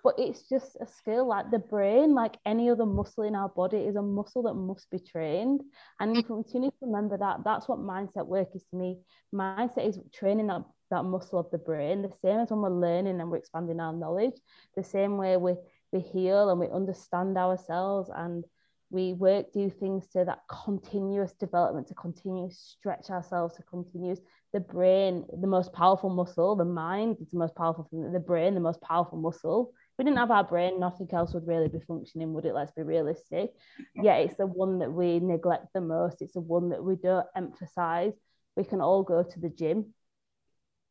But 0.03 0.15
it's 0.17 0.43
just 0.47 0.77
a 0.79 0.88
skill 0.88 1.27
like 1.27 1.51
the 1.51 1.60
brain, 1.60 2.13
like 2.13 2.38
any 2.45 2.69
other 2.69 2.86
muscle 2.86 3.23
in 3.23 3.36
our 3.36 3.49
body, 3.49 3.79
is 3.79 3.95
a 3.95 4.01
muscle 4.01 4.43
that 4.43 4.53
must 4.53 4.89
be 4.89 4.99
trained. 4.99 5.62
And 5.99 6.15
you 6.15 6.23
continue 6.23 6.69
to 6.69 6.77
remember 6.81 7.17
that. 7.17 7.43
That's 7.43 7.67
what 7.67 7.79
mindset 7.79 8.25
work 8.25 8.49
is 8.55 8.63
to 8.71 8.77
me. 8.77 8.99
Mindset 9.33 9.86
is 9.88 9.99
training 10.13 10.47
that, 10.47 10.63
that 10.91 11.03
muscle 11.03 11.39
of 11.39 11.51
the 11.51 11.57
brain, 11.57 12.03
the 12.03 12.13
same 12.21 12.39
as 12.39 12.51
when 12.51 12.62
we're 12.62 12.69
learning 12.69 13.19
and 13.19 13.29
we're 13.29 13.38
expanding 13.38 13.79
our 13.79 13.91
knowledge, 13.91 14.36
the 14.75 14.83
same 14.83 15.17
way 15.17 15.36
we, 15.36 15.55
we 15.91 15.99
heal 15.99 16.49
and 16.49 16.60
we 16.60 16.69
understand 16.69 17.38
ourselves 17.38 18.10
and 18.15 18.45
we 18.89 19.13
work 19.13 19.52
do 19.52 19.69
things 19.69 20.08
to 20.08 20.23
that 20.23 20.39
continuous 20.50 21.34
development 21.34 21.88
to 21.88 21.93
continue 21.93 22.50
stretch 22.50 23.10
ourselves 23.10 23.56
to 23.56 23.63
continuous 23.63 24.19
the 24.54 24.60
brain 24.60 25.26
the 25.41 25.47
most 25.47 25.73
powerful 25.73 26.10
muscle 26.10 26.56
the 26.56 26.63
mind 26.63 27.17
is 27.21 27.30
the 27.32 27.38
most 27.38 27.54
powerful 27.56 27.86
thing 27.89 28.12
the 28.13 28.19
brain 28.19 28.54
the 28.54 28.60
most 28.60 28.82
powerful 28.82 29.17
muscle. 29.17 29.73
If 29.73 30.00
we 30.00 30.06
didn't 30.06 30.19
have 30.19 30.32
our 30.32 30.43
brain 30.43 30.80
nothing 30.80 31.10
else 31.12 31.34
would 31.34 31.47
really 31.47 31.67
be 31.67 31.80
functioning 31.80 32.34
would 32.34 32.45
it? 32.45 32.54
Let's 32.54 32.71
be 32.71 32.84
realistic. 32.84 33.52
Yeah 33.95 34.15
it's 34.15 34.36
the 34.36 34.45
one 34.45 34.80
that 34.80 34.91
we 34.91 35.19
neglect 35.19 35.67
the 35.73 35.82
most. 35.82 36.21
It's 36.21 36.34
the 36.34 36.41
one 36.41 36.69
that 36.69 36.84
we 36.84 36.95
don't 36.95 37.26
emphasize. 37.36 38.13
We 38.56 38.63
can 38.63 38.82
all 38.82 39.04
go 39.04 39.23
to 39.23 39.39
the 39.39 39.50
gym 39.50 39.93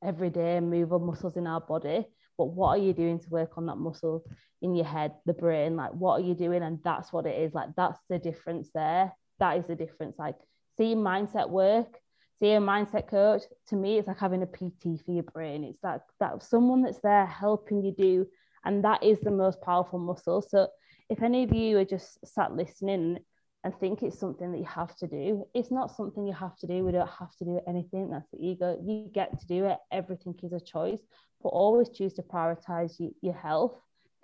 every 0.05 0.31
day 0.31 0.57
and 0.57 0.71
move 0.71 0.93
our 0.93 0.99
muscles 0.99 1.37
in 1.37 1.47
our 1.47 1.61
body. 1.61 2.07
But 2.37 2.47
what 2.47 2.69
are 2.69 2.79
you 2.79 2.93
doing 2.93 3.19
to 3.21 3.29
work 3.31 3.57
on 3.57 3.67
that 3.67 3.77
muscle 3.77 4.23
in 4.63 4.75
your 4.75 4.85
head 4.85 5.13
the 5.27 5.33
brain 5.33 5.77
like 5.77 5.93
what 5.93 6.21
are 6.21 6.25
you 6.25 6.35
doing 6.35 6.63
and 6.63 6.79
that's 6.83 7.13
what 7.13 7.27
it 7.27 7.39
is 7.41 7.55
like 7.55 7.69
that's 7.77 8.01
the 8.09 8.19
difference 8.19 8.71
there 8.75 9.13
that 9.39 9.59
is 9.59 9.67
the 9.67 9.75
difference 9.75 10.17
like 10.19 10.37
seeing 10.77 10.99
mindset 10.99 11.49
work 11.49 11.99
seeing 12.39 12.57
a 12.57 12.61
mindset 12.61 13.09
coach 13.09 13.43
to 13.69 13.77
me 13.77 13.99
it's 13.99 14.09
like 14.09 14.19
having 14.19 14.43
a 14.43 14.47
pt 14.47 15.01
for 15.05 15.13
your 15.13 15.23
brain 15.23 15.65
it's 15.65 15.83
like 15.83 16.01
that 16.21 16.43
someone 16.43 16.83
that's 16.83 17.01
there 17.01 17.27
helping 17.27 17.83
you 17.83 17.93
do 17.93 18.27
and 18.65 18.85
that 18.85 19.03
is 19.03 19.21
the 19.21 19.31
most 19.31 19.61
powerful 19.61 19.99
muscle 19.99 20.43
so 20.43 20.69
if 21.09 21.23
any 21.23 21.45
of 21.45 21.53
you 21.53 21.79
are 21.79 21.85
just 21.85 22.19
sat 22.27 22.53
listening 22.53 23.19
and 23.67 23.77
think 23.81 24.05
it's 24.05 24.17
something 24.17 24.53
that 24.53 24.59
you 24.59 24.65
have 24.65 24.95
to 24.95 25.09
do. 25.09 25.45
It's 25.53 25.73
not 25.73 25.91
something 25.91 26.25
you 26.25 26.33
have 26.33 26.57
to 26.59 26.69
do. 26.69 26.85
We 26.85 26.93
don't 26.93 27.11
have 27.11 27.35
to 27.39 27.45
do 27.45 27.61
anything. 27.67 28.11
That's 28.11 28.31
the 28.33 28.39
ego. 28.39 28.79
You 28.81 29.11
get 29.13 29.41
to 29.41 29.47
do 29.49 29.65
it. 29.67 29.79
Everything 29.91 30.37
is 30.45 30.53
a 30.53 30.61
choice, 30.61 31.01
but 31.43 31.49
always 31.49 31.89
choose 31.89 32.13
to 32.15 32.23
prioritize 32.23 32.95
your 33.21 33.35
health, 33.35 33.75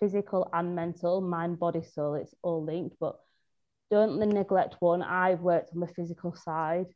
physical 0.03 0.51
and 0.53 0.75
mental, 0.75 1.21
mind, 1.21 1.61
body, 1.61 1.81
soul. 1.81 2.15
It's 2.15 2.35
all 2.43 2.65
linked, 2.65 2.97
but 2.99 3.21
don't 3.89 4.19
neglect 4.19 4.75
one. 4.81 5.01
I've 5.01 5.43
worked 5.43 5.71
on 5.73 5.79
the 5.79 5.87
physical 5.87 6.35
side, 6.35 6.87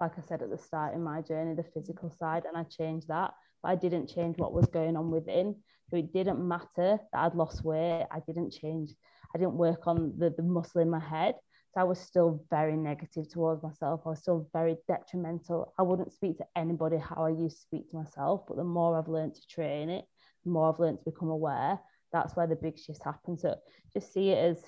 like 0.00 0.12
I 0.16 0.22
said 0.28 0.40
at 0.40 0.50
the 0.50 0.58
start 0.58 0.94
in 0.94 1.02
my 1.02 1.20
journey, 1.20 1.56
the 1.56 1.64
physical 1.74 2.10
side, 2.10 2.44
and 2.46 2.56
I 2.56 2.62
changed 2.62 3.08
that. 3.08 3.32
But 3.60 3.70
I 3.70 3.74
didn't 3.74 4.06
change 4.06 4.38
what 4.38 4.52
was 4.52 4.66
going 4.66 4.96
on 4.96 5.10
within. 5.10 5.56
So 5.90 5.96
it 5.96 6.12
didn't 6.12 6.46
matter 6.46 7.00
that 7.12 7.18
I'd 7.18 7.34
lost 7.34 7.64
weight. 7.64 8.06
I 8.08 8.20
didn't 8.24 8.52
change. 8.52 8.90
I 9.34 9.38
didn't 9.38 9.54
work 9.54 9.88
on 9.88 10.14
the, 10.16 10.30
the 10.30 10.44
muscle 10.44 10.80
in 10.80 10.90
my 10.90 11.00
head. 11.00 11.34
So 11.74 11.80
I 11.80 11.84
was 11.84 11.98
still 11.98 12.44
very 12.50 12.76
negative 12.76 13.28
towards 13.28 13.64
myself. 13.64 14.02
I 14.06 14.10
was 14.10 14.20
still 14.20 14.48
very 14.52 14.76
detrimental. 14.86 15.74
I 15.76 15.82
wouldn't 15.82 16.12
speak 16.12 16.38
to 16.38 16.46
anybody 16.54 16.98
how 16.98 17.24
I 17.24 17.30
used 17.30 17.56
to 17.56 17.62
speak 17.62 17.90
to 17.90 17.96
myself. 17.96 18.42
But 18.46 18.58
the 18.58 18.64
more 18.64 18.96
I've 18.96 19.08
learned 19.08 19.34
to 19.34 19.46
train 19.48 19.90
it, 19.90 20.04
the 20.44 20.50
more 20.52 20.72
I've 20.72 20.78
learned 20.78 20.98
to 20.98 21.10
become 21.10 21.30
aware. 21.30 21.80
That's 22.14 22.34
where 22.36 22.46
the 22.46 22.56
big 22.56 22.78
shifts 22.78 23.04
happen. 23.04 23.36
So 23.36 23.56
just 23.92 24.12
see 24.12 24.30
it 24.30 24.38
as 24.38 24.62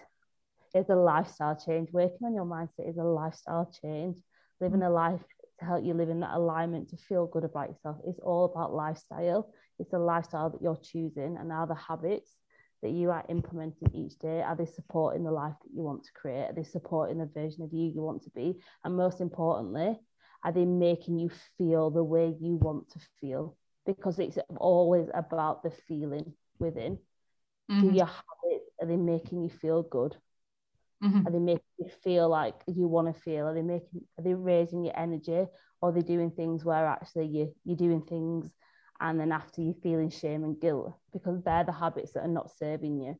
it's 0.74 0.90
a 0.90 0.96
lifestyle 0.96 1.56
change. 1.56 1.90
Working 1.92 2.26
on 2.26 2.34
your 2.34 2.44
mindset 2.44 2.90
is 2.90 2.98
a 2.98 3.04
lifestyle 3.04 3.72
change. 3.82 4.18
Living 4.60 4.82
a 4.82 4.90
life 4.90 5.20
to 5.60 5.64
help 5.64 5.84
you 5.84 5.94
live 5.94 6.10
in 6.10 6.20
that 6.20 6.34
alignment 6.34 6.90
to 6.90 6.96
feel 6.96 7.26
good 7.26 7.44
about 7.44 7.68
yourself. 7.68 7.98
It's 8.06 8.18
all 8.18 8.44
about 8.44 8.74
lifestyle. 8.74 9.52
It's 9.78 9.92
a 9.92 9.98
lifestyle 9.98 10.50
that 10.50 10.60
you're 10.60 10.80
choosing 10.82 11.36
and 11.38 11.48
now 11.48 11.64
the 11.64 11.74
habits 11.74 12.36
that 12.82 12.90
you 12.90 13.10
are 13.10 13.24
implementing 13.28 13.90
each 13.94 14.18
day? 14.18 14.42
Are 14.42 14.56
they 14.56 14.66
supporting 14.66 15.24
the 15.24 15.30
life 15.30 15.54
that 15.62 15.74
you 15.74 15.82
want 15.82 16.04
to 16.04 16.12
create? 16.12 16.50
Are 16.50 16.52
they 16.52 16.64
supporting 16.64 17.18
the 17.18 17.26
version 17.26 17.62
of 17.62 17.72
you 17.72 17.90
you 17.94 18.02
want 18.02 18.22
to 18.24 18.30
be? 18.30 18.60
And 18.84 18.96
most 18.96 19.20
importantly, 19.20 19.98
are 20.44 20.52
they 20.52 20.64
making 20.64 21.18
you 21.18 21.30
feel 21.56 21.90
the 21.90 22.04
way 22.04 22.34
you 22.40 22.56
want 22.56 22.90
to 22.90 23.00
feel? 23.20 23.56
Because 23.86 24.18
it's 24.18 24.38
always 24.58 25.08
about 25.14 25.62
the 25.62 25.70
feeling 25.88 26.34
within. 26.58 26.98
Mm-hmm. 27.70 27.88
Do 27.88 27.94
your 27.94 28.06
habits, 28.06 28.70
are 28.80 28.86
they 28.86 28.96
making 28.96 29.42
you 29.42 29.50
feel 29.50 29.82
good? 29.82 30.16
Mm-hmm. 31.02 31.26
Are 31.26 31.30
they 31.30 31.38
making 31.38 31.64
you 31.78 31.90
feel 32.02 32.28
like 32.28 32.54
you 32.66 32.88
want 32.88 33.14
to 33.14 33.20
feel? 33.20 33.46
Are 33.46 33.54
they 33.54 33.62
making 33.62 34.02
are 34.18 34.24
they 34.24 34.34
raising 34.34 34.84
your 34.84 34.98
energy? 34.98 35.46
Or 35.82 35.90
are 35.90 35.92
they 35.92 36.00
doing 36.00 36.30
things 36.30 36.64
where 36.64 36.86
actually 36.86 37.26
you 37.26 37.54
you're 37.64 37.76
doing 37.76 38.02
things 38.02 38.50
and 39.00 39.20
then 39.20 39.32
after 39.32 39.60
you're 39.60 39.74
feeling 39.82 40.10
shame 40.10 40.44
and 40.44 40.60
guilt 40.60 40.94
because 41.12 41.42
they're 41.42 41.64
the 41.64 41.72
habits 41.72 42.12
that 42.12 42.24
are 42.24 42.28
not 42.28 42.50
serving 42.50 43.00
you 43.00 43.16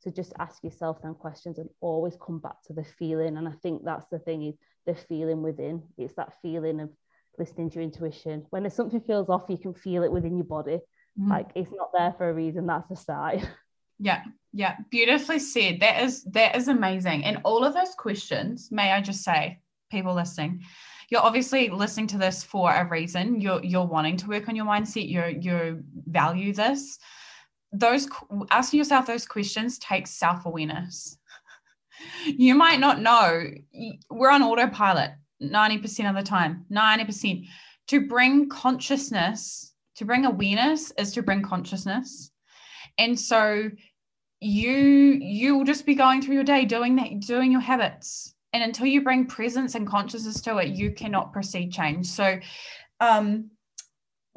so 0.00 0.10
just 0.10 0.32
ask 0.38 0.62
yourself 0.64 1.00
them 1.02 1.14
questions 1.14 1.58
and 1.58 1.68
always 1.80 2.16
come 2.24 2.38
back 2.38 2.62
to 2.64 2.72
the 2.72 2.84
feeling 2.84 3.36
and 3.36 3.48
i 3.48 3.52
think 3.62 3.82
that's 3.84 4.06
the 4.10 4.18
thing 4.18 4.42
is 4.44 4.54
the 4.86 4.94
feeling 4.94 5.42
within 5.42 5.82
it's 5.98 6.14
that 6.14 6.32
feeling 6.42 6.80
of 6.80 6.90
listening 7.38 7.70
to 7.70 7.76
your 7.76 7.84
intuition 7.84 8.44
when 8.50 8.62
there's 8.62 8.74
something 8.74 9.00
feels 9.00 9.28
off 9.28 9.44
you 9.48 9.58
can 9.58 9.74
feel 9.74 10.02
it 10.02 10.12
within 10.12 10.36
your 10.36 10.44
body 10.44 10.78
mm-hmm. 11.18 11.30
like 11.30 11.50
it's 11.54 11.70
not 11.72 11.90
there 11.96 12.14
for 12.16 12.28
a 12.28 12.34
reason 12.34 12.66
that's 12.66 12.90
a 12.90 12.96
sign 12.96 13.46
yeah 14.00 14.22
yeah 14.52 14.76
beautifully 14.90 15.38
said 15.38 15.78
that 15.80 16.02
is 16.02 16.24
that 16.24 16.56
is 16.56 16.66
amazing 16.66 17.24
and 17.24 17.38
all 17.44 17.64
of 17.64 17.74
those 17.74 17.94
questions 17.94 18.68
may 18.72 18.90
i 18.90 19.00
just 19.00 19.22
say 19.22 19.60
people 19.90 20.14
listening 20.14 20.60
you're 21.10 21.22
obviously 21.22 21.68
listening 21.68 22.06
to 22.08 22.18
this 22.18 22.44
for 22.44 22.72
a 22.72 22.88
reason. 22.88 23.40
You're 23.40 23.62
you're 23.64 23.84
wanting 23.84 24.16
to 24.18 24.28
work 24.28 24.48
on 24.48 24.54
your 24.54 24.64
mindset. 24.64 25.08
You 25.08 25.38
you 25.40 25.82
value 26.06 26.54
this. 26.54 26.98
Those 27.72 28.08
asking 28.50 28.78
yourself 28.78 29.06
those 29.06 29.26
questions 29.26 29.78
takes 29.80 30.10
self 30.10 30.46
awareness. 30.46 31.18
you 32.24 32.54
might 32.54 32.78
not 32.78 33.02
know 33.02 33.50
we're 34.08 34.30
on 34.30 34.42
autopilot 34.42 35.10
90% 35.42 36.08
of 36.08 36.14
the 36.14 36.22
time. 36.22 36.64
90% 36.70 37.46
to 37.88 38.06
bring 38.06 38.48
consciousness 38.48 39.74
to 39.96 40.04
bring 40.04 40.24
awareness 40.24 40.92
is 40.96 41.12
to 41.12 41.22
bring 41.22 41.42
consciousness 41.42 42.30
and 42.98 43.18
so 43.18 43.70
you 44.40 44.72
you'll 44.72 45.64
just 45.64 45.84
be 45.84 45.94
going 45.94 46.22
through 46.22 46.34
your 46.34 46.44
day 46.44 46.64
doing 46.64 46.96
that 46.96 47.20
doing 47.20 47.52
your 47.52 47.60
habits. 47.60 48.34
And 48.52 48.64
until 48.64 48.86
you 48.86 49.02
bring 49.02 49.26
presence 49.26 49.74
and 49.74 49.86
consciousness 49.86 50.40
to 50.42 50.56
it 50.58 50.68
you 50.68 50.92
cannot 50.92 51.32
proceed 51.32 51.72
change. 51.72 52.06
So 52.06 52.38
um 53.00 53.50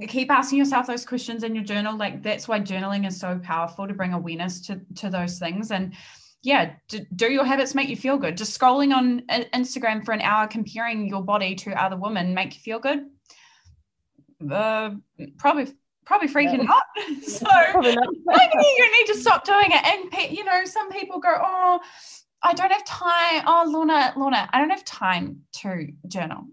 keep 0.07 0.29
asking 0.29 0.57
yourself 0.57 0.87
those 0.87 1.05
questions 1.05 1.43
in 1.43 1.55
your 1.55 1.63
journal. 1.63 1.95
Like 1.97 2.21
that's 2.21 2.47
why 2.47 2.59
journaling 2.59 3.07
is 3.07 3.19
so 3.19 3.39
powerful 3.41 3.87
to 3.87 3.93
bring 3.93 4.13
awareness 4.13 4.59
to 4.67 4.81
to 4.95 5.09
those 5.09 5.39
things. 5.39 5.71
And 5.71 5.93
yeah 6.41 6.73
do, 6.89 7.31
your 7.31 7.45
habits 7.45 7.73
make 7.73 7.87
you 7.87 7.95
feel 7.95 8.17
good? 8.17 8.35
Just 8.35 8.59
scrolling 8.59 8.93
on 8.93 9.21
instagram 9.53 10.03
for 10.03 10.11
an 10.11 10.21
hour 10.21 10.47
comparing 10.47 11.07
your 11.07 11.23
body 11.23 11.55
to 11.55 11.81
other 11.81 11.95
women 11.95 12.33
make 12.33 12.55
you 12.55 12.61
feel 12.61 12.79
good? 12.79 13.05
Uh, 14.51 14.91
probably 15.37 15.73
probably 16.05 16.27
freaking 16.27 16.57
yeah. 16.57 16.63
not 16.63 16.83
so 17.23 17.47
maybe 17.81 18.65
you 18.77 18.91
need 18.99 19.07
to 19.07 19.17
stop 19.17 19.45
doing 19.45 19.67
it 19.67 19.85
and 19.85 20.35
you 20.37 20.43
know 20.43 20.65
some 20.65 20.91
people 20.91 21.19
go 21.19 21.33
oh 21.35 21.79
I 22.43 22.53
don't 22.53 22.71
have 22.71 22.83
time. 22.83 23.43
Oh, 23.47 23.63
Lorna, 23.65 24.13
Lorna, 24.17 24.49
I 24.51 24.59
don't 24.59 24.69
have 24.69 24.83
time 24.83 25.43
to 25.61 25.87
journal. 26.07 26.47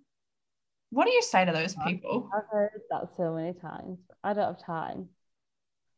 What 0.90 1.07
do 1.07 1.12
you 1.12 1.22
say 1.22 1.44
to 1.44 1.53
those 1.53 1.74
people? 1.84 2.30
I've 2.34 2.46
heard 2.51 2.80
that 2.90 3.09
so 3.16 3.34
many 3.34 3.55
times. 3.55 3.98
I 4.22 4.32
don't 4.32 4.55
have 4.55 4.64
time. 4.64 5.09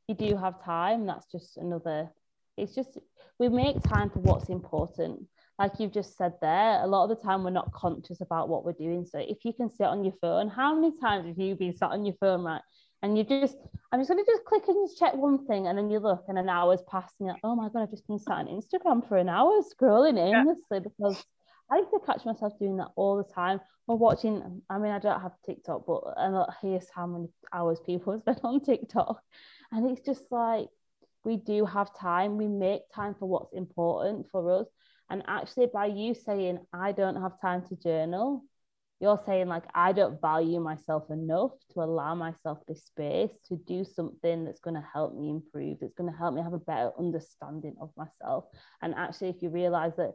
You 0.08 0.14
do 0.14 0.36
have 0.36 0.64
time. 0.64 1.06
That's 1.06 1.26
just 1.30 1.58
another. 1.58 2.10
It's 2.56 2.74
just 2.74 2.98
we 3.38 3.48
make 3.48 3.82
time 3.82 4.08
for 4.10 4.20
what's 4.20 4.48
important. 4.48 5.26
Like 5.58 5.72
you've 5.78 5.92
just 5.92 6.16
said 6.16 6.34
there, 6.40 6.82
a 6.82 6.86
lot 6.86 7.04
of 7.04 7.10
the 7.10 7.22
time 7.22 7.44
we're 7.44 7.50
not 7.50 7.72
conscious 7.72 8.20
about 8.20 8.48
what 8.48 8.64
we're 8.64 8.72
doing. 8.72 9.06
So 9.06 9.18
if 9.18 9.44
you 9.44 9.52
can 9.52 9.70
sit 9.70 9.86
on 9.86 10.04
your 10.04 10.14
phone, 10.20 10.48
how 10.48 10.74
many 10.74 10.98
times 10.98 11.26
have 11.26 11.38
you 11.38 11.54
been 11.54 11.76
sat 11.76 11.90
on 11.90 12.04
your 12.04 12.16
phone, 12.18 12.42
right? 12.42 12.62
And 13.02 13.18
you 13.18 13.24
just 13.24 13.56
I'm 13.90 14.00
just 14.00 14.08
gonna 14.08 14.24
just 14.24 14.44
click 14.44 14.62
and 14.68 14.88
just 14.88 14.98
check 14.98 15.14
one 15.14 15.46
thing 15.46 15.66
and 15.66 15.76
then 15.76 15.90
you 15.90 15.98
look 15.98 16.24
and 16.28 16.38
an 16.38 16.48
hour's 16.48 16.82
passing 16.88 17.26
like, 17.26 17.40
oh 17.44 17.54
my 17.54 17.68
god 17.68 17.82
I've 17.82 17.90
just 17.90 18.06
been 18.06 18.18
sat 18.18 18.38
on 18.38 18.46
Instagram 18.46 19.06
for 19.06 19.16
an 19.16 19.28
hour 19.28 19.60
scrolling 19.62 20.18
aimlessly 20.18 20.64
yeah. 20.72 20.78
because 20.80 21.22
I 21.70 21.78
used 21.78 21.90
to 21.90 22.00
catch 22.04 22.24
myself 22.24 22.58
doing 22.58 22.76
that 22.78 22.88
all 22.96 23.16
the 23.16 23.34
time 23.34 23.60
or 23.86 23.98
watching 23.98 24.62
I 24.70 24.78
mean 24.78 24.92
I 24.92 24.98
don't 24.98 25.20
have 25.20 25.32
TikTok 25.44 25.84
but 25.86 26.02
and 26.16 26.46
here's 26.62 26.88
how 26.94 27.06
many 27.06 27.28
hours 27.52 27.80
people 27.84 28.12
have 28.14 28.22
spent 28.22 28.40
on 28.44 28.60
TikTok 28.60 29.20
and 29.72 29.90
it's 29.90 30.04
just 30.04 30.30
like 30.30 30.68
we 31.24 31.36
do 31.36 31.64
have 31.64 31.96
time 31.96 32.36
we 32.36 32.48
make 32.48 32.82
time 32.94 33.14
for 33.18 33.28
what's 33.28 33.52
important 33.52 34.26
for 34.30 34.60
us 34.60 34.66
and 35.10 35.22
actually 35.26 35.66
by 35.66 35.86
you 35.86 36.14
saying 36.14 36.58
I 36.72 36.92
don't 36.92 37.20
have 37.20 37.40
time 37.40 37.62
to 37.68 37.76
journal 37.76 38.44
you're 39.02 39.20
saying 39.26 39.48
like 39.48 39.64
i 39.74 39.92
don't 39.92 40.20
value 40.20 40.60
myself 40.60 41.10
enough 41.10 41.50
to 41.72 41.80
allow 41.80 42.14
myself 42.14 42.58
this 42.68 42.84
space 42.84 43.32
to 43.46 43.56
do 43.56 43.84
something 43.84 44.44
that's 44.44 44.60
going 44.60 44.76
to 44.76 44.88
help 44.94 45.14
me 45.14 45.28
improve 45.28 45.78
that's 45.80 45.94
going 45.94 46.10
to 46.10 46.16
help 46.16 46.32
me 46.32 46.40
have 46.40 46.52
a 46.52 46.58
better 46.58 46.92
understanding 46.98 47.74
of 47.80 47.90
myself. 47.96 48.44
And 48.80 48.94
actually 48.94 49.30
if 49.30 49.42
you 49.42 49.50
realize 49.50 49.96
that 49.96 50.14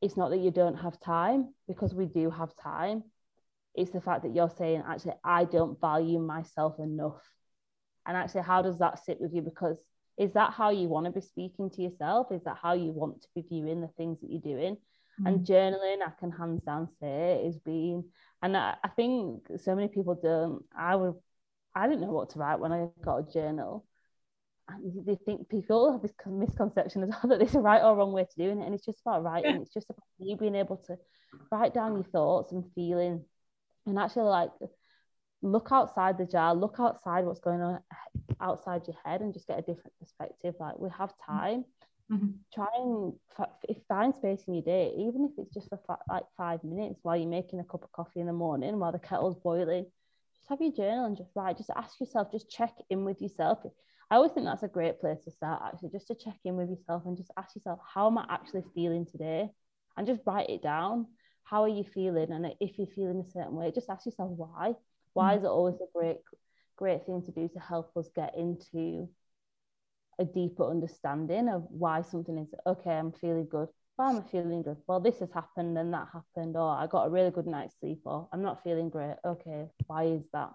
it's 0.00 0.16
not 0.16 0.30
that 0.30 0.40
you 0.40 0.50
don't 0.50 0.76
have 0.76 0.98
time 0.98 1.52
because 1.68 1.94
we 1.94 2.06
do 2.06 2.30
have 2.30 2.56
time 2.56 3.04
it's 3.74 3.90
the 3.90 4.00
fact 4.00 4.22
that 4.22 4.34
you're 4.34 4.52
saying 4.56 4.82
actually 4.88 5.14
i 5.22 5.44
don't 5.44 5.78
value 5.80 6.18
myself 6.18 6.78
enough. 6.78 7.20
And 8.06 8.16
actually 8.16 8.42
how 8.42 8.62
does 8.62 8.78
that 8.78 9.04
sit 9.04 9.20
with 9.20 9.34
you? 9.34 9.42
Because 9.42 9.78
is 10.16 10.32
that 10.32 10.54
how 10.54 10.70
you 10.70 10.88
want 10.88 11.04
to 11.04 11.12
be 11.12 11.20
speaking 11.20 11.68
to 11.70 11.82
yourself? 11.82 12.28
Is 12.32 12.44
that 12.44 12.56
how 12.62 12.72
you 12.72 12.92
want 12.92 13.20
to 13.20 13.28
be 13.34 13.44
viewing 13.46 13.82
the 13.82 13.90
things 13.98 14.18
that 14.20 14.30
you're 14.30 14.40
doing 14.40 14.78
Mm. 15.20 15.26
And 15.26 15.46
journaling, 15.46 16.02
I 16.06 16.10
can 16.18 16.30
hands 16.30 16.62
down 16.62 16.88
say, 17.00 17.42
is 17.44 17.58
being, 17.58 18.04
and 18.42 18.56
I, 18.56 18.74
I 18.82 18.88
think 18.88 19.46
so 19.58 19.74
many 19.74 19.88
people 19.88 20.18
don't. 20.20 20.64
I 20.76 20.96
would, 20.96 21.14
I 21.74 21.86
didn't 21.86 22.02
know 22.02 22.12
what 22.12 22.30
to 22.30 22.38
write 22.38 22.60
when 22.60 22.72
I 22.72 22.88
got 23.02 23.18
a 23.18 23.32
journal. 23.32 23.86
And 24.68 25.06
they 25.06 25.14
think 25.14 25.48
people 25.48 25.92
have 25.92 26.02
this 26.02 26.12
misconception 26.26 27.04
as 27.04 27.10
well 27.10 27.20
that 27.28 27.38
there's 27.38 27.54
a 27.54 27.60
right 27.60 27.82
or 27.82 27.94
wrong 27.94 28.12
way 28.12 28.24
to 28.24 28.42
doing 28.42 28.60
it. 28.60 28.66
And 28.66 28.74
it's 28.74 28.84
just 28.84 29.00
about 29.00 29.22
writing. 29.22 29.54
Yeah. 29.54 29.60
It's 29.60 29.72
just 29.72 29.88
about 29.88 30.02
you 30.18 30.36
being 30.36 30.56
able 30.56 30.78
to 30.88 30.98
write 31.52 31.72
down 31.72 31.94
your 31.94 32.04
thoughts 32.04 32.52
and 32.52 32.64
feeling 32.74 33.24
and 33.86 33.98
actually 33.98 34.24
like 34.24 34.50
look 35.42 35.68
outside 35.70 36.18
the 36.18 36.26
jar, 36.26 36.54
look 36.54 36.76
outside 36.80 37.24
what's 37.24 37.40
going 37.40 37.60
on 37.60 37.80
outside 38.40 38.82
your 38.86 38.96
head 39.04 39.20
and 39.20 39.32
just 39.32 39.46
get 39.46 39.58
a 39.58 39.62
different 39.62 39.92
perspective. 40.00 40.54
Like 40.58 40.78
we 40.78 40.90
have 40.98 41.10
mm. 41.10 41.26
time. 41.26 41.64
Mm-hmm. 42.10 42.30
Try 42.54 42.66
and 42.76 43.14
f- 43.38 43.76
find 43.88 44.14
space 44.14 44.44
in 44.46 44.54
your 44.54 44.62
day, 44.62 44.92
even 44.96 45.24
if 45.24 45.32
it's 45.38 45.52
just 45.52 45.68
for 45.68 45.80
fa- 45.86 45.98
like 46.08 46.24
five 46.36 46.62
minutes 46.62 47.00
while 47.02 47.16
you're 47.16 47.28
making 47.28 47.58
a 47.58 47.64
cup 47.64 47.82
of 47.82 47.92
coffee 47.92 48.20
in 48.20 48.26
the 48.26 48.32
morning 48.32 48.78
while 48.78 48.92
the 48.92 48.98
kettle's 48.98 49.36
boiling. 49.36 49.86
Just 50.36 50.48
have 50.48 50.60
your 50.60 50.72
journal 50.72 51.06
and 51.06 51.16
just 51.16 51.30
write. 51.34 51.56
Just 51.56 51.70
ask 51.74 51.98
yourself. 51.98 52.30
Just 52.30 52.48
check 52.48 52.74
in 52.90 53.04
with 53.04 53.20
yourself. 53.20 53.58
I 54.08 54.16
always 54.16 54.30
think 54.30 54.46
that's 54.46 54.62
a 54.62 54.68
great 54.68 55.00
place 55.00 55.24
to 55.24 55.32
start. 55.32 55.62
Actually, 55.64 55.90
just 55.90 56.06
to 56.06 56.14
check 56.14 56.38
in 56.44 56.56
with 56.56 56.70
yourself 56.70 57.02
and 57.06 57.16
just 57.16 57.32
ask 57.36 57.56
yourself, 57.56 57.80
how 57.82 58.06
am 58.06 58.18
I 58.18 58.26
actually 58.30 58.62
feeling 58.72 59.04
today? 59.04 59.50
And 59.96 60.06
just 60.06 60.22
write 60.26 60.48
it 60.48 60.62
down. 60.62 61.06
How 61.42 61.62
are 61.62 61.68
you 61.68 61.82
feeling? 61.82 62.30
And 62.30 62.54
if 62.60 62.78
you're 62.78 62.86
feeling 62.86 63.18
a 63.18 63.30
certain 63.30 63.56
way, 63.56 63.72
just 63.74 63.90
ask 63.90 64.06
yourself 64.06 64.30
why. 64.30 64.74
Why 65.14 65.30
mm-hmm. 65.30 65.38
is 65.38 65.44
it 65.44 65.48
always 65.48 65.76
a 65.76 65.98
great, 65.98 66.18
great 66.76 67.04
thing 67.04 67.22
to 67.22 67.32
do 67.32 67.48
to 67.48 67.58
help 67.58 67.96
us 67.96 68.08
get 68.14 68.36
into 68.36 69.08
a 70.18 70.24
deeper 70.24 70.68
understanding 70.68 71.48
of 71.48 71.64
why 71.68 72.02
something 72.02 72.38
is 72.38 72.48
okay, 72.66 72.90
I'm 72.90 73.12
feeling 73.12 73.46
good. 73.50 73.68
Why 73.96 74.10
am 74.10 74.18
I 74.18 74.30
feeling 74.30 74.62
good? 74.62 74.76
Well, 74.86 75.00
this 75.00 75.18
has 75.20 75.30
happened 75.32 75.76
and 75.78 75.92
that 75.92 76.08
happened, 76.12 76.56
or 76.56 76.70
I 76.70 76.86
got 76.86 77.06
a 77.06 77.10
really 77.10 77.30
good 77.30 77.46
night's 77.46 77.74
sleep, 77.80 78.00
or 78.04 78.28
I'm 78.32 78.42
not 78.42 78.62
feeling 78.62 78.90
great. 78.90 79.16
Okay, 79.24 79.66
why 79.86 80.04
is 80.04 80.22
that? 80.32 80.50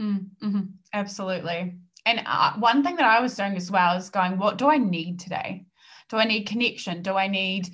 Mm-hmm. 0.00 0.60
Absolutely. 0.92 1.74
And 2.06 2.22
uh, 2.24 2.54
one 2.54 2.82
thing 2.82 2.96
that 2.96 3.04
I 3.04 3.20
was 3.20 3.34
doing 3.34 3.56
as 3.56 3.70
well 3.70 3.96
is 3.96 4.10
going, 4.10 4.38
what 4.38 4.58
do 4.58 4.68
I 4.68 4.78
need 4.78 5.20
today? 5.20 5.66
Do 6.08 6.16
I 6.16 6.24
need 6.24 6.44
connection? 6.44 7.02
Do 7.02 7.14
I 7.14 7.28
need 7.28 7.68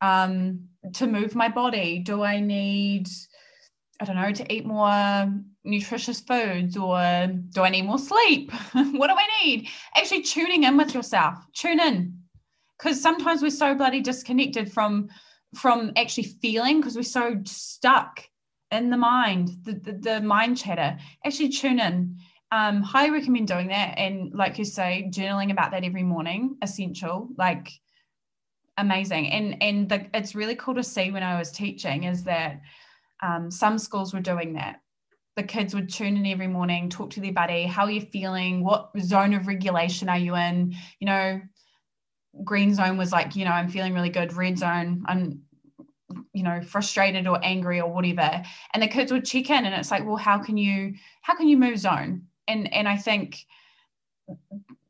um, 0.00 0.68
to 0.94 1.06
move 1.06 1.34
my 1.34 1.48
body? 1.48 2.00
Do 2.00 2.22
I 2.22 2.40
need 2.40 3.08
I 4.00 4.06
don't 4.06 4.16
know, 4.16 4.32
to 4.32 4.52
eat 4.52 4.64
more 4.64 5.30
nutritious 5.64 6.20
foods 6.20 6.76
or 6.76 7.28
do 7.50 7.62
I 7.62 7.68
need 7.68 7.82
more 7.82 7.98
sleep? 7.98 8.52
what 8.72 9.08
do 9.08 9.14
I 9.14 9.44
need? 9.44 9.68
Actually, 9.96 10.22
tuning 10.22 10.64
in 10.64 10.76
with 10.76 10.94
yourself, 10.94 11.38
tune 11.54 11.80
in. 11.80 12.18
Because 12.78 13.00
sometimes 13.00 13.42
we're 13.42 13.50
so 13.50 13.74
bloody 13.74 14.00
disconnected 14.00 14.72
from 14.72 15.08
from 15.56 15.92
actually 15.96 16.22
feeling 16.22 16.80
because 16.80 16.94
we're 16.94 17.02
so 17.02 17.36
stuck 17.44 18.22
in 18.70 18.88
the 18.88 18.96
mind, 18.96 19.50
the, 19.64 19.72
the, 19.72 19.92
the 19.92 20.20
mind 20.20 20.56
chatter. 20.56 20.96
Actually, 21.26 21.48
tune 21.48 21.80
in. 21.80 22.16
Um, 22.52 22.82
highly 22.82 23.10
recommend 23.10 23.48
doing 23.48 23.68
that. 23.68 23.98
And 23.98 24.32
like 24.32 24.58
you 24.58 24.64
say, 24.64 25.08
journaling 25.10 25.50
about 25.50 25.72
that 25.72 25.84
every 25.84 26.04
morning, 26.04 26.56
essential. 26.62 27.28
Like 27.36 27.70
amazing. 28.78 29.30
And 29.30 29.62
and 29.62 29.88
the, 29.88 30.06
it's 30.14 30.34
really 30.34 30.56
cool 30.56 30.74
to 30.74 30.82
see 30.82 31.10
when 31.10 31.22
I 31.22 31.38
was 31.38 31.52
teaching 31.52 32.04
is 32.04 32.24
that 32.24 32.60
um, 33.22 33.50
some 33.50 33.78
schools 33.78 34.14
were 34.14 34.20
doing 34.20 34.54
that. 34.54 34.80
The 35.36 35.42
kids 35.42 35.74
would 35.74 35.88
tune 35.88 36.16
in 36.16 36.26
every 36.26 36.48
morning, 36.48 36.88
talk 36.88 37.10
to 37.10 37.20
their 37.20 37.32
buddy, 37.32 37.64
how 37.64 37.84
are 37.84 37.90
you 37.90 38.00
feeling? 38.00 38.64
What 38.64 38.90
zone 39.00 39.32
of 39.32 39.46
regulation 39.46 40.08
are 40.08 40.18
you 40.18 40.34
in? 40.34 40.74
You 40.98 41.06
know, 41.06 41.40
green 42.44 42.74
zone 42.74 42.96
was 42.96 43.12
like, 43.12 43.36
you 43.36 43.44
know, 43.44 43.52
I'm 43.52 43.68
feeling 43.68 43.94
really 43.94 44.10
good. 44.10 44.32
Red 44.32 44.58
zone, 44.58 45.04
I'm, 45.06 45.42
you 46.32 46.42
know, 46.42 46.60
frustrated 46.60 47.26
or 47.26 47.38
angry 47.42 47.80
or 47.80 47.90
whatever. 47.92 48.42
And 48.74 48.82
the 48.82 48.88
kids 48.88 49.12
would 49.12 49.24
check 49.24 49.50
in 49.50 49.64
and 49.64 49.74
it's 49.74 49.90
like, 49.90 50.04
well, 50.04 50.16
how 50.16 50.38
can 50.38 50.56
you, 50.56 50.94
how 51.22 51.36
can 51.36 51.48
you 51.48 51.56
move 51.56 51.78
zone? 51.78 52.22
And, 52.48 52.72
and 52.72 52.88
I 52.88 52.96
think 52.96 53.46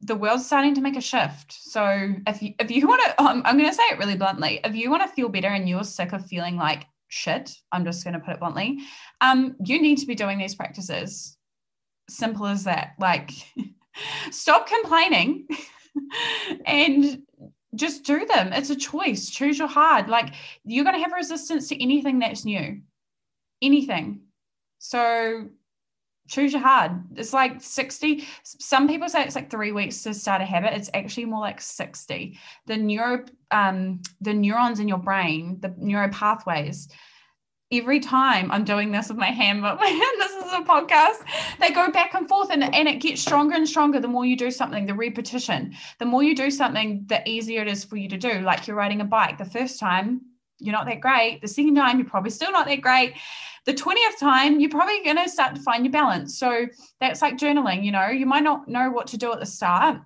the 0.01 0.17
world's 0.17 0.47
starting 0.47 0.75
to 0.75 0.81
make 0.81 0.97
a 0.97 1.01
shift. 1.01 1.53
So 1.53 2.15
if 2.27 2.43
you, 2.43 2.55
if 2.59 2.71
you 2.71 2.89
want 2.89 3.03
to, 3.05 3.23
um, 3.23 3.43
I'm 3.45 3.59
going 3.59 3.69
to 3.69 3.75
say 3.75 3.83
it 3.91 3.99
really 3.99 4.17
bluntly, 4.17 4.61
if 4.65 4.75
you 4.75 4.91
want 4.91 5.03
to 5.03 5.15
feel 5.15 5.29
better 5.29 5.49
and 5.49 5.69
you're 5.69 5.85
sick 5.85 6.13
of 6.13 6.27
feeling 6.27 6.57
like 6.57 6.87
shit, 7.11 7.53
I'm 7.73 7.85
just 7.85 8.05
going 8.05 8.15
to 8.15 8.21
put 8.21 8.33
it 8.33 8.41
bluntly, 8.41 8.79
um, 9.21 9.57
you 9.63 9.83
need 9.83 9.99
to 9.99 10.07
be 10.07 10.15
doing 10.15 10.39
these 10.39 10.55
practices. 10.55 11.37
Simple 12.09 12.47
as 12.47 12.65
that. 12.65 12.93
Like, 12.99 13.31
stop 14.31 14.67
complaining 14.67 15.47
and 16.65 17.23
just 17.75 18.05
do 18.05 18.25
them. 18.27 18.53
It's 18.53 18.71
a 18.71 18.77
choice. 18.77 19.29
Choose 19.29 19.59
your 19.59 19.69
hard. 19.69 20.09
Like, 20.09 20.35
you're 20.65 20.85
going 20.85 20.97
to 20.97 21.03
have 21.03 21.13
resistance 21.13 21.69
to 21.69 21.83
anything 21.83 22.21
that's 22.21 22.45
new, 22.45 22.81
anything. 23.61 24.23
So 24.79 25.49
choose 26.31 26.53
your 26.53 26.63
hard. 26.63 26.93
It's 27.17 27.33
like 27.33 27.61
60. 27.61 28.25
Some 28.45 28.87
people 28.87 29.09
say 29.09 29.25
it's 29.25 29.35
like 29.35 29.51
three 29.51 29.73
weeks 29.73 30.03
to 30.05 30.15
start 30.15 30.41
a 30.41 30.45
habit. 30.45 30.75
It's 30.75 30.89
actually 30.95 31.25
more 31.25 31.41
like 31.41 31.61
60. 31.61 32.39
The 32.67 32.77
neuro, 32.77 33.25
um, 33.51 34.01
the 34.21 34.33
neurons 34.33 34.79
in 34.79 34.89
your 34.89 34.99
brain, 34.99 35.59
the 35.61 35.75
neuro 35.77 36.09
pathways, 36.09 36.89
every 37.73 38.01
time 38.01 38.51
I'm 38.51 38.65
doing 38.65 38.93
this 38.93 39.09
with 39.09 39.19
my 39.19 39.31
hand, 39.31 39.61
but 39.63 39.81
this 39.81 40.33
is 40.33 40.53
a 40.53 40.63
podcast, 40.63 41.25
they 41.59 41.71
go 41.71 41.91
back 41.91 42.15
and 42.15 42.29
forth 42.29 42.51
and, 42.51 42.63
and 42.63 42.89
it 42.89 43.01
gets 43.01 43.21
stronger 43.21 43.57
and 43.57 43.69
stronger 43.69 43.99
the 44.01 44.09
more 44.09 44.25
you 44.25 44.37
do 44.37 44.53
something, 44.53 44.87
the 44.87 44.95
repetition. 44.95 45.75
The 45.99 46.07
more 46.07 46.23
you 46.23 46.37
do 46.37 46.51
something, 46.51 47.05
the 47.07 47.29
easier 47.29 47.63
it 47.63 47.69
is 47.69 47.85
for 47.85 47.97
you 47.97 48.09
to 48.09 48.17
do. 48.17 48.41
Like 48.41 48.69
you're 48.69 48.77
riding 48.77 49.01
a 49.01 49.05
bike. 49.05 49.39
The 49.39 49.45
first 49.45 49.81
time, 49.81 50.23
you're 50.61 50.75
not 50.75 50.87
that 50.87 51.01
great. 51.01 51.41
The 51.41 51.49
second 51.49 51.75
time, 51.75 51.99
you're 51.99 52.09
probably 52.09 52.31
still 52.31 52.53
not 52.53 52.67
that 52.67 52.81
great. 52.83 53.15
The 53.71 53.77
20th 53.77 54.19
time, 54.19 54.59
you're 54.59 54.69
probably 54.69 55.01
going 55.05 55.17
to 55.17 55.29
start 55.29 55.55
to 55.55 55.63
find 55.63 55.85
your 55.85 55.93
balance. 55.93 56.37
So 56.37 56.67
that's 56.99 57.23
like 57.23 57.37
journaling, 57.37 57.85
you 57.85 57.93
know, 57.93 58.09
you 58.09 58.27
might 58.27 58.43
not 58.43 58.67
know 58.67 58.91
what 58.91 59.07
to 59.07 59.17
do 59.17 59.33
at 59.33 59.39
the 59.39 59.47
start. 59.47 60.01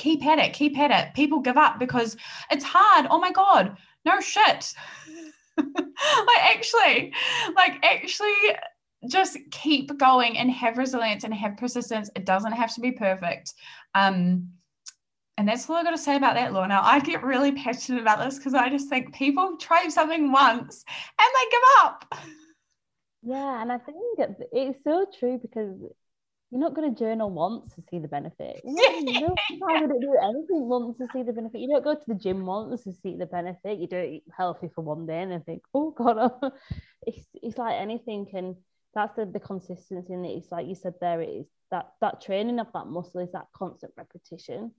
Keep 0.00 0.26
at 0.26 0.40
it, 0.40 0.52
keep 0.52 0.76
at 0.76 0.90
it. 0.90 1.14
People 1.14 1.38
give 1.38 1.56
up 1.56 1.78
because 1.78 2.16
it's 2.50 2.64
hard. 2.64 3.06
Oh 3.08 3.20
my 3.20 3.30
God, 3.30 3.76
no 4.04 4.18
shit. 4.18 4.74
like, 5.56 6.42
actually, 6.42 7.14
like, 7.54 7.78
actually, 7.84 8.34
just 9.08 9.38
keep 9.52 9.96
going 9.96 10.36
and 10.36 10.50
have 10.50 10.76
resilience 10.76 11.22
and 11.22 11.32
have 11.32 11.56
persistence. 11.56 12.10
It 12.16 12.26
doesn't 12.26 12.50
have 12.50 12.74
to 12.74 12.80
be 12.80 12.90
perfect. 12.90 13.54
Um, 13.94 14.48
and 15.36 15.46
that's 15.46 15.70
all 15.70 15.76
I 15.76 15.84
got 15.84 15.92
to 15.92 15.98
say 15.98 16.16
about 16.16 16.34
that, 16.34 16.52
Lorna. 16.52 16.80
I 16.82 16.98
get 16.98 17.22
really 17.22 17.52
passionate 17.52 18.02
about 18.02 18.18
this 18.18 18.38
because 18.38 18.54
I 18.54 18.68
just 18.68 18.88
think 18.88 19.14
people 19.14 19.56
try 19.56 19.86
something 19.86 20.32
once 20.32 20.84
and 21.16 21.30
they 21.36 21.50
give 21.52 21.62
up. 21.84 22.14
Yeah, 23.22 23.62
and 23.62 23.72
I 23.72 23.78
think 23.78 23.96
it's 24.52 24.82
so 24.84 25.06
true 25.18 25.38
because 25.40 25.76
you're 26.50 26.60
not 26.60 26.74
going 26.74 26.94
to 26.94 26.98
journal 26.98 27.30
once 27.30 27.74
to 27.74 27.82
see 27.90 27.98
the 27.98 28.08
benefit. 28.08 28.62
You, 28.64 28.74
know, 28.74 29.34
you 29.50 29.60
don't 29.60 30.00
do 30.00 30.16
anything 30.22 30.68
once 30.68 30.96
to 30.98 31.06
see 31.12 31.22
the 31.22 31.32
benefit. 31.32 31.60
You 31.60 31.68
don't 31.68 31.84
go 31.84 31.94
to 31.94 32.04
the 32.06 32.14
gym 32.14 32.46
once 32.46 32.84
to 32.84 32.92
see 32.92 33.16
the 33.16 33.26
benefit. 33.26 33.78
You 33.78 33.86
don't 33.86 34.08
eat 34.08 34.24
healthy 34.34 34.68
for 34.74 34.82
one 34.82 35.06
day 35.06 35.20
and 35.20 35.32
then 35.32 35.42
think, 35.42 35.62
oh 35.74 35.90
God, 35.90 36.30
it's, 37.06 37.26
it's 37.34 37.58
like 37.58 37.78
anything. 37.78 38.28
And 38.32 38.56
that's 38.94 39.14
the, 39.16 39.26
the 39.26 39.40
consistency 39.40 40.12
in 40.12 40.24
it. 40.24 40.38
It's 40.38 40.50
like 40.50 40.66
you 40.66 40.74
said 40.74 40.94
there, 41.00 41.20
it 41.20 41.28
is 41.28 41.46
that, 41.70 41.92
that 42.00 42.22
training 42.22 42.60
of 42.60 42.72
that 42.72 42.86
muscle 42.86 43.20
is 43.20 43.32
that 43.32 43.48
constant 43.54 43.92
repetition. 43.98 44.72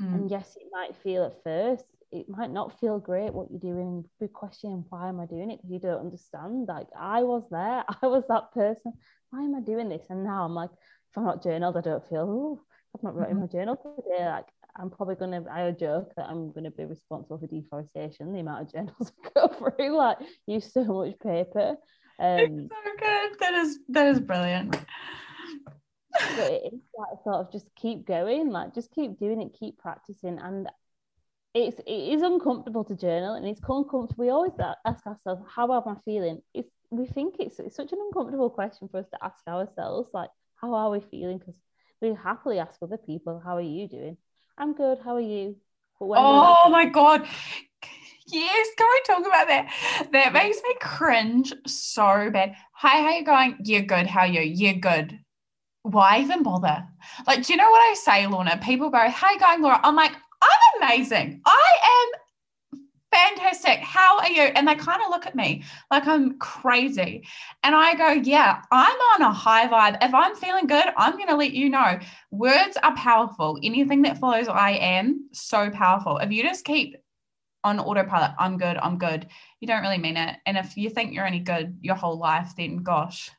Mm. 0.00 0.14
And 0.14 0.30
yes, 0.30 0.56
it 0.56 0.68
might 0.70 0.94
feel 1.02 1.24
at 1.24 1.42
first, 1.42 1.84
it 2.16 2.28
might 2.28 2.50
not 2.50 2.78
feel 2.80 2.98
great 2.98 3.32
what 3.32 3.48
you're 3.50 3.60
doing. 3.60 4.04
Be 4.20 4.28
questioning 4.28 4.84
why 4.88 5.08
am 5.08 5.20
I 5.20 5.26
doing 5.26 5.50
it 5.50 5.58
because 5.58 5.70
you 5.70 5.78
don't 5.78 6.00
understand. 6.00 6.68
Like 6.68 6.88
I 6.98 7.22
was 7.22 7.44
there, 7.50 7.84
I 8.02 8.06
was 8.06 8.24
that 8.28 8.52
person. 8.52 8.92
Why 9.30 9.42
am 9.42 9.54
I 9.54 9.60
doing 9.60 9.88
this? 9.88 10.06
And 10.10 10.24
now 10.24 10.44
I'm 10.44 10.54
like, 10.54 10.70
if 10.70 11.16
I'm 11.16 11.24
not 11.24 11.42
journaled, 11.42 11.76
I 11.76 11.80
don't 11.80 12.08
feel. 12.08 12.26
Oh, 12.28 12.60
I've 12.94 13.02
not 13.02 13.14
written 13.14 13.34
mm-hmm. 13.34 13.42
my 13.42 13.46
journal 13.46 13.76
today. 13.76 14.24
Like 14.24 14.46
I'm 14.76 14.90
probably 14.90 15.16
gonna. 15.16 15.44
I 15.50 15.70
joke 15.72 16.12
that 16.16 16.28
I'm 16.28 16.52
gonna 16.52 16.70
be 16.70 16.84
responsible 16.84 17.38
for 17.38 17.46
deforestation. 17.46 18.32
The 18.32 18.40
amount 18.40 18.62
of 18.62 18.72
journals 18.72 19.12
I 19.24 19.28
go 19.34 19.48
through, 19.48 19.96
like 19.96 20.18
use 20.46 20.72
so 20.72 20.84
much 20.84 21.18
paper. 21.18 21.76
Um, 22.18 22.38
it's 22.38 22.68
so 22.70 22.92
good. 22.98 23.38
That 23.40 23.54
is 23.54 23.78
that 23.88 24.06
is 24.08 24.20
brilliant 24.20 24.76
but 26.36 26.52
it's 26.64 26.86
like 26.96 27.22
sort 27.24 27.36
of 27.36 27.52
just 27.52 27.66
keep 27.76 28.06
going, 28.06 28.50
like 28.50 28.74
just 28.74 28.90
keep 28.90 29.18
doing 29.18 29.40
it, 29.40 29.56
keep 29.58 29.78
practicing, 29.78 30.38
and 30.38 30.68
it's 31.56 31.80
it 31.86 32.14
is 32.14 32.22
uncomfortable 32.22 32.84
to 32.84 32.94
journal, 32.94 33.34
and 33.34 33.46
it's 33.46 33.60
uncomfortable. 33.60 34.24
We 34.24 34.30
always 34.30 34.52
ask 34.84 35.06
ourselves, 35.06 35.42
"How 35.48 35.72
am 35.72 35.82
I 35.86 35.96
feeling?" 36.04 36.42
It's 36.54 36.70
we 36.90 37.06
think 37.06 37.36
it's, 37.38 37.58
it's 37.58 37.76
such 37.76 37.92
an 37.92 37.98
uncomfortable 38.06 38.50
question 38.50 38.88
for 38.88 38.98
us 38.98 39.08
to 39.10 39.24
ask 39.24 39.46
ourselves, 39.48 40.10
like, 40.12 40.30
"How 40.56 40.74
are 40.74 40.90
we 40.90 41.00
feeling?" 41.00 41.38
Because 41.38 41.56
we 42.00 42.14
happily 42.14 42.58
ask 42.58 42.82
other 42.82 42.98
people, 42.98 43.40
"How 43.44 43.56
are 43.56 43.60
you 43.60 43.88
doing?" 43.88 44.16
I'm 44.58 44.74
good. 44.74 44.98
How 44.98 45.16
are 45.16 45.20
you? 45.20 45.56
oh 46.00 46.68
my 46.70 46.86
god. 46.86 47.26
Yes, 48.28 48.66
can 48.76 48.88
we 48.90 49.00
talk 49.06 49.26
about 49.26 49.46
that? 49.46 50.08
That 50.12 50.32
makes 50.32 50.60
me 50.62 50.74
cringe 50.80 51.52
so 51.66 52.28
bad. 52.30 52.56
Hi, 52.72 53.00
how 53.00 53.06
are 53.06 53.12
you 53.12 53.24
going? 53.24 53.56
You're 53.62 53.82
good. 53.82 54.06
How 54.08 54.20
are 54.22 54.26
you? 54.26 54.40
You're 54.40 54.74
good 54.74 55.20
why 55.86 56.18
even 56.18 56.42
bother? 56.42 56.84
Like, 57.28 57.46
do 57.46 57.52
you 57.52 57.56
know 57.56 57.70
what 57.70 57.78
I 57.78 57.94
say, 57.94 58.26
Lorna? 58.26 58.58
People 58.58 58.90
go, 58.90 58.98
Hey, 59.08 59.38
going, 59.38 59.62
Laura. 59.62 59.80
I'm 59.84 59.94
like, 59.94 60.12
I'm 60.46 60.82
amazing. 60.82 61.40
I 61.44 61.72
am 61.84 62.20
fantastic. 63.16 63.78
How 63.78 64.18
are 64.18 64.30
you? 64.30 64.42
And 64.42 64.66
they 64.66 64.74
kind 64.74 65.00
of 65.02 65.10
look 65.10 65.26
at 65.26 65.34
me 65.34 65.64
like 65.90 66.06
I'm 66.06 66.38
crazy. 66.38 67.26
And 67.62 67.74
I 67.74 67.94
go, 67.94 68.20
Yeah, 68.22 68.62
I'm 68.70 68.96
on 69.14 69.22
a 69.22 69.32
high 69.32 69.68
vibe. 69.68 69.98
If 70.02 70.14
I'm 70.14 70.34
feeling 70.36 70.66
good, 70.66 70.86
I'm 70.96 71.12
going 71.12 71.28
to 71.28 71.36
let 71.36 71.52
you 71.52 71.70
know. 71.70 71.98
Words 72.30 72.76
are 72.82 72.94
powerful. 72.96 73.58
Anything 73.62 74.02
that 74.02 74.18
follows 74.18 74.48
I 74.48 74.72
am, 74.72 75.28
so 75.32 75.70
powerful. 75.70 76.18
If 76.18 76.30
you 76.30 76.42
just 76.42 76.64
keep 76.64 76.96
on 77.64 77.80
autopilot, 77.80 78.32
I'm 78.38 78.58
good, 78.58 78.76
I'm 78.76 78.96
good, 78.96 79.26
you 79.60 79.66
don't 79.66 79.82
really 79.82 79.98
mean 79.98 80.16
it. 80.16 80.36
And 80.46 80.56
if 80.56 80.76
you 80.76 80.88
think 80.88 81.12
you're 81.12 81.26
any 81.26 81.40
good 81.40 81.78
your 81.80 81.96
whole 81.96 82.18
life, 82.18 82.52
then 82.56 82.78
gosh. 82.78 83.30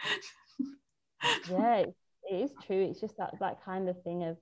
yeah, 1.50 1.76
it 1.76 1.94
is 2.30 2.50
true. 2.66 2.82
It's 2.82 3.00
just 3.00 3.16
that 3.18 3.34
that 3.40 3.62
kind 3.64 3.88
of 3.88 4.02
thing 4.02 4.24
of 4.24 4.38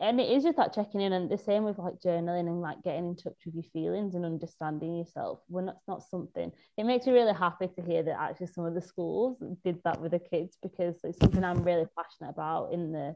and 0.00 0.20
it 0.20 0.30
is 0.30 0.44
just 0.44 0.56
that 0.56 0.74
checking 0.74 1.00
in 1.00 1.12
and 1.12 1.30
the 1.30 1.38
same 1.38 1.64
with 1.64 1.78
like 1.78 1.94
journaling 2.04 2.46
and 2.46 2.60
like 2.60 2.82
getting 2.82 3.06
in 3.06 3.16
touch 3.16 3.36
with 3.44 3.54
your 3.54 3.64
feelings 3.72 4.14
and 4.14 4.24
understanding 4.24 4.96
yourself. 4.96 5.40
When 5.48 5.66
that's 5.66 5.86
not 5.88 6.02
something 6.02 6.52
it 6.76 6.84
makes 6.84 7.06
me 7.06 7.12
really 7.12 7.34
happy 7.34 7.68
to 7.68 7.82
hear 7.82 8.02
that 8.02 8.20
actually 8.20 8.46
some 8.48 8.64
of 8.64 8.74
the 8.74 8.80
schools 8.82 9.42
did 9.64 9.80
that 9.84 10.00
with 10.00 10.12
the 10.12 10.18
kids 10.18 10.58
because 10.62 10.96
it's 11.04 11.18
something 11.18 11.44
i'm 11.44 11.62
really 11.62 11.86
passionate 11.96 12.30
about 12.30 12.72
in 12.72 12.92
the 12.92 13.14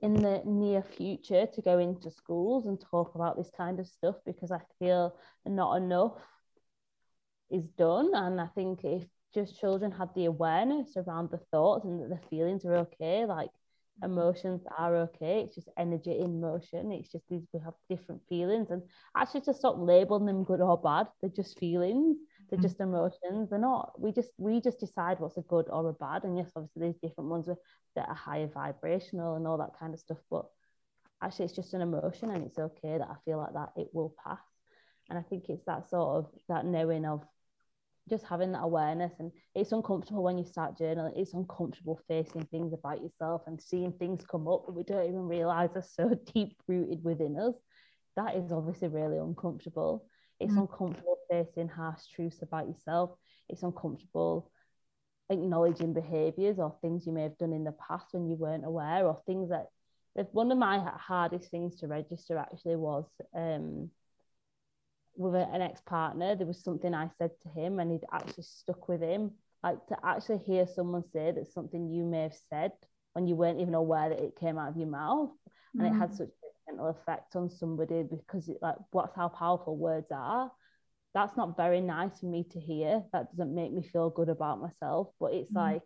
in 0.00 0.14
the 0.14 0.42
near 0.44 0.82
future 0.82 1.46
to 1.46 1.62
go 1.62 1.78
into 1.78 2.10
schools 2.10 2.66
and 2.66 2.80
talk 2.80 3.14
about 3.14 3.36
this 3.36 3.50
kind 3.56 3.80
of 3.80 3.86
stuff 3.86 4.16
because 4.24 4.50
i 4.50 4.60
feel 4.78 5.16
not 5.46 5.76
enough 5.76 6.16
is 7.50 7.64
done. 7.76 8.10
And 8.14 8.40
i 8.40 8.46
think 8.54 8.84
if 8.84 9.04
just 9.34 9.58
children 9.60 9.92
had 9.92 10.08
the 10.14 10.26
awareness 10.26 10.96
around 10.96 11.30
the 11.30 11.40
thoughts 11.50 11.84
and 11.84 12.00
that 12.00 12.08
the 12.08 12.28
feelings 12.28 12.64
are 12.64 12.76
okay 12.76 13.24
like 13.26 13.50
emotions 14.02 14.62
are 14.76 14.96
okay 14.96 15.40
it's 15.40 15.56
just 15.56 15.68
energy 15.76 16.18
in 16.20 16.40
motion 16.40 16.92
it's 16.92 17.10
just 17.10 17.24
these 17.28 17.42
we 17.52 17.60
have 17.60 17.74
different 17.88 18.20
feelings 18.28 18.70
and 18.70 18.82
actually 19.16 19.40
to 19.40 19.52
stop 19.52 19.74
labeling 19.78 20.26
them 20.26 20.44
good 20.44 20.60
or 20.60 20.78
bad 20.78 21.06
they're 21.20 21.30
just 21.30 21.58
feelings 21.58 22.16
they're 22.48 22.56
mm-hmm. 22.56 22.66
just 22.66 22.80
emotions 22.80 23.50
they're 23.50 23.58
not 23.58 24.00
we 24.00 24.12
just 24.12 24.30
we 24.38 24.60
just 24.60 24.78
decide 24.78 25.18
what's 25.18 25.36
a 25.36 25.42
good 25.42 25.66
or 25.70 25.88
a 25.88 25.92
bad 25.94 26.22
and 26.24 26.36
yes 26.36 26.50
obviously 26.54 26.82
there's 26.82 26.96
different 27.02 27.28
ones 27.30 27.48
that 27.96 28.08
are 28.08 28.14
higher 28.14 28.46
vibrational 28.46 29.34
and 29.34 29.46
all 29.46 29.58
that 29.58 29.76
kind 29.78 29.92
of 29.92 30.00
stuff 30.00 30.18
but 30.30 30.46
actually 31.22 31.44
it's 31.44 31.54
just 31.54 31.74
an 31.74 31.80
emotion 31.80 32.30
and 32.30 32.44
it's 32.44 32.58
okay 32.58 32.98
that 32.98 33.08
i 33.10 33.16
feel 33.24 33.38
like 33.38 33.52
that 33.52 33.70
it 33.76 33.88
will 33.92 34.14
pass 34.24 34.38
and 35.10 35.18
i 35.18 35.22
think 35.22 35.48
it's 35.48 35.64
that 35.64 35.88
sort 35.90 36.18
of 36.18 36.26
that 36.48 36.64
knowing 36.64 37.04
of 37.04 37.24
just 38.08 38.24
having 38.24 38.52
that 38.52 38.62
awareness 38.62 39.12
and 39.18 39.30
it's 39.54 39.72
uncomfortable 39.72 40.22
when 40.22 40.38
you 40.38 40.44
start 40.44 40.78
journaling 40.78 41.12
it's 41.16 41.34
uncomfortable 41.34 42.00
facing 42.08 42.44
things 42.46 42.72
about 42.72 43.02
yourself 43.02 43.42
and 43.46 43.60
seeing 43.60 43.92
things 43.92 44.24
come 44.30 44.48
up 44.48 44.66
that 44.66 44.72
we 44.72 44.82
don't 44.82 45.08
even 45.08 45.28
realize 45.28 45.70
are 45.74 45.82
so 45.82 46.18
deep 46.34 46.56
rooted 46.66 47.02
within 47.04 47.38
us. 47.38 47.54
That 48.16 48.36
is 48.36 48.50
obviously 48.50 48.88
really 48.88 49.18
uncomfortable. 49.18 50.06
It's 50.40 50.54
mm. 50.54 50.60
uncomfortable 50.60 51.18
facing 51.30 51.68
harsh 51.68 52.00
truths 52.14 52.42
about 52.42 52.68
yourself. 52.68 53.10
It's 53.48 53.62
uncomfortable 53.62 54.50
acknowledging 55.30 55.92
behaviors 55.92 56.58
or 56.58 56.74
things 56.80 57.06
you 57.06 57.12
may 57.12 57.22
have 57.22 57.38
done 57.38 57.52
in 57.52 57.64
the 57.64 57.72
past 57.72 58.06
when 58.12 58.26
you 58.26 58.34
weren't 58.34 58.64
aware 58.64 59.06
or 59.06 59.20
things 59.26 59.50
that 59.50 59.66
one 60.32 60.50
of 60.50 60.58
my 60.58 60.78
hardest 60.96 61.50
things 61.50 61.76
to 61.76 61.86
register 61.86 62.36
actually 62.38 62.74
was 62.74 63.04
um 63.36 63.90
with 65.18 65.34
an 65.34 65.60
ex-partner 65.60 66.36
there 66.36 66.46
was 66.46 66.62
something 66.62 66.94
i 66.94 67.08
said 67.18 67.30
to 67.42 67.48
him 67.48 67.80
and 67.80 67.92
it 67.92 68.04
actually 68.12 68.44
stuck 68.44 68.88
with 68.88 69.02
him 69.02 69.32
like 69.62 69.84
to 69.88 69.96
actually 70.04 70.38
hear 70.38 70.66
someone 70.66 71.02
say 71.12 71.32
that 71.32 71.52
something 71.52 71.90
you 71.90 72.04
may 72.04 72.22
have 72.22 72.36
said 72.48 72.72
when 73.12 73.26
you 73.26 73.34
weren't 73.34 73.60
even 73.60 73.74
aware 73.74 74.08
that 74.08 74.20
it 74.20 74.38
came 74.38 74.56
out 74.58 74.68
of 74.68 74.76
your 74.76 74.86
mouth 74.86 75.30
and 75.74 75.82
mm. 75.82 75.90
it 75.90 75.98
had 75.98 76.14
such 76.14 76.28
a 76.28 76.70
mental 76.72 76.88
effect 76.88 77.34
on 77.34 77.50
somebody 77.50 78.04
because 78.04 78.48
it, 78.48 78.58
like 78.62 78.76
what's 78.92 79.16
how 79.16 79.28
powerful 79.28 79.76
words 79.76 80.06
are 80.12 80.50
that's 81.14 81.36
not 81.36 81.56
very 81.56 81.80
nice 81.80 82.20
for 82.20 82.26
me 82.26 82.44
to 82.52 82.60
hear 82.60 83.02
that 83.12 83.30
doesn't 83.32 83.54
make 83.54 83.72
me 83.72 83.82
feel 83.82 84.10
good 84.10 84.28
about 84.28 84.60
myself 84.60 85.08
but 85.18 85.32
it's 85.32 85.50
mm-hmm. 85.50 85.74
like 85.74 85.82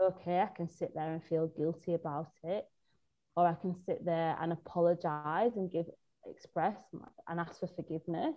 okay 0.00 0.40
i 0.40 0.48
can 0.56 0.68
sit 0.68 0.92
there 0.94 1.12
and 1.12 1.22
feel 1.22 1.46
guilty 1.46 1.94
about 1.94 2.32
it 2.42 2.64
or 3.36 3.46
i 3.46 3.54
can 3.54 3.76
sit 3.86 4.04
there 4.04 4.36
and 4.40 4.52
apologize 4.52 5.52
and 5.54 5.70
give 5.70 5.86
express 6.26 6.76
and 7.28 7.40
ask 7.40 7.60
for 7.60 7.68
forgiveness 7.68 8.36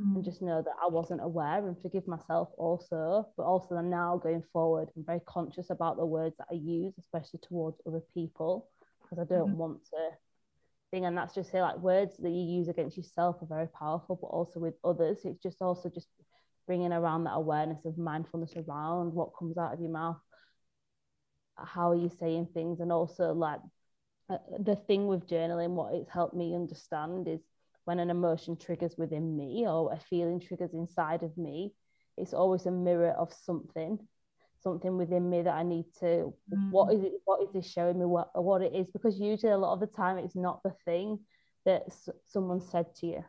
mm. 0.00 0.14
and 0.14 0.24
just 0.24 0.42
know 0.42 0.62
that 0.62 0.74
I 0.82 0.88
wasn't 0.88 1.22
aware 1.22 1.66
and 1.66 1.80
forgive 1.80 2.06
myself 2.06 2.48
also. 2.56 3.28
But 3.36 3.44
also, 3.44 3.76
I'm 3.76 3.90
now 3.90 4.16
going 4.22 4.42
forward, 4.52 4.90
I'm 4.96 5.04
very 5.04 5.20
conscious 5.26 5.70
about 5.70 5.96
the 5.96 6.06
words 6.06 6.36
that 6.38 6.48
I 6.50 6.54
use, 6.54 6.94
especially 6.98 7.40
towards 7.42 7.80
other 7.86 8.02
people, 8.14 8.68
because 9.02 9.18
I 9.18 9.24
don't 9.32 9.54
mm. 9.54 9.56
want 9.56 9.84
to 9.86 10.10
thing. 10.90 11.04
And 11.06 11.16
that's 11.16 11.34
just 11.34 11.50
say 11.50 11.60
like 11.60 11.78
words 11.78 12.16
that 12.18 12.30
you 12.30 12.42
use 12.58 12.68
against 12.68 12.96
yourself 12.96 13.36
are 13.42 13.46
very 13.46 13.68
powerful, 13.68 14.18
but 14.20 14.28
also 14.28 14.60
with 14.60 14.74
others. 14.84 15.18
It's 15.24 15.42
just 15.42 15.60
also 15.60 15.88
just 15.88 16.08
bringing 16.66 16.92
around 16.92 17.24
that 17.24 17.34
awareness 17.34 17.84
of 17.84 17.98
mindfulness 17.98 18.54
around 18.56 19.12
what 19.12 19.36
comes 19.38 19.58
out 19.58 19.74
of 19.74 19.80
your 19.80 19.90
mouth, 19.90 20.16
how 21.56 21.90
are 21.90 21.96
you 21.96 22.10
saying 22.18 22.48
things, 22.54 22.80
and 22.80 22.90
also 22.90 23.32
like 23.32 23.60
uh, 24.30 24.38
the 24.58 24.76
thing 24.76 25.06
with 25.06 25.28
journaling, 25.28 25.70
what 25.70 25.94
it's 25.94 26.10
helped 26.10 26.34
me 26.34 26.54
understand 26.54 27.28
is 27.28 27.40
when 27.84 27.98
an 27.98 28.10
emotion 28.10 28.56
triggers 28.56 28.96
within 28.98 29.36
me 29.36 29.66
or 29.66 29.92
a 29.92 29.98
feeling 29.98 30.40
triggers 30.40 30.74
inside 30.74 31.22
of 31.22 31.36
me, 31.36 31.74
it's 32.16 32.34
always 32.34 32.66
a 32.66 32.70
mirror 32.70 33.10
of 33.12 33.32
something, 33.32 33.98
something 34.60 34.96
within 34.96 35.28
me 35.30 35.42
that 35.42 35.54
I 35.54 35.62
need 35.62 35.86
to. 36.00 36.34
Mm. 36.52 36.70
What 36.70 36.92
is 36.94 37.02
it? 37.02 37.12
What 37.24 37.42
is 37.42 37.52
this 37.52 37.70
showing 37.70 37.98
me? 37.98 38.06
What 38.06 38.28
what 38.42 38.62
it 38.62 38.74
is? 38.74 38.88
Because 38.90 39.18
usually 39.20 39.52
a 39.52 39.58
lot 39.58 39.74
of 39.74 39.80
the 39.80 39.86
time 39.86 40.18
it's 40.18 40.36
not 40.36 40.62
the 40.62 40.72
thing 40.84 41.18
that 41.64 41.84
s- 41.86 42.08
someone 42.26 42.60
said 42.60 42.94
to 42.96 43.06
you. 43.06 43.24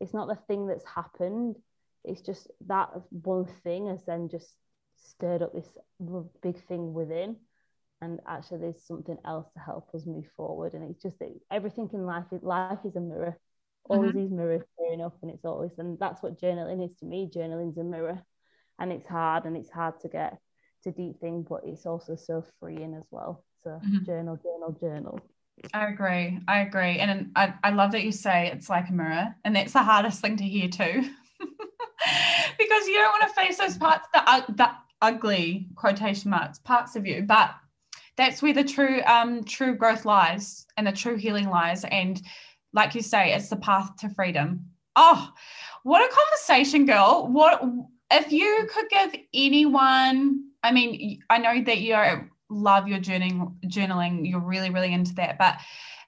It's 0.00 0.14
not 0.14 0.28
the 0.28 0.36
thing 0.46 0.66
that's 0.66 0.84
happened. 0.86 1.56
It's 2.04 2.20
just 2.22 2.48
that 2.66 2.90
one 3.10 3.46
thing 3.62 3.86
has 3.88 4.04
then 4.04 4.28
just 4.28 4.54
stirred 4.96 5.42
up 5.42 5.52
this 5.54 5.76
big 6.42 6.56
thing 6.66 6.92
within 6.92 7.36
and 8.00 8.20
actually 8.26 8.58
there's 8.58 8.82
something 8.86 9.18
else 9.24 9.50
to 9.52 9.58
help 9.60 9.88
us 9.94 10.06
move 10.06 10.26
forward 10.36 10.74
and 10.74 10.84
it's 10.90 11.02
just 11.02 11.18
that 11.18 11.30
everything 11.50 11.88
in 11.92 12.06
life 12.06 12.26
life 12.42 12.72
is 12.74 12.84
a 12.84 12.90
mirror 12.90 13.38
always 13.88 14.10
mm-hmm. 14.10 14.20
these 14.20 14.30
mirrors 14.30 14.62
showing 14.78 15.00
up 15.00 15.16
and 15.22 15.30
it's 15.30 15.44
always 15.44 15.72
and 15.78 15.98
that's 15.98 16.22
what 16.22 16.40
journaling 16.40 16.84
is 16.84 16.94
to 16.98 17.06
me 17.06 17.28
journaling's 17.32 17.78
a 17.78 17.84
mirror 17.84 18.20
and 18.78 18.92
it's 18.92 19.06
hard 19.06 19.44
and 19.44 19.56
it's 19.56 19.70
hard 19.70 19.98
to 20.00 20.08
get 20.08 20.38
to 20.82 20.92
deep 20.92 21.20
thing 21.20 21.44
but 21.48 21.62
it's 21.64 21.86
also 21.86 22.14
so 22.14 22.44
freeing 22.60 22.94
as 22.94 23.04
well 23.10 23.44
so 23.64 23.70
mm-hmm. 23.70 24.04
journal 24.04 24.36
journal 24.36 24.76
journal 24.80 25.20
I 25.74 25.88
agree. 25.88 26.38
I 26.46 26.60
agree. 26.60 26.98
And 26.98 27.30
I, 27.34 27.54
I 27.64 27.70
love 27.70 27.92
that 27.92 28.04
you 28.04 28.12
say 28.12 28.48
it's 28.52 28.68
like 28.68 28.88
a 28.88 28.92
mirror. 28.92 29.34
And 29.44 29.56
that's 29.56 29.72
the 29.72 29.82
hardest 29.82 30.20
thing 30.20 30.36
to 30.36 30.44
hear 30.44 30.68
too. 30.68 31.02
because 32.58 32.86
you 32.86 32.94
don't 32.94 33.20
want 33.20 33.28
to 33.28 33.34
face 33.34 33.58
those 33.58 33.76
parts, 33.76 34.06
the, 34.12 34.44
the 34.54 34.70
ugly 35.02 35.68
quotation 35.74 36.30
marks, 36.30 36.58
parts 36.58 36.96
of 36.96 37.06
you. 37.06 37.22
But 37.22 37.54
that's 38.16 38.42
where 38.42 38.52
the 38.52 38.64
true 38.64 39.00
um, 39.06 39.44
true 39.44 39.76
growth 39.76 40.04
lies 40.04 40.66
and 40.76 40.86
the 40.86 40.92
true 40.92 41.16
healing 41.16 41.48
lies. 41.48 41.84
And 41.84 42.20
like 42.72 42.94
you 42.94 43.02
say, 43.02 43.32
it's 43.32 43.48
the 43.48 43.56
path 43.56 43.96
to 43.96 44.08
freedom. 44.10 44.66
Oh, 44.96 45.30
what 45.82 46.02
a 46.02 46.14
conversation, 46.14 46.86
girl. 46.86 47.28
What 47.30 47.62
if 48.10 48.32
you 48.32 48.68
could 48.72 48.88
give 48.90 49.14
anyone, 49.34 50.50
I 50.62 50.72
mean, 50.72 51.20
I 51.30 51.38
know 51.38 51.62
that 51.62 51.78
you 51.78 51.96
love 52.50 52.88
your 52.88 52.98
journaling, 52.98 53.54
journaling, 53.66 54.28
you're 54.28 54.40
really, 54.40 54.70
really 54.70 54.92
into 54.92 55.14
that, 55.14 55.38
but 55.38 55.58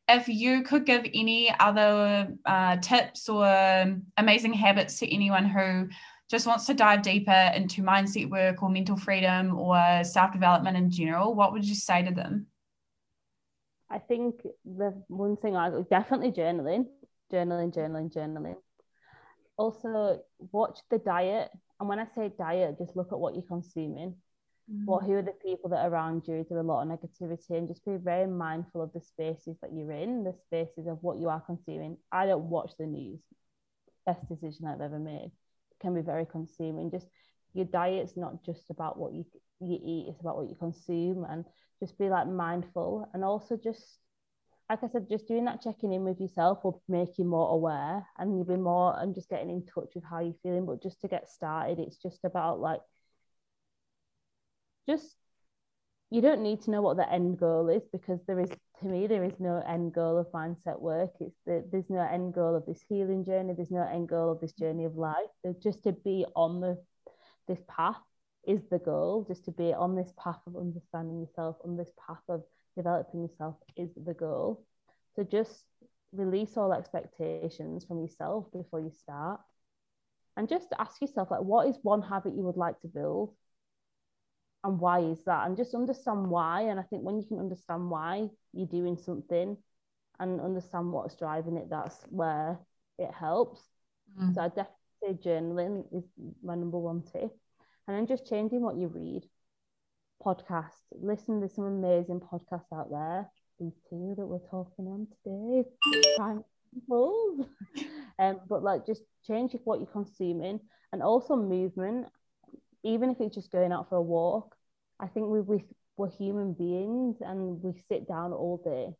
if 0.08 0.28
you 0.28 0.62
could 0.62 0.86
give 0.86 1.06
any 1.14 1.54
other 1.60 2.34
uh, 2.44 2.76
tips 2.78 3.28
or 3.28 3.46
amazing 4.16 4.52
habits 4.52 4.98
to 4.98 5.14
anyone 5.14 5.44
who 5.44 5.88
just 6.28 6.46
wants 6.46 6.66
to 6.66 6.74
dive 6.74 7.02
deeper 7.02 7.52
into 7.54 7.82
mindset 7.82 8.28
work 8.28 8.62
or 8.62 8.70
mental 8.70 8.96
freedom 8.96 9.56
or 9.58 10.02
self 10.02 10.32
development 10.32 10.76
in 10.76 10.90
general, 10.90 11.34
what 11.34 11.52
would 11.52 11.64
you 11.64 11.74
say 11.74 12.02
to 12.02 12.12
them? 12.12 12.46
I 13.90 13.98
think 13.98 14.42
the 14.64 15.02
one 15.08 15.36
thing 15.36 15.56
I 15.56 15.70
definitely 15.90 16.30
journaling, 16.30 16.86
journaling, 17.32 17.74
journaling, 17.74 18.12
journaling. 18.12 18.56
Also, 19.56 20.20
watch 20.52 20.78
the 20.90 20.98
diet. 20.98 21.50
And 21.78 21.88
when 21.88 21.98
I 21.98 22.06
say 22.14 22.32
diet, 22.38 22.78
just 22.78 22.96
look 22.96 23.12
at 23.12 23.18
what 23.18 23.34
you're 23.34 23.42
consuming. 23.42 24.14
Mm-hmm. 24.70 24.84
What 24.84 25.04
who 25.04 25.14
are 25.14 25.22
the 25.22 25.32
people 25.44 25.70
that 25.70 25.84
are 25.84 25.90
around 25.90 26.22
you? 26.28 26.36
Is 26.36 26.48
there 26.48 26.58
a 26.58 26.62
lot 26.62 26.82
of 26.82 26.88
negativity? 26.88 27.50
And 27.50 27.68
just 27.68 27.84
be 27.84 27.96
very 27.96 28.28
mindful 28.28 28.82
of 28.82 28.92
the 28.92 29.00
spaces 29.00 29.56
that 29.60 29.72
you're 29.72 29.90
in, 29.90 30.22
the 30.22 30.34
spaces 30.46 30.86
of 30.86 30.98
what 31.00 31.18
you 31.18 31.28
are 31.28 31.40
consuming. 31.40 31.96
I 32.12 32.26
don't 32.26 32.44
watch 32.44 32.72
the 32.78 32.86
news. 32.86 33.20
Best 34.06 34.28
decision 34.28 34.66
I've 34.66 34.80
ever 34.80 34.98
made. 34.98 35.32
It 35.72 35.80
can 35.80 35.94
be 35.94 36.02
very 36.02 36.26
consuming. 36.26 36.90
Just 36.90 37.08
your 37.54 37.66
diet's 37.66 38.16
not 38.16 38.44
just 38.44 38.70
about 38.70 38.98
what 38.98 39.12
you 39.12 39.24
you 39.60 39.78
eat, 39.82 40.06
it's 40.08 40.20
about 40.20 40.36
what 40.36 40.48
you 40.48 40.56
consume 40.56 41.24
and 41.28 41.44
just 41.80 41.98
be 41.98 42.08
like 42.08 42.26
mindful. 42.26 43.08
And 43.12 43.24
also 43.24 43.56
just 43.56 43.98
like 44.70 44.84
I 44.84 44.88
said, 44.88 45.08
just 45.10 45.26
doing 45.26 45.46
that 45.46 45.60
checking 45.60 45.92
in 45.92 46.04
with 46.04 46.20
yourself 46.20 46.62
will 46.62 46.80
make 46.88 47.18
you 47.18 47.24
more 47.24 47.50
aware 47.50 48.06
and 48.18 48.36
you'll 48.36 48.44
be 48.44 48.56
more 48.56 48.94
and 49.00 49.14
just 49.16 49.28
getting 49.28 49.50
in 49.50 49.66
touch 49.66 49.90
with 49.96 50.04
how 50.08 50.20
you're 50.20 50.34
feeling. 50.44 50.64
But 50.64 50.80
just 50.80 51.00
to 51.00 51.08
get 51.08 51.28
started, 51.28 51.80
it's 51.80 51.96
just 51.96 52.24
about 52.24 52.60
like 52.60 52.80
just 54.88 55.16
you 56.10 56.20
don't 56.20 56.42
need 56.42 56.60
to 56.62 56.70
know 56.70 56.82
what 56.82 56.96
the 56.96 57.12
end 57.12 57.38
goal 57.38 57.68
is 57.68 57.82
because 57.92 58.20
there 58.26 58.40
is 58.40 58.50
to 58.80 58.86
me 58.86 59.06
there 59.06 59.24
is 59.24 59.38
no 59.40 59.62
end 59.68 59.92
goal 59.92 60.18
of 60.18 60.26
mindset 60.32 60.80
work. 60.80 61.10
It's 61.20 61.36
the, 61.46 61.64
there's 61.72 61.90
no 61.90 62.00
end 62.00 62.34
goal 62.34 62.54
of 62.54 62.64
this 62.64 62.84
healing 62.88 63.24
journey. 63.24 63.54
There's 63.54 63.70
no 63.72 63.82
end 63.82 64.08
goal 64.08 64.30
of 64.30 64.40
this 64.40 64.52
journey 64.52 64.84
of 64.84 64.96
life. 64.96 65.30
There's 65.42 65.58
just 65.58 65.82
to 65.84 65.92
be 65.92 66.24
on 66.36 66.60
the 66.60 66.78
this 67.50 67.62
path 67.68 68.00
is 68.46 68.62
the 68.70 68.78
goal 68.78 69.24
just 69.28 69.44
to 69.44 69.50
be 69.50 69.74
on 69.74 69.96
this 69.96 70.12
path 70.16 70.40
of 70.46 70.56
understanding 70.56 71.20
yourself 71.20 71.56
on 71.64 71.76
this 71.76 71.90
path 72.06 72.22
of 72.28 72.42
developing 72.76 73.22
yourself 73.22 73.56
is 73.76 73.90
the 74.06 74.14
goal. 74.14 74.64
So 75.16 75.24
just 75.24 75.64
release 76.12 76.56
all 76.56 76.72
expectations 76.72 77.84
from 77.84 78.00
yourself 78.00 78.46
before 78.52 78.80
you 78.80 78.90
start. 78.90 79.40
And 80.36 80.48
just 80.48 80.68
ask 80.78 81.00
yourself 81.00 81.30
like 81.30 81.42
what 81.42 81.68
is 81.68 81.78
one 81.82 82.02
habit 82.02 82.34
you 82.34 82.44
would 82.44 82.56
like 82.56 82.80
to 82.80 82.88
build? 82.88 83.34
And 84.64 84.78
why 84.78 85.00
is 85.00 85.24
that? 85.24 85.46
And 85.46 85.56
just 85.56 85.74
understand 85.74 86.30
why. 86.30 86.62
And 86.62 86.78
i 86.80 86.82
think 86.84 87.02
when 87.02 87.18
you 87.18 87.26
can 87.26 87.38
understand 87.38 87.90
why 87.90 88.28
you're 88.52 88.66
doing 88.66 88.96
something 88.96 89.56
and 90.18 90.40
understand 90.40 90.92
what's 90.92 91.16
driving 91.16 91.56
it 91.56 91.68
that's 91.70 91.98
where 92.10 92.58
it 92.98 93.10
helps. 93.12 93.62
Mm. 94.18 94.34
so 94.34 94.40
i 94.40 94.48
definitely 94.48 94.79
say 95.02 95.14
journaling 95.14 95.84
is 95.92 96.04
my 96.42 96.54
number 96.54 96.78
one 96.78 97.02
tip 97.02 97.30
and 97.86 97.96
then 97.96 98.06
just 98.06 98.28
changing 98.28 98.62
what 98.62 98.76
you 98.76 98.88
read. 98.88 99.22
Podcasts. 100.24 100.84
Listen, 100.92 101.40
there's 101.40 101.54
some 101.54 101.64
amazing 101.64 102.20
podcasts 102.20 102.72
out 102.74 102.90
there. 102.90 103.28
These 103.58 103.80
two 103.88 104.14
that 104.16 104.26
we're 104.26 104.46
talking 104.50 104.86
on 104.86 105.06
today. 105.24 105.68
um, 108.18 108.40
but 108.48 108.62
like 108.62 108.86
just 108.86 109.02
change 109.26 109.56
what 109.64 109.80
you're 109.80 109.86
consuming 109.86 110.60
and 110.92 111.02
also 111.02 111.36
movement, 111.36 112.06
even 112.84 113.10
if 113.10 113.20
it's 113.20 113.34
just 113.34 113.50
going 113.50 113.72
out 113.72 113.88
for 113.88 113.96
a 113.96 114.02
walk. 114.02 114.54
I 115.00 115.06
think 115.06 115.28
we, 115.28 115.40
we 115.40 115.64
we're 115.96 116.10
human 116.10 116.52
beings 116.52 117.16
and 117.20 117.62
we 117.62 117.72
sit 117.88 118.06
down 118.06 118.32
all 118.32 118.62
day 118.64 118.94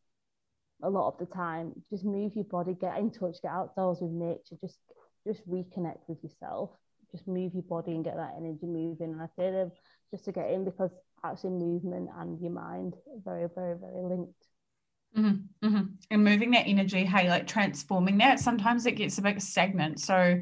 a 0.82 0.90
lot 0.90 1.08
of 1.08 1.18
the 1.18 1.26
time. 1.26 1.72
Just 1.90 2.04
move 2.04 2.34
your 2.34 2.44
body, 2.44 2.74
get 2.74 2.98
in 2.98 3.10
touch, 3.10 3.36
get 3.42 3.52
outdoors 3.52 3.98
with 4.00 4.10
nature, 4.10 4.56
just 4.60 4.78
just 5.26 5.48
reconnect 5.48 6.00
with 6.08 6.22
yourself 6.22 6.70
just 7.10 7.26
move 7.26 7.54
your 7.54 7.62
body 7.62 7.92
and 7.92 8.04
get 8.04 8.16
that 8.16 8.34
energy 8.36 8.66
moving. 8.66 9.12
And 9.12 9.22
I 9.22 9.26
say 9.36 9.50
them 9.50 9.72
just 10.10 10.24
to 10.24 10.32
get 10.32 10.50
in 10.50 10.64
because 10.64 10.90
actually 11.24 11.50
movement 11.50 12.08
and 12.18 12.40
your 12.40 12.52
mind 12.52 12.94
are 13.08 13.20
very, 13.24 13.48
very, 13.54 13.76
very 13.78 14.02
linked. 14.02 14.46
Mm-hmm, 15.16 15.66
mm-hmm. 15.66 15.84
And 16.10 16.24
moving 16.24 16.52
that 16.52 16.66
energy, 16.66 17.04
hey, 17.04 17.28
like 17.28 17.46
transforming 17.46 18.18
that. 18.18 18.38
Sometimes 18.40 18.86
it 18.86 18.92
gets 18.92 19.18
a 19.18 19.22
bit 19.22 19.42
stagnant. 19.42 20.00
So 20.00 20.40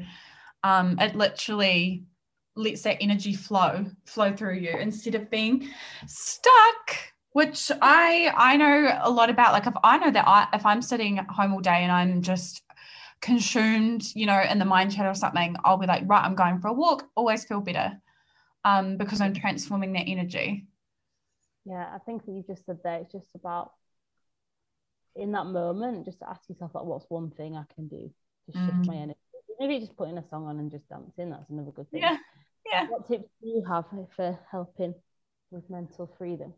um, 0.63 0.99
it 0.99 1.15
literally 1.15 2.05
lets 2.55 2.83
that 2.83 2.97
energy 3.01 3.33
flow, 3.33 3.85
flow 4.05 4.35
through 4.35 4.55
you 4.55 4.77
instead 4.77 5.15
of 5.15 5.29
being 5.29 5.69
stuck. 6.07 6.97
Which 7.33 7.71
I 7.79 8.33
I 8.35 8.57
know 8.57 8.99
a 9.01 9.09
lot 9.09 9.29
about. 9.29 9.53
Like 9.53 9.67
if 9.67 9.75
I 9.83 9.99
know 9.99 10.09
that 10.09 10.27
I 10.27 10.47
if 10.51 10.65
I'm 10.65 10.81
sitting 10.81 11.19
at 11.19 11.27
home 11.27 11.53
all 11.53 11.59
day 11.59 11.83
and 11.83 11.91
I'm 11.91 12.23
just 12.23 12.63
consumed, 13.21 14.03
you 14.15 14.25
know, 14.25 14.41
in 14.41 14.59
the 14.59 14.65
mind 14.65 14.93
chat 14.93 15.05
or 15.05 15.13
something, 15.13 15.55
I'll 15.63 15.77
be 15.77 15.87
like, 15.87 16.03
right, 16.05 16.23
I'm 16.23 16.35
going 16.35 16.59
for 16.59 16.69
a 16.69 16.73
walk, 16.73 17.07
always 17.15 17.45
feel 17.45 17.61
better 17.61 17.99
um, 18.65 18.97
because 18.97 19.21
I'm 19.21 19.33
transforming 19.33 19.93
that 19.93 20.07
energy. 20.07 20.67
Yeah, 21.65 21.87
I 21.93 21.99
think 21.99 22.25
that 22.25 22.31
you 22.31 22.43
just 22.47 22.65
said 22.65 22.79
that 22.83 23.01
it's 23.01 23.11
just 23.11 23.35
about 23.35 23.71
in 25.15 25.31
that 25.33 25.45
moment, 25.45 26.05
just 26.05 26.21
ask 26.27 26.47
yourself 26.49 26.71
like, 26.73 26.85
what's 26.85 27.05
one 27.09 27.31
thing 27.31 27.55
I 27.55 27.63
can 27.75 27.87
do 27.87 28.09
to 28.45 28.57
shift 28.57 28.73
mm. 28.73 28.85
my 28.85 28.95
energy? 28.95 29.19
Maybe 29.59 29.79
just 29.79 29.97
putting 29.97 30.17
a 30.17 30.27
song 30.29 30.47
on 30.47 30.59
and 30.59 30.71
just 30.71 30.87
dancing. 30.87 31.29
That's 31.31 31.49
another 31.49 31.71
good 31.71 31.91
thing. 31.91 32.01
Yeah, 32.01 32.17
yeah. 32.71 32.87
What 32.87 33.07
tips 33.07 33.29
do 33.41 33.49
you 33.49 33.63
have 33.67 33.85
for 34.15 34.39
helping 34.49 34.95
with 35.51 35.69
mental 35.69 36.09
freedom? 36.17 36.53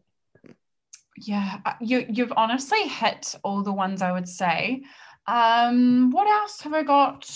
Yeah, 1.17 1.57
uh, 1.65 1.73
you 1.81 2.05
you've 2.09 2.33
honestly 2.37 2.87
hit 2.87 3.35
all 3.43 3.63
the 3.63 3.73
ones 3.73 4.01
I 4.01 4.11
would 4.11 4.29
say 4.29 4.83
Um, 5.27 6.11
what 6.11 6.27
else 6.27 6.61
have 6.61 6.73
I 6.73 6.83
got? 6.83 7.29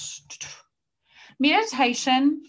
Meditation. 1.39 2.41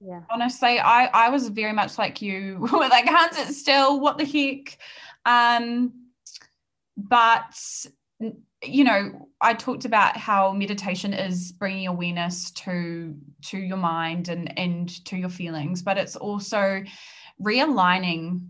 Yeah. 0.00 0.20
Honestly, 0.30 0.78
I 0.78 1.06
I 1.06 1.28
was 1.30 1.48
very 1.48 1.72
much 1.72 1.98
like 1.98 2.22
you. 2.22 2.58
with 2.60 2.72
like, 2.72 3.06
hands 3.06 3.36
can't 3.36 3.54
still. 3.54 4.00
What 4.00 4.18
the 4.18 4.24
heck? 4.24 4.78
Um, 5.26 5.92
but 6.96 7.54
you 8.62 8.84
know 8.84 9.28
i 9.40 9.54
talked 9.54 9.84
about 9.84 10.16
how 10.16 10.52
meditation 10.52 11.14
is 11.14 11.52
bringing 11.52 11.86
awareness 11.86 12.50
to 12.50 13.14
to 13.42 13.58
your 13.58 13.78
mind 13.78 14.28
and 14.28 14.56
and 14.58 15.04
to 15.06 15.16
your 15.16 15.30
feelings 15.30 15.82
but 15.82 15.96
it's 15.96 16.16
also 16.16 16.82
realigning 17.42 18.46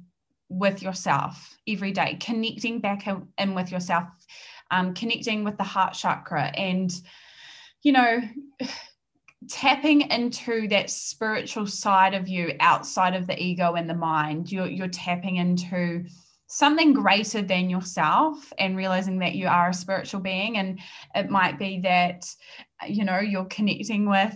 with 0.49 0.83
yourself 0.83 1.57
every 1.69 1.93
day 1.93 2.17
connecting 2.21 2.81
back 2.81 3.07
in, 3.07 3.29
in 3.39 3.55
with 3.55 3.71
yourself 3.71 4.09
um, 4.71 4.95
connecting 4.95 5.45
with 5.45 5.57
the 5.57 5.65
heart 5.65 5.95
chakra 5.95 6.45
and 6.57 6.93
you 7.83 7.93
know 7.93 8.21
tapping 9.49 10.03
into 10.11 10.69
that 10.69 10.91
spiritual 10.91 11.67
side 11.67 12.15
of 12.15 12.29
you 12.29 12.55
outside 12.61 13.15
of 13.15 13.27
the 13.27 13.43
ego 13.43 13.75
and 13.75 13.89
the 13.89 13.95
mind. 13.95 14.51
You're 14.53 14.67
you're 14.67 14.89
tapping 14.89 15.37
into 15.37 16.05
something 16.47 16.93
greater 16.93 17.43
than 17.43 17.71
yourself 17.71 18.53
and 18.59 18.77
realizing 18.77 19.19
that 19.21 19.35
you 19.35 19.47
are 19.47 19.71
a 19.71 19.75
spiritual 19.75 20.21
being. 20.21 20.59
And 20.59 20.81
it 21.15 21.31
might 21.31 21.59
be 21.59 21.81
that 21.83 22.27
you 22.87 23.05
know 23.05 23.21
you're 23.21 23.47
connecting 23.47 24.09
with 24.09 24.35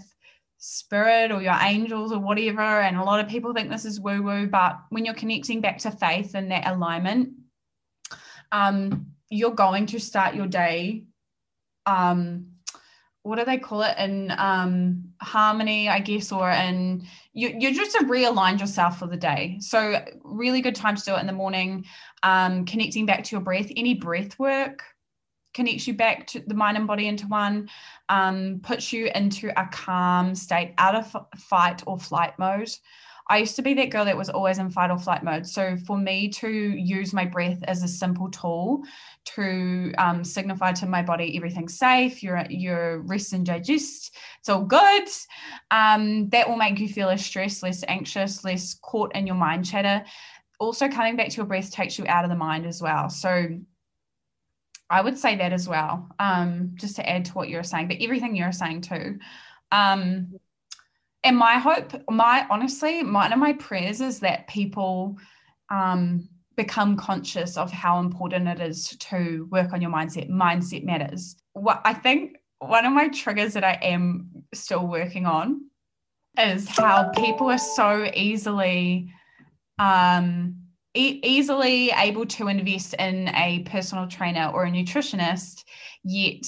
spirit 0.59 1.31
or 1.31 1.43
your 1.43 1.59
angels 1.61 2.13
or 2.13 2.21
whatever. 2.21 2.63
And 2.63 2.97
a 2.97 3.05
lot 3.05 3.21
of 3.21 3.29
people 3.29 3.53
think 3.53 3.71
this 3.71 3.85
is 3.85 4.01
woo 4.01 4.23
woo 4.23 4.47
but 4.47 4.79
when 4.91 5.05
you're 5.05 5.15
connecting 5.15 5.61
back 5.61 5.79
to 5.79 5.91
faith 5.91 6.35
and 6.35 6.51
that 6.51 6.67
alignment 6.67 7.31
um 8.53 9.14
you're 9.31 9.55
going 9.55 9.87
to 9.87 9.99
start 9.99 10.35
your 10.35 10.47
day 10.47 11.05
um 11.87 12.47
what 13.25 13.39
do 13.39 13.45
they 13.47 13.57
call 13.57 13.81
it? 13.81 13.97
In 13.99 14.31
um, 14.37 15.03
harmony 15.21 15.89
i 15.89 15.99
guess 15.99 16.31
or 16.31 16.51
in 16.51 17.07
you, 17.33 17.57
you're 17.59 17.73
just 17.73 17.97
to 17.97 18.05
realign 18.05 18.61
yourself 18.61 18.99
for 18.99 19.07
the 19.07 19.17
day. 19.17 19.57
So 19.61 20.05
really 20.23 20.61
good 20.61 20.77
time 20.77 20.95
to 20.95 21.03
do 21.03 21.17
it 21.17 21.21
in 21.21 21.27
the 21.27 21.33
morning. 21.33 21.85
Um, 22.23 22.65
connecting 22.65 23.07
back 23.07 23.25
to 23.25 23.35
your 23.35 23.41
breath. 23.41 23.71
Any 23.77 23.95
breath 23.95 24.39
work 24.39 24.85
connects 25.55 25.87
you 25.87 25.95
back 25.95 26.27
to 26.29 26.41
the 26.47 26.55
mind 26.55 26.77
and 26.77 26.87
body 26.87 27.09
into 27.09 27.27
one. 27.27 27.69
Um, 28.09 28.61
puts 28.63 28.93
you 28.93 29.11
into 29.15 29.49
a 29.59 29.69
calm 29.73 30.35
state 30.35 30.75
out 30.79 30.95
of 30.95 31.17
fight 31.37 31.83
or 31.87 31.99
flight 31.99 32.39
mode. 32.39 32.71
I 33.29 33.39
used 33.39 33.57
to 33.57 33.63
be 33.63 33.73
that 33.75 33.91
girl 33.91 34.05
that 34.05 34.17
was 34.17 34.29
always 34.29 34.59
in 34.59 34.69
fight 34.71 34.91
or 34.91 34.99
flight 34.99 35.25
mode. 35.25 35.47
So 35.47 35.77
for 35.87 35.97
me 35.97 36.29
to 36.29 36.49
use 36.49 37.15
my 37.15 37.25
breath 37.25 37.63
as 37.65 37.83
a 37.83 37.89
simple 37.89 38.31
tool 38.31 38.83
to 39.25 39.93
um, 39.99 40.23
signify 40.25 40.73
to 40.73 40.87
my 40.87 41.03
body 41.03 41.37
everything's 41.37 41.79
safe, 41.79 42.23
you're 42.23 42.45
you're 42.51 43.01
rest 43.01 43.33
and 43.33 43.47
digest, 43.47 44.15
it's 44.41 44.49
all 44.49 44.65
good. 44.65 45.09
Um, 45.71 46.29
that 46.31 46.49
will 46.49 46.57
make 46.57 46.79
you 46.79 46.89
feel 46.89 47.09
less 47.09 47.25
stressed, 47.25 47.63
less 47.63 47.85
anxious, 47.89 48.45
less 48.45 48.75
caught 48.75 49.15
in 49.15 49.27
your 49.27 49.37
mind 49.37 49.67
chatter. 49.67 50.05
Also, 50.59 50.89
coming 50.89 51.17
back 51.17 51.31
to 51.31 51.37
your 51.37 51.47
breath 51.47 51.71
takes 51.71 51.99
you 51.99 52.07
out 52.07 52.25
of 52.25 52.31
the 52.31 52.37
mind 52.37 52.67
as 52.67 52.81
well. 52.81 53.09
So 53.09 53.59
I 54.91 55.01
would 55.01 55.19
say 55.19 55.37
that 55.37 55.53
as 55.53 55.69
well, 55.69 56.09
um, 56.19 56.73
just 56.75 56.97
to 56.97 57.09
add 57.09 57.25
to 57.27 57.33
what 57.33 57.49
you're 57.49 57.63
saying, 57.63 57.89
but 57.89 57.97
everything 58.01 58.37
you're 58.37 58.53
saying 58.53 58.83
too. 58.83 59.19
Um, 59.73 60.39
and 61.25 61.37
my 61.37 61.55
hope, 61.55 61.93
my 62.11 62.47
honestly, 62.51 63.03
one 63.03 63.33
of 63.33 63.39
my 63.39 63.55
prayers 63.55 64.01
is 64.01 64.21
that 64.21 64.47
people 64.47 65.19
um, 65.71 66.29
become 66.57 66.97
conscious 66.97 67.57
of 67.57 67.71
how 67.71 68.01
important 68.01 68.49
it 68.49 68.61
is 68.61 68.91
to 68.99 69.49
work 69.51 69.73
on 69.73 69.83
your 69.83 69.91
mindset. 69.91 70.31
Mindset 70.31 70.85
matters. 70.85 71.37
What 71.53 71.81
I 71.85 71.95
think 71.95 72.37
one 72.59 72.85
of 72.85 72.93
my 72.93 73.09
triggers 73.09 73.55
that 73.55 73.65
I 73.65 73.79
am 73.83 74.29
still 74.53 74.87
working 74.87 75.27
on 75.27 75.63
is 76.39 76.69
how 76.69 77.11
people 77.11 77.51
are 77.51 77.59
so 77.59 78.11
easily 78.15 79.13
um, 79.79 80.57
e- 80.95 81.21
easily 81.23 81.91
able 81.91 82.27
to 82.27 82.49
invest 82.49 82.95
in 82.95 83.29
a 83.35 83.61
personal 83.67 84.07
trainer 84.07 84.51
or 84.53 84.65
a 84.65 84.71
nutritionist, 84.71 85.65
yet 86.03 86.47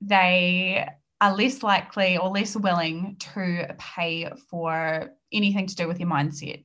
they 0.00 0.86
are 1.20 1.34
less 1.34 1.62
likely 1.62 2.18
or 2.18 2.28
less 2.28 2.56
willing 2.56 3.16
to 3.18 3.74
pay 3.78 4.30
for 4.50 5.10
anything 5.32 5.66
to 5.66 5.74
do 5.74 5.88
with 5.88 5.98
your 5.98 6.08
mindset. 6.08 6.64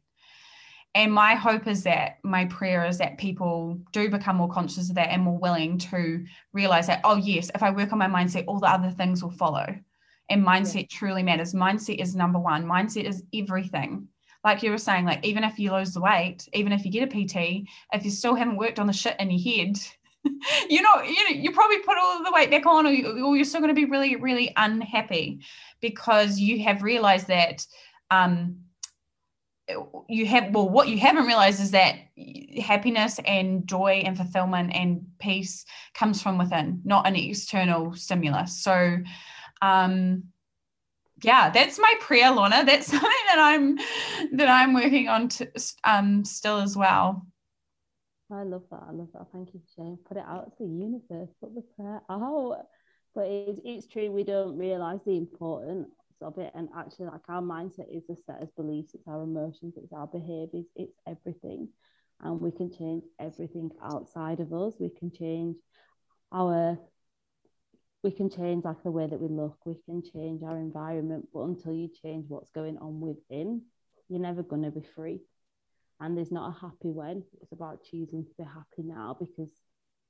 And 0.93 1.13
my 1.13 1.35
hope 1.35 1.67
is 1.67 1.83
that 1.83 2.17
my 2.23 2.45
prayer 2.45 2.85
is 2.85 2.97
that 2.97 3.17
people 3.17 3.79
do 3.93 4.09
become 4.09 4.35
more 4.35 4.49
conscious 4.49 4.89
of 4.89 4.95
that 4.95 5.09
and 5.09 5.23
more 5.23 5.37
willing 5.37 5.77
to 5.77 6.25
realize 6.51 6.87
that, 6.87 7.01
oh, 7.05 7.15
yes, 7.15 7.49
if 7.55 7.63
I 7.63 7.71
work 7.71 7.93
on 7.93 7.99
my 7.99 8.07
mindset, 8.07 8.43
all 8.47 8.59
the 8.59 8.67
other 8.67 8.91
things 8.91 9.23
will 9.23 9.31
follow. 9.31 9.65
And 10.29 10.45
mindset 10.45 10.81
yeah. 10.81 10.87
truly 10.97 11.23
matters. 11.23 11.53
Mindset 11.53 12.01
is 12.01 12.15
number 12.15 12.39
one, 12.39 12.65
mindset 12.65 13.05
is 13.05 13.23
everything. 13.33 14.07
Like 14.43 14.63
you 14.63 14.71
were 14.71 14.77
saying, 14.77 15.05
like 15.05 15.25
even 15.25 15.43
if 15.43 15.59
you 15.59 15.71
lose 15.71 15.93
the 15.93 16.01
weight, 16.01 16.47
even 16.53 16.73
if 16.73 16.83
you 16.83 16.91
get 16.91 17.03
a 17.03 17.07
PT, 17.07 17.67
if 17.93 18.03
you 18.03 18.11
still 18.11 18.35
haven't 18.35 18.57
worked 18.57 18.79
on 18.79 18.87
the 18.87 18.93
shit 18.93 19.15
in 19.19 19.29
your 19.29 19.39
head, 19.39 19.77
you 20.69 20.81
know, 20.81 21.01
you 21.03 21.29
know, 21.29 21.41
you 21.41 21.51
probably 21.51 21.79
put 21.79 21.97
all 21.97 22.23
the 22.23 22.31
weight 22.33 22.49
back 22.49 22.65
on, 22.65 22.85
or, 22.85 22.91
you, 22.91 23.25
or 23.25 23.35
you're 23.35 23.45
still 23.45 23.61
going 23.61 23.73
to 23.73 23.79
be 23.79 23.89
really, 23.89 24.15
really 24.15 24.51
unhappy 24.57 25.39
because 25.79 26.39
you 26.39 26.63
have 26.63 26.83
realized 26.83 27.27
that 27.27 27.65
um, 28.09 28.57
you 30.07 30.25
have 30.25 30.53
well 30.53 30.69
what 30.69 30.87
you 30.87 30.97
haven't 30.97 31.25
realized 31.25 31.61
is 31.61 31.71
that 31.71 31.95
happiness 32.61 33.19
and 33.25 33.67
joy 33.67 34.01
and 34.05 34.17
fulfillment 34.17 34.71
and 34.73 35.05
peace 35.19 35.65
comes 35.93 36.21
from 36.21 36.37
within 36.37 36.81
not 36.83 37.07
an 37.07 37.15
external 37.15 37.93
stimulus 37.95 38.63
so 38.63 38.97
um 39.61 40.23
yeah 41.23 41.49
that's 41.49 41.79
my 41.79 41.93
prayer 41.99 42.31
lorna 42.31 42.63
that's 42.65 42.87
something 42.87 43.09
that 43.27 43.39
i'm 43.39 43.77
that 44.33 44.49
i'm 44.49 44.73
working 44.73 45.07
on 45.07 45.27
to, 45.27 45.49
um 45.83 46.23
still 46.25 46.59
as 46.59 46.75
well 46.75 47.25
I 48.33 48.43
love 48.43 48.63
that. 48.71 48.83
I 48.87 48.91
love 48.93 49.09
that. 49.13 49.27
Thank 49.33 49.53
you 49.53 49.59
sharing. 49.75 49.97
Put 50.07 50.15
it 50.15 50.23
out 50.25 50.57
to 50.57 50.63
the 50.63 50.69
universe. 50.69 51.29
Put 51.41 51.53
the 51.53 51.63
prayer 51.75 52.01
out. 52.09 52.65
But 53.13 53.25
it, 53.25 53.59
it's 53.65 53.87
true. 53.87 54.09
We 54.09 54.23
don't 54.23 54.57
realize 54.57 54.99
the 55.05 55.17
importance 55.17 55.89
of 56.21 56.37
it. 56.37 56.51
And 56.55 56.69
actually, 56.75 57.07
like 57.07 57.27
our 57.29 57.41
mindset 57.41 57.95
is 57.95 58.09
a 58.09 58.15
set 58.15 58.41
of 58.41 58.55
beliefs. 58.55 58.93
It's 58.93 59.07
our 59.07 59.23
emotions. 59.23 59.75
It's 59.77 59.93
our 59.93 60.07
behaviors. 60.07 60.65
It's 60.75 60.97
everything. 61.07 61.69
And 62.21 62.39
we 62.39 62.51
can 62.51 62.71
change 62.71 63.03
everything 63.19 63.71
outside 63.83 64.39
of 64.39 64.53
us. 64.53 64.75
We 64.79 64.89
can 64.89 65.11
change 65.11 65.57
our. 66.31 66.77
We 68.03 68.11
can 68.11 68.29
change 68.29 68.65
like 68.65 68.81
the 68.83 68.91
way 68.91 69.07
that 69.07 69.21
we 69.21 69.27
look. 69.27 69.57
We 69.65 69.75
can 69.85 70.01
change 70.01 70.41
our 70.43 70.57
environment. 70.57 71.27
But 71.33 71.41
until 71.41 71.73
you 71.73 71.89
change 72.03 72.25
what's 72.27 72.49
going 72.49 72.77
on 72.79 72.99
within, 72.99 73.61
you're 74.09 74.19
never 74.19 74.41
going 74.41 74.63
to 74.63 74.71
be 74.71 74.85
free 74.95 75.21
and 76.01 76.17
there's 76.17 76.31
not 76.31 76.49
a 76.49 76.59
happy 76.59 76.89
when. 76.89 77.23
It's 77.41 77.51
about 77.51 77.83
choosing 77.83 78.25
to 78.25 78.31
be 78.37 78.43
happy 78.43 78.83
now 78.83 79.15
because 79.17 79.51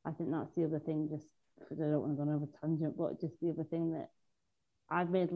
I 0.05 0.11
think 0.11 0.31
that's 0.31 0.55
the 0.55 0.63
other 0.63 0.79
thing. 0.79 1.09
Just 1.11 1.27
because 1.59 1.79
I 1.79 1.83
don't 1.83 1.99
want 1.99 2.13
to 2.13 2.15
go 2.15 2.21
on 2.23 2.35
over 2.35 2.47
tangent, 2.61 2.97
but 2.97 3.19
just 3.19 3.39
the 3.41 3.49
other 3.49 3.65
thing 3.65 3.91
that 3.91 4.09
I've 4.89 5.09
made 5.09 5.29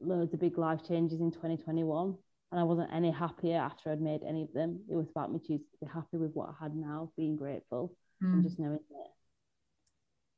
loads 0.00 0.34
of 0.34 0.40
big 0.40 0.58
life 0.58 0.80
changes 0.86 1.20
in 1.20 1.30
2021, 1.30 2.14
and 2.52 2.60
I 2.60 2.64
wasn't 2.64 2.92
any 2.92 3.10
happier 3.10 3.58
after 3.58 3.90
I'd 3.90 4.00
made 4.00 4.22
any 4.26 4.42
of 4.42 4.52
them. 4.52 4.80
It 4.90 4.94
was 4.94 5.08
about 5.10 5.32
me 5.32 5.38
choosing 5.38 5.58
to 5.58 5.86
be 5.86 5.92
happy 5.92 6.16
with 6.16 6.32
what 6.32 6.50
I 6.50 6.64
had 6.64 6.74
now, 6.74 7.12
being 7.16 7.36
grateful, 7.36 7.94
mm. 8.22 8.32
and 8.32 8.42
just 8.42 8.58
knowing 8.58 8.80
that 8.90 9.10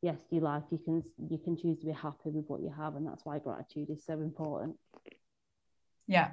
yes, 0.02 0.18
you 0.30 0.40
life 0.40 0.64
you 0.70 0.78
can 0.84 1.02
you 1.30 1.38
can 1.38 1.56
choose 1.56 1.78
to 1.78 1.86
be 1.86 1.92
happy 1.92 2.30
with 2.30 2.44
what 2.48 2.60
you 2.60 2.72
have, 2.76 2.96
and 2.96 3.06
that's 3.06 3.24
why 3.24 3.38
gratitude 3.38 3.88
is 3.90 4.04
so 4.04 4.14
important. 4.14 4.76
Yeah, 6.06 6.30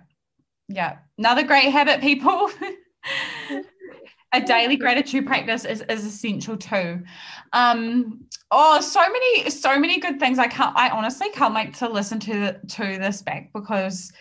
yeah, 0.68 0.98
another 1.18 1.44
great 1.44 1.72
habit, 1.72 2.02
people. 2.02 2.50
a 4.34 4.42
daily 4.42 4.76
gratitude 4.76 5.26
practice 5.26 5.66
is, 5.66 5.84
is 5.90 6.06
essential 6.06 6.58
too. 6.58 7.02
Um, 7.54 8.26
oh, 8.52 8.82
so 8.82 9.02
many, 9.02 9.50
so 9.50 9.80
many 9.80 10.00
good 10.00 10.20
things. 10.20 10.40
I 10.40 10.48
can't, 10.48 10.76
I 10.76 10.90
honestly 10.90 11.30
can't 11.32 11.54
wait 11.54 11.74
to 11.76 11.90
listen 11.90 12.20
to 12.22 12.60
to 12.60 12.84
this 12.98 13.22
back 13.22 13.52
because 13.54 14.12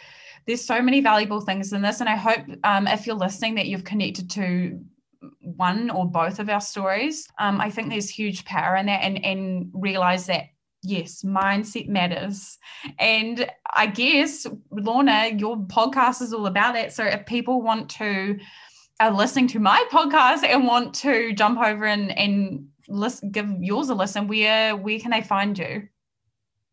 there's 0.47 0.64
so 0.64 0.81
many 0.81 1.01
valuable 1.01 1.41
things 1.41 1.72
in 1.72 1.83
this. 1.83 2.01
And 2.01 2.09
I 2.09 2.16
hope 2.16 2.41
um, 2.64 2.87
if 2.87 3.07
you're 3.07 3.16
listening 3.16 3.55
that 3.57 3.66
you've 3.66 3.85
connected 3.85 4.31
to 4.31 4.81
one 5.41 5.91
or 5.91 6.07
both 6.07 6.39
of 6.39 6.49
our 6.49 6.61
stories. 6.61 7.26
Um, 7.39 7.61
I 7.61 7.70
think 7.70 7.89
there's 7.89 8.09
huge 8.09 8.45
power 8.45 8.76
in 8.76 8.87
that 8.87 9.03
and, 9.03 9.24
and 9.24 9.70
realize 9.72 10.26
that 10.26 10.45
yes, 10.83 11.22
mindset 11.22 11.89
matters. 11.89 12.59
And 12.99 13.51
I 13.74 13.87
guess, 13.87 14.47
Lorna, 14.70 15.31
your 15.37 15.57
podcast 15.57 16.22
is 16.22 16.33
all 16.33 16.47
about 16.47 16.74
that. 16.74 16.93
So 16.93 17.05
if 17.05 17.26
people 17.26 17.62
want 17.62 17.91
to 17.91 18.39
are 19.01 19.12
listening 19.12 19.47
to 19.47 19.61
my 19.61 19.85
podcast 19.93 20.43
and 20.43 20.66
want 20.66 20.93
to 20.93 21.33
jump 21.33 21.61
over 21.61 21.85
and 21.85 22.11
and 22.11 22.66
listen, 22.89 23.30
give 23.30 23.49
yours 23.61 23.89
a 23.91 23.95
listen, 23.95 24.26
where 24.26 24.76
where 24.76 24.99
can 24.99 25.11
they 25.11 25.22
find 25.22 25.59
you? 25.59 25.89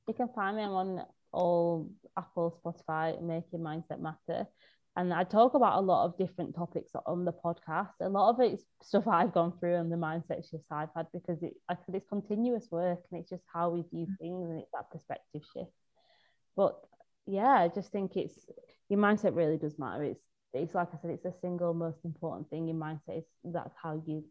You 0.08 0.14
can 0.14 0.30
find 0.36 0.58
me 0.58 0.64
on 0.64 1.04
all 1.32 1.90
Apple, 2.18 2.60
Spotify, 2.64 3.22
Make 3.22 3.44
Your 3.52 3.62
Mindset 3.62 4.00
Matter. 4.00 4.48
and 4.96 5.14
I 5.14 5.24
talk 5.26 5.54
about 5.54 5.78
a 5.78 5.82
lot 5.82 6.06
of 6.06 6.18
different 6.18 6.56
topics 6.56 6.92
on 7.06 7.26
the 7.26 7.34
podcast. 7.34 7.92
A 8.00 8.08
lot 8.08 8.30
of 8.30 8.40
it's 8.40 8.64
stuff 8.82 9.08
I've 9.08 9.34
gone 9.34 9.54
through 9.60 9.76
and 9.76 9.92
the 9.92 9.98
mindset 9.98 10.50
shifts 10.50 10.68
I've 10.72 10.90
had 10.96 11.08
because 11.12 11.44
it, 11.44 11.54
I 11.68 11.76
said, 11.86 11.96
it's 11.96 12.08
continuous 12.08 12.68
work 12.72 13.00
and 13.12 13.20
it's 13.20 13.30
just 13.30 13.44
how 13.54 13.72
we 13.72 13.84
view 13.92 14.08
mm. 14.08 14.18
things 14.20 14.50
and 14.50 14.60
it's 14.60 14.72
that 14.72 14.90
perspective 14.92 15.42
shift. 15.54 15.72
But 16.56 16.80
yeah, 17.26 17.50
I 17.50 17.68
just 17.68 17.92
think 17.92 18.16
it's 18.16 18.34
your 18.88 19.00
mindset 19.00 19.36
really 19.36 19.58
does 19.58 19.78
matter. 19.78 20.04
It's 20.04 20.22
it's 20.54 20.74
like 20.74 20.88
I 20.94 20.98
said, 21.02 21.12
it's 21.12 21.24
the 21.24 21.34
single 21.42 21.74
most 21.74 22.00
important 22.06 22.50
thing. 22.50 22.68
Your 22.68 22.78
mindset 22.78 23.18
is 23.18 23.26
that's 23.44 23.76
how 23.82 24.02
you 24.06 24.24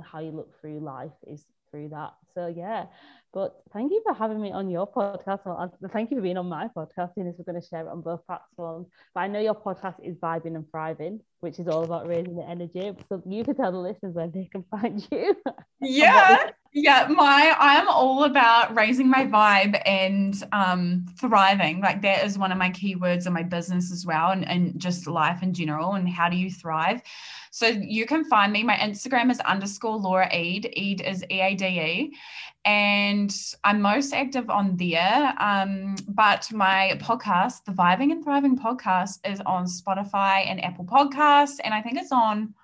how 0.00 0.20
you 0.20 0.30
look 0.30 0.58
through 0.60 0.80
life 0.80 1.12
is 1.26 1.44
through 1.70 1.88
that. 1.88 2.12
So 2.34 2.46
yeah, 2.46 2.86
but 3.32 3.62
thank 3.72 3.90
you 3.92 4.02
for 4.04 4.14
having 4.14 4.40
me 4.40 4.52
on 4.52 4.70
your 4.70 4.86
podcast. 4.86 5.40
Well, 5.44 5.72
thank 5.92 6.10
you 6.10 6.18
for 6.18 6.22
being 6.22 6.36
on 6.36 6.48
my 6.48 6.68
podcast. 6.68 7.10
And 7.16 7.34
we're 7.36 7.44
going 7.44 7.60
to 7.60 7.66
share 7.66 7.80
it 7.80 7.88
on 7.88 8.00
both 8.02 8.24
platforms. 8.26 8.88
But 9.14 9.20
I 9.20 9.28
know 9.28 9.40
your 9.40 9.54
podcast 9.54 9.96
is 10.02 10.16
vibing 10.16 10.54
and 10.54 10.70
thriving, 10.70 11.20
which 11.40 11.58
is 11.58 11.68
all 11.68 11.84
about 11.84 12.06
raising 12.06 12.36
the 12.36 12.48
energy. 12.48 12.92
So 13.08 13.22
you 13.26 13.44
can 13.44 13.56
tell 13.56 13.72
the 13.72 13.78
listeners 13.78 14.14
where 14.14 14.28
they 14.28 14.48
can 14.52 14.64
find 14.70 15.06
you. 15.10 15.34
Yeah, 15.80 16.50
yeah. 16.72 17.06
My 17.10 17.54
I 17.58 17.74
am 17.76 17.88
all 17.88 18.24
about 18.24 18.74
raising 18.74 19.08
my 19.08 19.26
vibe 19.26 19.80
and 19.84 20.42
um, 20.52 21.04
thriving. 21.18 21.80
Like 21.80 22.02
that 22.02 22.24
is 22.24 22.38
one 22.38 22.50
of 22.50 22.58
my 22.58 22.70
keywords 22.70 23.26
in 23.26 23.32
my 23.32 23.42
business 23.42 23.92
as 23.92 24.06
well, 24.06 24.30
and, 24.30 24.48
and 24.48 24.78
just 24.80 25.06
life 25.06 25.42
in 25.42 25.52
general. 25.52 25.92
And 25.94 26.08
how 26.08 26.28
do 26.28 26.36
you 26.36 26.50
thrive? 26.50 27.02
So 27.50 27.66
you 27.66 28.06
can 28.06 28.24
find 28.24 28.52
me. 28.52 28.62
My 28.62 28.76
Instagram 28.76 29.30
is 29.30 29.40
underscore 29.40 29.96
Laura 29.96 30.34
Eade. 30.34 30.72
Eade 30.72 31.02
is 31.02 31.22
E 31.30 31.40
A 31.40 31.54
D 31.54 31.66
E. 31.66 32.16
And 32.64 33.34
I'm 33.64 33.82
most 33.82 34.14
active 34.14 34.48
on 34.48 34.76
there. 34.76 35.34
Um, 35.38 35.96
but 36.08 36.50
my 36.52 36.96
podcast, 37.02 37.64
the 37.64 37.72
Vibing 37.72 38.12
and 38.12 38.24
Thriving 38.24 38.56
podcast, 38.56 39.18
is 39.28 39.40
on 39.40 39.66
Spotify 39.66 40.46
and 40.48 40.64
Apple 40.64 40.84
Podcasts. 40.84 41.56
And 41.64 41.74
I 41.74 41.82
think 41.82 41.98
it's 41.98 42.12
on 42.12 42.54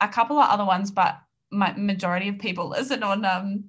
a 0.00 0.08
couple 0.08 0.38
of 0.38 0.48
other 0.48 0.64
ones, 0.64 0.90
but 0.90 1.18
majority 1.52 2.28
of 2.28 2.38
people 2.38 2.68
listen 2.68 3.02
on 3.02 3.24
um, 3.24 3.64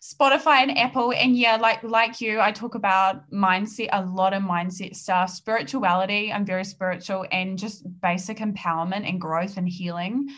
Spotify 0.00 0.62
and 0.62 0.78
Apple. 0.78 1.12
And 1.12 1.36
yeah, 1.36 1.56
like 1.56 1.82
like 1.82 2.20
you, 2.20 2.40
I 2.40 2.52
talk 2.52 2.74
about 2.74 3.28
mindset, 3.30 3.88
a 3.92 4.04
lot 4.04 4.32
of 4.32 4.42
mindset 4.42 4.94
stuff, 4.94 5.30
spirituality. 5.30 6.32
I'm 6.32 6.46
very 6.46 6.64
spiritual 6.64 7.26
and 7.32 7.58
just 7.58 7.84
basic 8.00 8.38
empowerment 8.38 9.08
and 9.08 9.20
growth 9.20 9.56
and 9.56 9.68
healing. 9.68 10.28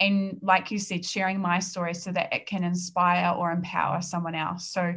And 0.00 0.38
like 0.40 0.70
you 0.70 0.78
said, 0.78 1.04
sharing 1.04 1.40
my 1.40 1.58
story 1.58 1.92
so 1.92 2.10
that 2.12 2.32
it 2.32 2.46
can 2.46 2.64
inspire 2.64 3.34
or 3.34 3.52
empower 3.52 4.00
someone 4.00 4.34
else. 4.34 4.68
So 4.68 4.94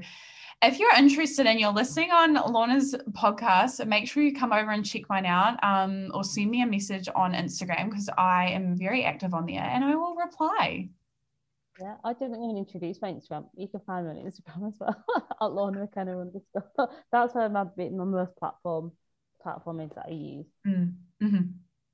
if 0.64 0.80
you're 0.80 0.96
interested 0.96 1.46
and 1.46 1.60
you're 1.60 1.74
listening 1.74 2.12
on 2.12 2.36
Lorna's 2.36 2.96
podcast, 3.12 3.86
make 3.86 4.08
sure 4.08 4.24
you 4.24 4.34
come 4.34 4.54
over 4.54 4.72
and 4.72 4.86
check 4.86 5.10
mine 5.10 5.26
out 5.26 5.62
um, 5.62 6.10
or 6.14 6.24
send 6.24 6.50
me 6.50 6.62
a 6.62 6.66
message 6.66 7.10
on 7.14 7.34
Instagram 7.34 7.90
because 7.90 8.10
I 8.18 8.48
am 8.52 8.78
very 8.78 9.04
active 9.04 9.34
on 9.34 9.46
there 9.46 9.62
and 9.62 9.84
I 9.84 9.96
will 9.96 10.16
reply. 10.16 10.88
Yeah, 11.80 11.96
I 12.04 12.14
didn't 12.14 12.44
even 12.44 12.58
introduce 12.58 13.02
my 13.02 13.12
Instagram. 13.12 13.46
You 13.56 13.68
can 13.68 13.82
find 13.82 14.06
me 14.06 14.12
on 14.12 14.18
Instagram 14.18 14.68
as 14.68 14.76
well 14.80 15.04
at 15.42 15.52
Lorna 15.52 15.80
McKenna 15.80 16.20
underscore. 16.20 16.90
That's 17.12 17.34
where 17.34 17.50
my 17.50 17.66
my 17.78 18.04
most 18.06 18.36
platform 18.38 18.92
platform 19.42 19.80
is 19.80 19.92
that 19.96 20.06
I 20.08 20.12
use. 20.12 20.46
Mm, 20.68 20.94
mm-hmm. 21.22 21.42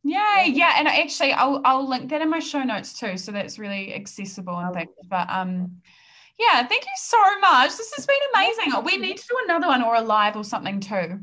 Yeah, 0.04 0.44
yeah, 0.44 0.76
and 0.78 0.88
actually, 0.88 1.34
I'll 1.34 1.62
I'll 1.64 1.88
link 1.88 2.10
that 2.10 2.22
in 2.22 2.30
my 2.30 2.40
show 2.40 2.64
notes 2.64 2.94
too, 2.94 3.18
so 3.18 3.32
that's 3.32 3.60
really 3.60 3.94
accessible 3.94 4.58
and 4.58 4.74
things. 4.74 4.90
But 5.10 5.30
um, 5.30 5.82
yeah, 6.38 6.66
thank 6.68 6.84
you 6.84 6.92
so 6.98 7.40
much. 7.40 7.76
This 7.76 7.94
has 7.96 8.06
been 8.06 8.18
amazing. 8.34 8.84
We 8.84 8.98
need 8.98 9.18
to 9.18 9.28
do 9.30 9.38
another 9.46 9.68
one 9.68 9.84
or 9.84 9.96
a 9.96 10.02
live 10.02 10.36
or 10.36 10.44
something 10.44 10.80
too 10.80 11.20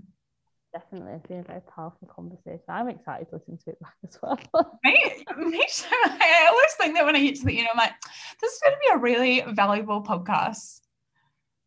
definitely. 0.77 1.13
It's 1.15 1.27
been 1.27 1.41
a 1.41 1.43
very 1.43 1.61
powerful 1.75 2.09
conversation. 2.15 2.65
I'm 2.69 2.89
excited 2.89 3.29
to 3.31 3.37
listen 3.37 3.59
to 3.65 3.71
it 3.71 3.81
back 3.81 3.95
as 4.07 4.19
well. 4.23 4.39
me, 4.85 5.25
me 5.39 5.65
too. 5.69 5.87
I 6.05 6.47
always 6.51 6.73
think 6.79 6.95
that 6.95 7.05
when 7.05 7.17
I 7.17 7.23
get 7.23 7.37
to 7.37 7.45
the 7.45 7.59
end, 7.59 7.69
I'm 7.73 7.79
like, 7.79 7.93
this 8.41 8.53
is 8.53 8.61
going 8.63 8.75
to 8.75 8.81
be 8.81 8.95
a 8.95 8.99
really 8.99 9.45
valuable 9.55 10.03
podcast. 10.03 10.81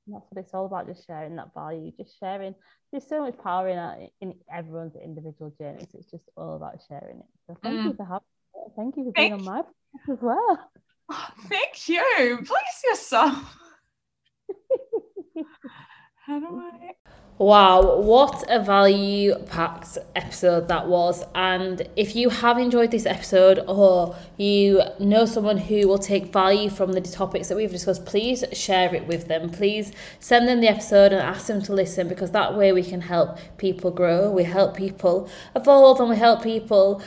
And 0.05 0.15
that's 0.15 0.25
what 0.29 0.43
it's 0.43 0.53
all 0.53 0.65
about, 0.65 0.87
just 0.87 1.07
sharing 1.07 1.35
that 1.37 1.53
value, 1.53 1.91
just 1.97 2.19
sharing. 2.19 2.53
There's 2.91 3.07
so 3.07 3.21
much 3.21 3.37
power 3.43 3.67
in, 3.69 3.77
our, 3.77 3.97
in 4.21 4.35
everyone's 4.53 4.95
individual 4.95 5.53
journeys. 5.59 5.87
It's 5.93 6.11
just 6.11 6.25
all 6.37 6.55
about 6.55 6.79
sharing 6.87 7.19
it. 7.19 7.25
So 7.47 7.57
thank 7.63 7.79
mm. 7.79 7.85
you 7.85 7.93
for 7.93 8.05
having 8.05 8.21
me. 8.55 8.61
Thank 8.75 8.97
you 8.97 9.05
for 9.05 9.11
being 9.11 9.33
on 9.33 9.43
my 9.43 9.61
podcast 9.61 10.13
as 10.13 10.21
well. 10.21 10.59
Oh, 11.11 11.27
thank 11.47 11.89
you. 11.89 12.37
Please 12.37 12.83
yourself. 12.83 13.57
How 16.25 16.39
do 16.39 16.61
I? 16.61 16.91
Wow, 17.39 18.01
what 18.01 18.43
a 18.49 18.61
value 18.61 19.33
packed 19.45 19.97
episode 20.13 20.67
that 20.67 20.89
was. 20.89 21.23
And 21.33 21.87
if 21.95 22.13
you 22.13 22.27
have 22.27 22.57
enjoyed 22.57 22.91
this 22.91 23.05
episode 23.05 23.59
or 23.65 24.17
you 24.35 24.81
know 24.99 25.23
someone 25.23 25.57
who 25.57 25.87
will 25.87 25.99
take 25.99 26.33
value 26.33 26.69
from 26.69 26.91
the 26.91 26.99
topics 26.99 27.47
that 27.47 27.55
we've 27.55 27.71
discussed, 27.71 28.05
please 28.05 28.43
share 28.51 28.93
it 28.93 29.07
with 29.07 29.29
them. 29.29 29.49
Please 29.51 29.93
send 30.19 30.49
them 30.49 30.59
the 30.59 30.67
episode 30.67 31.13
and 31.13 31.21
ask 31.21 31.47
them 31.47 31.61
to 31.61 31.71
listen 31.71 32.09
because 32.09 32.31
that 32.31 32.57
way 32.57 32.73
we 32.73 32.83
can 32.83 32.99
help 32.99 33.37
people 33.57 33.89
grow, 33.89 34.29
we 34.29 34.43
help 34.43 34.75
people 34.75 35.29
evolve, 35.55 36.01
and 36.01 36.09
we 36.09 36.17
help 36.17 36.43
people 36.43 37.01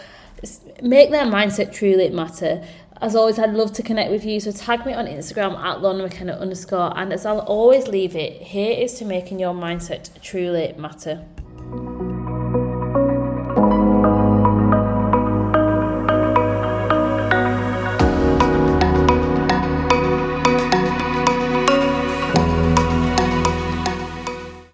make 0.83 1.11
their 1.11 1.26
mindset 1.26 1.74
truly 1.74 2.09
matter. 2.09 2.66
As 3.03 3.16
always, 3.16 3.36
I'd 3.36 3.53
love 3.53 3.72
to 3.72 3.82
connect 3.82 4.12
with 4.12 4.24
you. 4.24 4.38
So 4.38 4.53
tag 4.53 4.86
me 4.86 4.92
on 4.92 5.07
Instagram 5.07 5.59
at 5.59 5.82
Lorna 5.82 6.05
McKenna 6.05 6.34
underscore. 6.34 6.96
And 6.96 7.12
as 7.12 7.26
I'll 7.26 7.40
always 7.40 7.88
leave 7.88 8.14
it, 8.14 8.40
here 8.40 8.78
is 8.78 8.94
to 8.98 9.05
making 9.05 9.40
your 9.40 9.53
mindset 9.53 10.09
truly 10.22 10.72
matter. 10.78 11.24